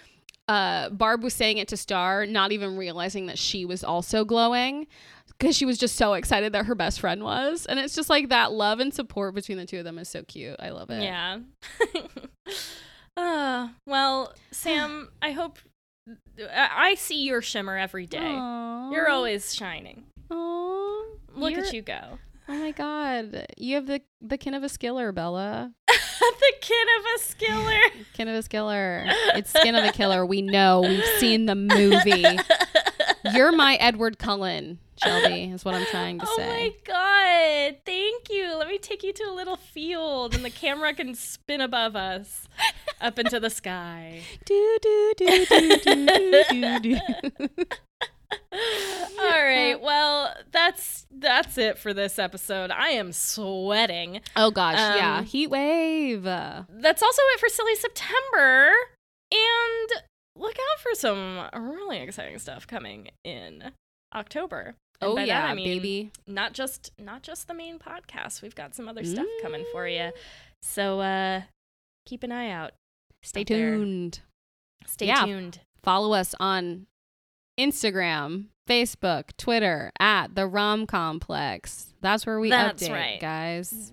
uh, 0.47 0.89
Barb 0.89 1.23
was 1.23 1.33
saying 1.33 1.57
it 1.57 1.69
to 1.69 1.77
Star, 1.77 2.25
not 2.25 2.51
even 2.51 2.75
realizing 2.75 3.27
that 3.27 3.37
she 3.39 3.63
was 3.63 3.83
also 3.83 4.25
glowing 4.25 4.87
because 5.41 5.57
she 5.57 5.65
was 5.65 5.79
just 5.79 5.95
so 5.95 6.13
excited 6.13 6.53
that 6.53 6.67
her 6.67 6.75
best 6.75 6.99
friend 6.99 7.23
was, 7.23 7.65
and 7.65 7.79
it's 7.79 7.95
just 7.95 8.11
like 8.11 8.29
that 8.29 8.51
love 8.51 8.79
and 8.79 8.93
support 8.93 9.33
between 9.33 9.57
the 9.57 9.65
two 9.65 9.79
of 9.79 9.83
them 9.83 9.97
is 9.97 10.07
so 10.07 10.21
cute. 10.21 10.55
I 10.59 10.69
love 10.69 10.91
it. 10.91 11.01
Yeah. 11.01 11.39
uh, 13.17 13.69
well, 13.87 14.35
Sam, 14.51 15.09
I 15.19 15.31
hope 15.31 15.57
I 16.53 16.93
see 16.93 17.23
your 17.23 17.41
shimmer 17.41 17.75
every 17.75 18.05
day. 18.05 18.19
Aww. 18.19 18.93
You're 18.93 19.09
always 19.09 19.55
shining. 19.55 20.03
Aw. 20.29 21.03
Look 21.33 21.53
You're- 21.53 21.67
at 21.67 21.73
you 21.73 21.81
go. 21.81 22.19
Oh 22.47 22.53
my 22.53 22.71
god, 22.71 23.47
you 23.57 23.75
have 23.75 23.87
the 23.87 24.01
the 24.19 24.37
kin 24.37 24.53
of 24.53 24.61
a 24.61 24.67
skiller, 24.67 25.13
Bella. 25.13 25.71
the 25.87 26.53
kid 26.59 26.87
of 26.99 27.05
a 27.15 27.19
skiller. 27.19 27.81
Kin 28.13 28.27
of 28.27 28.35
a 28.35 28.47
skiller. 28.47 29.11
It's 29.35 29.49
skin 29.51 29.73
of 29.73 29.85
a 29.85 29.91
killer. 29.91 30.25
We 30.25 30.41
know. 30.41 30.81
We've 30.81 31.05
seen 31.17 31.45
the 31.45 31.55
movie. 31.55 32.25
You're 33.33 33.51
my 33.51 33.75
Edward 33.75 34.17
Cullen, 34.19 34.79
Shelby. 35.01 35.45
Is 35.51 35.63
what 35.65 35.75
I'm 35.75 35.85
trying 35.85 36.19
to 36.19 36.25
oh 36.27 36.33
say. 36.37 36.43
Oh 36.43 36.47
my 36.49 36.73
god. 37.71 37.77
Thank 37.85 38.29
you. 38.29 38.55
Let 38.57 38.67
me 38.67 38.77
take 38.77 39.03
you 39.03 39.13
to 39.13 39.23
a 39.23 39.33
little 39.33 39.55
field 39.57 40.33
and 40.35 40.43
the 40.45 40.49
camera 40.49 40.93
can 40.93 41.15
spin 41.15 41.61
above 41.61 41.95
us 41.95 42.47
up 42.99 43.17
into 43.19 43.39
the 43.39 43.49
sky. 43.49 44.21
Do 44.45 44.77
do 44.81 45.13
do 45.17 45.45
do 45.45 45.77
do 45.77 46.43
do 46.49 46.79
do. 46.79 46.97
All 49.19 49.43
right. 49.43 49.75
Well, 49.81 50.33
that's 50.51 51.05
that's 51.11 51.57
it 51.57 51.77
for 51.77 51.93
this 51.93 52.17
episode. 52.19 52.71
I 52.71 52.89
am 52.89 53.11
sweating. 53.11 54.21
Oh 54.35 54.51
gosh, 54.51 54.77
yeah, 54.77 55.17
Um, 55.19 55.25
heat 55.25 55.47
wave. 55.49 56.23
That's 56.23 57.03
also 57.03 57.21
it 57.33 57.39
for 57.39 57.49
Silly 57.49 57.75
September. 57.75 58.71
And 59.33 60.03
look 60.41 60.55
out 60.55 60.79
for 60.81 60.95
some 60.95 61.47
really 61.55 61.99
exciting 61.99 62.39
stuff 62.39 62.65
coming 62.67 63.09
in 63.23 63.71
October. 64.13 64.75
And 64.99 65.11
Oh 65.11 65.15
by 65.15 65.21
that, 65.21 65.27
yeah, 65.27 65.45
I 65.45 65.53
mean, 65.55 65.65
baby. 65.77 66.11
Not 66.27 66.53
just 66.53 66.91
not 66.99 67.23
just 67.23 67.47
the 67.47 67.53
main 67.53 67.79
podcast. 67.79 68.41
We've 68.41 68.53
got 68.55 68.75
some 68.75 68.87
other 68.89 69.03
stuff 69.03 69.25
coming 69.41 69.63
for 69.71 69.87
you. 69.87 70.11
So 70.61 70.99
uh 70.99 71.41
keep 72.05 72.23
an 72.23 72.31
eye 72.31 72.49
out. 72.51 72.71
Stay 73.23 73.41
out 73.41 73.47
there. 73.47 73.75
tuned. 73.77 74.19
Stay 74.85 75.07
Yeah. 75.07 75.25
tuned. 75.25 75.59
Follow 75.83 76.13
us 76.13 76.35
on 76.39 76.85
Instagram, 77.59 78.45
Facebook, 78.69 79.35
Twitter 79.37 79.91
at 79.99 80.35
the 80.35 80.47
Rom 80.47 80.85
Complex. 80.87 81.93
That's 82.01 82.25
where 82.25 82.39
we 82.39 82.49
That's 82.49 82.83
update, 82.87 82.91
right. 82.91 83.19
guys. 83.19 83.91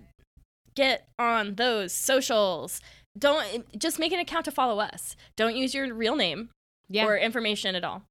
Get 0.75 1.07
on 1.17 1.55
those 1.55 1.91
socials. 1.93 2.81
Don't 3.17 3.77
just 3.77 3.99
make 3.99 4.11
an 4.13 4.19
account 4.19 4.45
to 4.45 4.51
follow 4.51 4.79
us. 4.79 5.15
Don't 5.35 5.55
use 5.55 5.73
your 5.73 5.93
real 5.93 6.15
name 6.15 6.49
Yeah, 6.89 7.05
or 7.05 7.17
information 7.17 7.75
at 7.75 7.83
all. 7.83 8.03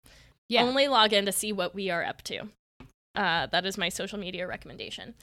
yeah. 0.49 0.63
Only 0.63 0.89
log 0.89 1.13
in 1.13 1.25
to 1.27 1.33
see 1.33 1.53
what 1.53 1.75
we 1.75 1.91
are 1.91 2.05
up 2.05 2.23
to. 2.25 2.49
Uh, 3.15 3.47
that 3.47 3.65
is 3.67 3.77
my 3.79 3.89
social 3.89 4.19
media 4.19 4.47
recommendation. 4.47 5.15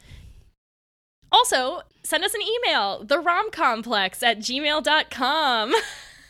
Also, 1.31 1.81
send 2.03 2.23
us 2.23 2.33
an 2.33 2.41
email, 2.41 3.03
theromcomplex 3.05 4.23
at 4.23 4.39
gmail.com. 4.39 5.73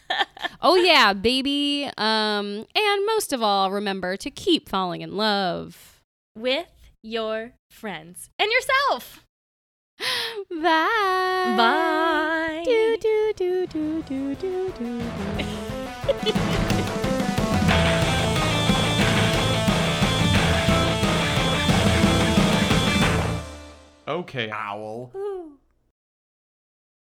oh 0.61 0.75
yeah, 0.75 1.13
baby. 1.13 1.85
Um, 1.97 2.65
and 2.75 3.05
most 3.05 3.31
of 3.33 3.41
all, 3.43 3.71
remember 3.71 4.17
to 4.17 4.29
keep 4.31 4.67
falling 4.69 5.01
in 5.01 5.15
love. 5.15 6.01
with 6.35 6.67
your 7.03 7.51
friends 7.69 8.29
and 8.39 8.49
yourself. 8.51 9.24
Bye. 10.49 11.55
Bye. 11.57 12.63
Do 12.65 12.97
do 12.97 13.33
do 13.35 13.67
do 13.67 14.01
do 14.03 14.35
do 14.35 14.69
do. 14.71 15.01
do. 15.01 16.41
Okay, 24.07 24.51
Owl. 24.51 25.11